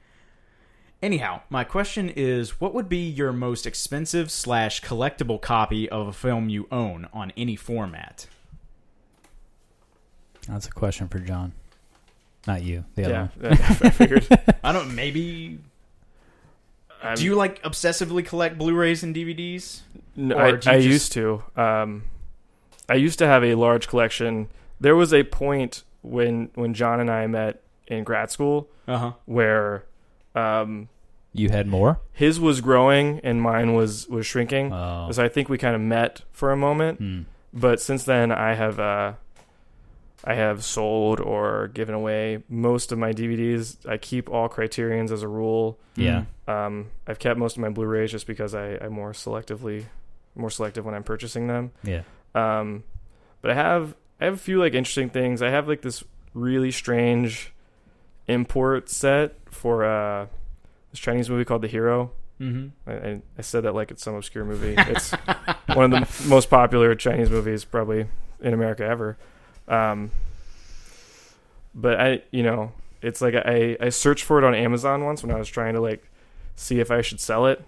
[1.02, 6.12] Anyhow, my question is what would be your most expensive slash collectible copy of a
[6.12, 8.26] film you own on any format?
[10.48, 11.52] that's a question for John,
[12.46, 12.84] not you.
[12.94, 13.52] The other Yeah, one.
[13.84, 14.26] I figured.
[14.64, 14.94] I don't.
[14.94, 15.58] Maybe.
[17.02, 19.81] I'm- Do you like obsessively collect Blu-rays and DVDs?
[20.17, 21.43] No, I, I just- used to.
[21.57, 22.05] Um,
[22.89, 24.49] I used to have a large collection.
[24.81, 29.12] There was a point when when John and I met in grad school Uh huh.
[29.27, 29.85] where
[30.35, 30.89] um,
[31.33, 32.01] You had more.
[32.12, 34.73] his was growing and mine was was shrinking.
[34.73, 37.20] Oh, So I think we kind of met for a moment, Hmm.
[37.52, 39.12] but since then I have uh,
[40.24, 43.88] I have sold or given away most of my DVDs.
[43.88, 45.78] I keep all Criterions as a rule.
[45.94, 46.24] yeah.
[46.47, 49.84] Um, I've kept most of my Blu-rays just because I, I more selectively
[50.38, 51.72] more selective when I'm purchasing them.
[51.82, 52.02] Yeah.
[52.34, 52.84] Um,
[53.42, 55.42] but I have I have a few like interesting things.
[55.42, 57.52] I have like this really strange
[58.26, 60.26] import set for uh,
[60.90, 62.12] this Chinese movie called The Hero.
[62.40, 62.90] Mm-hmm.
[62.90, 64.74] I, I said that like it's some obscure movie.
[64.76, 65.10] It's
[65.74, 68.06] one of the most popular Chinese movies probably
[68.40, 69.18] in America ever.
[69.68, 70.10] Um,
[71.74, 72.72] but I, you know,
[73.02, 75.80] it's like I I searched for it on Amazon once when I was trying to
[75.80, 76.10] like
[76.56, 77.64] see if I should sell it,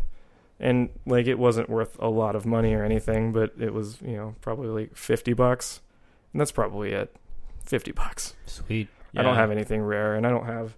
[0.59, 4.17] and like it wasn't worth a lot of money or anything, but it was you
[4.17, 5.81] know probably like fifty bucks,
[6.33, 7.15] and that's probably it.
[7.65, 8.35] Fifty bucks.
[8.47, 8.89] Sweet.
[9.17, 10.75] I don't have anything rare, and I don't have.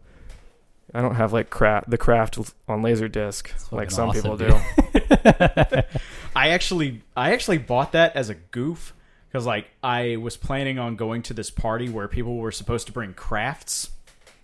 [0.94, 4.50] I don't have like craft the craft on Laserdisc like some awesome, people dude.
[4.50, 5.82] do.
[6.36, 8.92] I actually, I actually bought that as a goof
[9.32, 12.92] because, like, I was planning on going to this party where people were supposed to
[12.92, 13.88] bring crafts.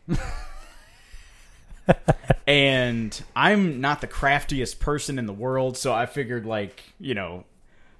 [2.47, 7.45] and I'm not the craftiest person in the world, so I figured, like, you know,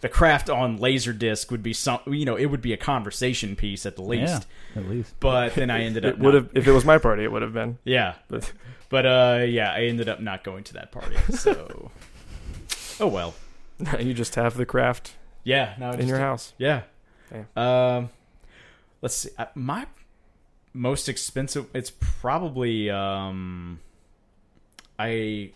[0.01, 3.85] the craft on Laserdisc would be some, you know, it would be a conversation piece
[3.85, 4.47] at the least.
[4.75, 5.13] Yeah, at least.
[5.21, 7.23] But then I ended up It would have if it was my party.
[7.23, 7.77] It would have been.
[7.85, 8.51] Yeah, But
[8.89, 11.17] but uh, yeah, I ended up not going to that party.
[11.35, 11.91] So,
[13.01, 13.35] oh well.
[14.01, 15.13] you just have the craft
[15.45, 16.53] Yeah, now in your house.
[16.59, 16.83] Yeah.
[17.33, 17.45] Yeah.
[17.97, 18.11] Um,
[19.03, 19.31] let's see.
[19.55, 19.87] My
[20.73, 21.67] most expensive.
[21.75, 23.81] It's probably um,
[24.99, 25.51] I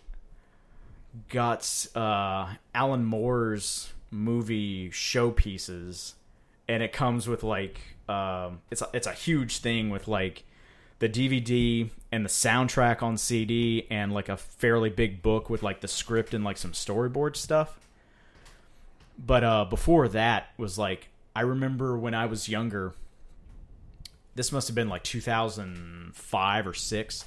[1.28, 6.14] got uh Alan Moore's movie showpieces,
[6.68, 10.44] and it comes with like um, it's a, it's a huge thing with like
[10.98, 15.80] the DVD and the soundtrack on CD and like a fairly big book with like
[15.80, 17.78] the script and like some storyboard stuff.
[19.24, 22.94] But uh, before that was like I remember when I was younger.
[24.34, 27.24] This must have been like 2005 or six.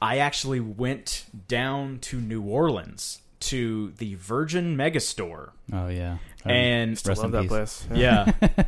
[0.00, 6.18] I actually went down to New Orleans to the Virgin Megastore, Oh yeah.
[6.44, 7.48] Um, and Rest Love in that peace.
[7.48, 7.86] place.
[7.94, 8.32] yeah,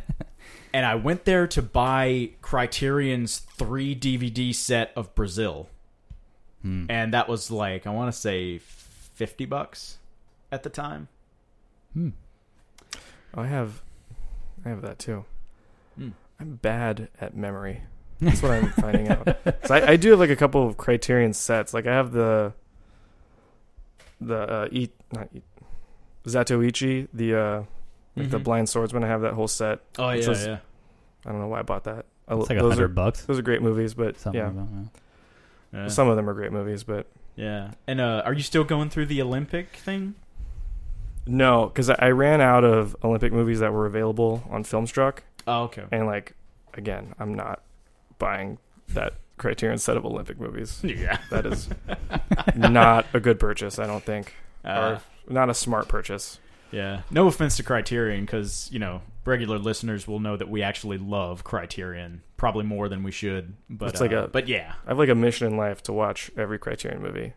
[0.73, 5.69] and I went there to buy Criterion's three DVD set of Brazil,
[6.61, 6.85] Hmm.
[6.89, 9.97] and that was like I want to say fifty bucks
[10.51, 11.09] at the time.
[11.93, 12.09] Hmm.
[13.35, 13.81] Oh, I have,
[14.65, 15.25] I have that too.
[15.97, 16.09] Hmm.
[16.39, 17.81] I'm bad at memory.
[18.21, 19.27] That's what I'm finding out.
[19.65, 21.73] So I, I do have like a couple of Criterion sets.
[21.73, 22.53] Like I have the,
[24.21, 25.41] the uh, e not e,
[26.25, 27.63] Zatoichi, the uh,
[28.15, 28.43] like the Mhm.
[28.43, 29.03] Blind Swordsman.
[29.03, 29.79] I have that whole set.
[29.97, 30.57] Oh yeah, was- yeah,
[31.25, 32.05] I don't know why I bought that.
[32.27, 33.25] I, It's like a those are hundred bucks.
[33.25, 34.89] those are great movies, but Something yeah, about that.
[35.73, 35.87] yeah.
[35.89, 37.71] some of them are great movies, but yeah.
[37.87, 40.15] And uh, are you still going through the Olympic thing?
[41.27, 45.83] No, because I, ran out of Olympic movies that were available on Filmstruck, Oh, okay.
[45.91, 46.33] and like
[46.73, 47.61] again, I'm not
[48.19, 48.57] buying
[48.89, 50.79] that Criterion set of Olympic movies.
[50.83, 51.17] Yeah.
[51.29, 51.69] That is
[52.55, 56.39] not a good purchase, I don't think, Uh, or not a smart purchase.
[56.71, 57.01] yeah.
[57.11, 61.43] No offense to Criterion, because you know regular listeners will know that we actually love
[61.43, 63.53] Criterion probably more than we should.
[63.69, 64.73] But It's like uh, a- but yeah.
[64.85, 67.33] I have like a mission in life to watch every Criterion movie,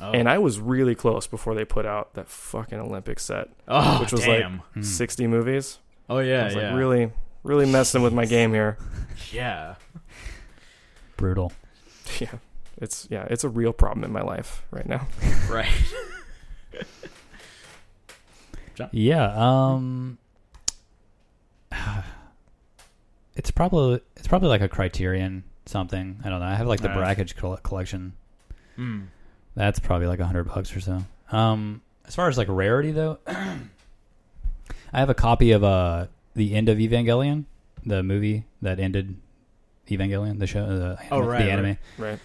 [0.00, 0.12] Oh.
[0.12, 4.12] and I was really close before they put out that fucking Olympic set, oh, which
[4.12, 4.58] was like- damn.
[4.74, 4.82] Hmm.
[4.82, 5.78] sixty movies.
[6.08, 7.12] oh I yeah, was yeah, like really,
[7.42, 8.78] really messing with my game here.
[9.32, 9.74] yeah.
[11.16, 11.52] Brutal.
[12.18, 12.32] Yeah,
[12.78, 15.06] it's yeah, it's a real problem in my life right now.
[15.50, 15.68] Right.
[18.92, 19.32] Yeah.
[19.36, 20.18] Um.
[23.36, 26.18] It's probably it's probably like a Criterion something.
[26.24, 26.46] I don't know.
[26.46, 26.96] I have like the Nice.
[27.16, 28.12] Brakhage collection.
[28.76, 29.02] Hmm.
[29.54, 31.02] That's probably like a hundred bucks or so.
[31.32, 36.68] Um, as far as like rarity though, I have a copy of uh the end
[36.68, 37.44] of Evangelion,
[37.84, 39.16] the movie that ended
[39.88, 42.18] Evangelion, the show, the, Oh, right, the anime, Right.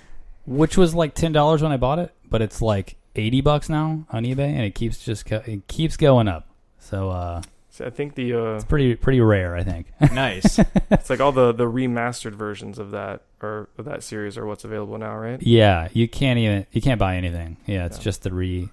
[0.46, 4.06] which was like ten dollars when I bought it, but it's like eighty bucks now
[4.12, 6.48] on eBay, and it keeps just it keeps going up.
[6.80, 7.42] So uh,
[7.82, 9.88] I think the uh, it's pretty pretty rare, I think.
[10.14, 10.60] Nice.
[10.92, 14.64] it's like all the the remastered versions of that or of that series are what's
[14.64, 15.42] available now, right?
[15.42, 17.58] yeah, you can't even you can't buy anything.
[17.66, 18.04] Yeah, it's Yeah.
[18.04, 18.70] just the re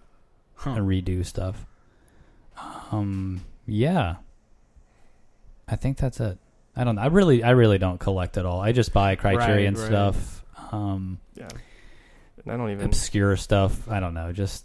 [0.55, 0.75] Huh.
[0.75, 1.67] the redo stuff.
[2.93, 4.17] Um, yeah,
[5.69, 6.39] I think that's it.
[6.77, 6.99] I don't.
[6.99, 8.61] I really, I really don't collect at all.
[8.61, 9.87] I just buy Criterion Right, right.
[9.89, 11.49] stuff, um, Yeah.
[12.47, 12.87] I don't even.
[12.87, 13.89] obscure stuff.
[13.91, 14.65] I don't know, just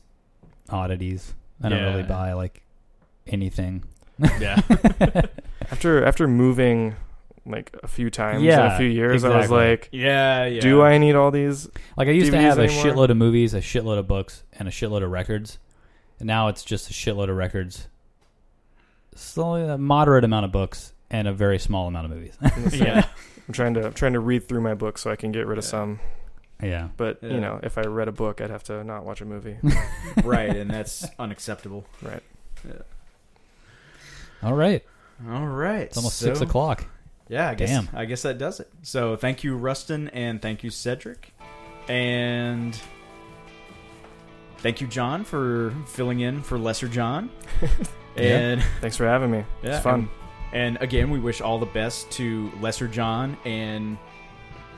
[0.69, 1.33] oddities.
[1.61, 1.89] I don't Yeah.
[1.89, 2.61] really buy like
[3.25, 3.83] anything.
[4.19, 4.61] Yeah.
[5.71, 6.95] After after moving
[7.45, 9.57] like a few times in Yeah, a few years, I was exactly.
[9.69, 10.61] like, Yeah, yeah.
[10.61, 11.67] do I need all these?
[11.97, 12.85] Like I used to DVDs have a anymore?
[12.85, 15.59] shitload of movies, a shitload of books, and a shitload of records.
[16.19, 17.87] And now it's just a shitload of records,
[19.15, 22.37] slowly a moderate amount of books, and a very small amount of movies.
[22.81, 23.05] Yeah.
[23.47, 25.57] I'm trying to I'm trying to read through my book so I can get rid
[25.57, 25.69] of Yeah.
[25.69, 25.99] some.
[26.61, 26.87] yeah.
[26.97, 27.29] But Yeah.
[27.29, 29.57] you know, if I read a book, I'd have to not watch a movie.
[30.23, 31.85] right, and that's unacceptable.
[32.01, 32.23] right.
[34.43, 34.83] All right.
[35.29, 35.81] All right.
[35.81, 36.85] It's almost so- six o'clock.
[37.29, 37.89] Yeah, I guess Damn.
[37.93, 38.69] I guess that does it.
[38.83, 41.33] So thank you, Rustin, and thank you, Cedric,
[41.89, 42.79] and
[44.59, 47.29] thank you, John, for filling in for Lesser John.
[48.15, 49.43] and Thanks for having me.
[49.61, 50.09] yeah, it's fun.
[50.53, 53.97] And, and again, we wish all the best to Lesser John and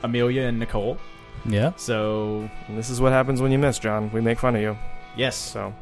[0.02, 0.98] Amelia and Nicole.
[1.46, 1.72] Yeah.
[1.76, 4.10] So And this is what happens when you miss, John.
[4.12, 4.76] We make fun of you.
[5.16, 5.72] yes, So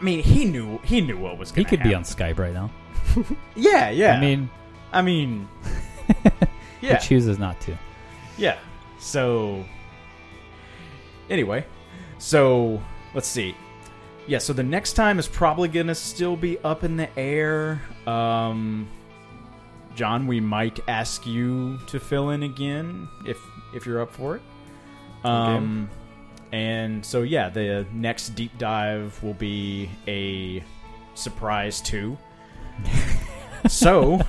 [0.00, 1.50] I mean he knew he knew what was.
[1.50, 2.04] He Gonna could be on.
[2.04, 2.70] Skype right now.
[3.56, 4.16] Yeah, yeah.
[4.16, 4.50] I mean,
[4.92, 5.48] I mean,
[6.80, 6.98] he yeah.
[6.98, 7.78] chooses not to.
[8.36, 8.58] Yeah.
[8.98, 9.64] So
[11.30, 11.64] anyway,
[12.18, 12.82] so
[13.14, 13.54] let's see.
[14.26, 17.82] Yeah, so the next time is probably going to still be up in the air.
[18.06, 18.88] Um
[19.94, 23.38] John, we might ask you to fill in again if
[23.74, 24.42] if you're up for it.
[25.24, 25.88] Um
[26.52, 30.64] and so yeah, the next deep dive will be a
[31.14, 32.16] surprise too.
[33.68, 34.20] So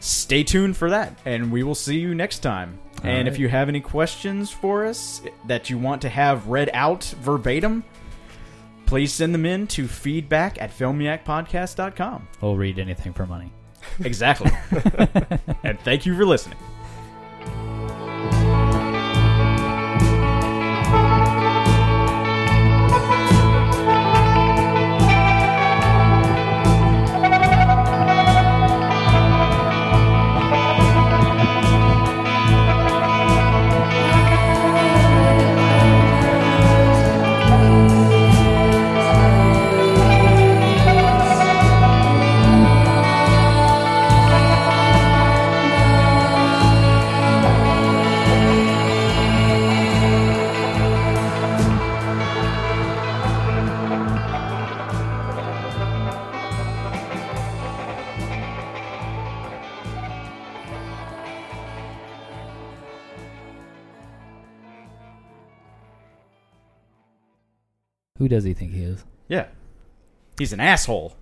[0.00, 2.78] stay tuned for that and we will see you next time.
[3.02, 6.70] All and if you have any questions for us that you want to have read
[6.72, 7.84] out verbatim
[8.86, 13.52] please send them in to feedback at filmiacpodcast.com We'll read anything for money.
[14.02, 14.50] exactly.
[15.64, 16.58] And thank you for listening
[68.26, 69.04] Who does he think he is?
[69.28, 69.46] Yeah,
[70.36, 71.16] he's an asshole.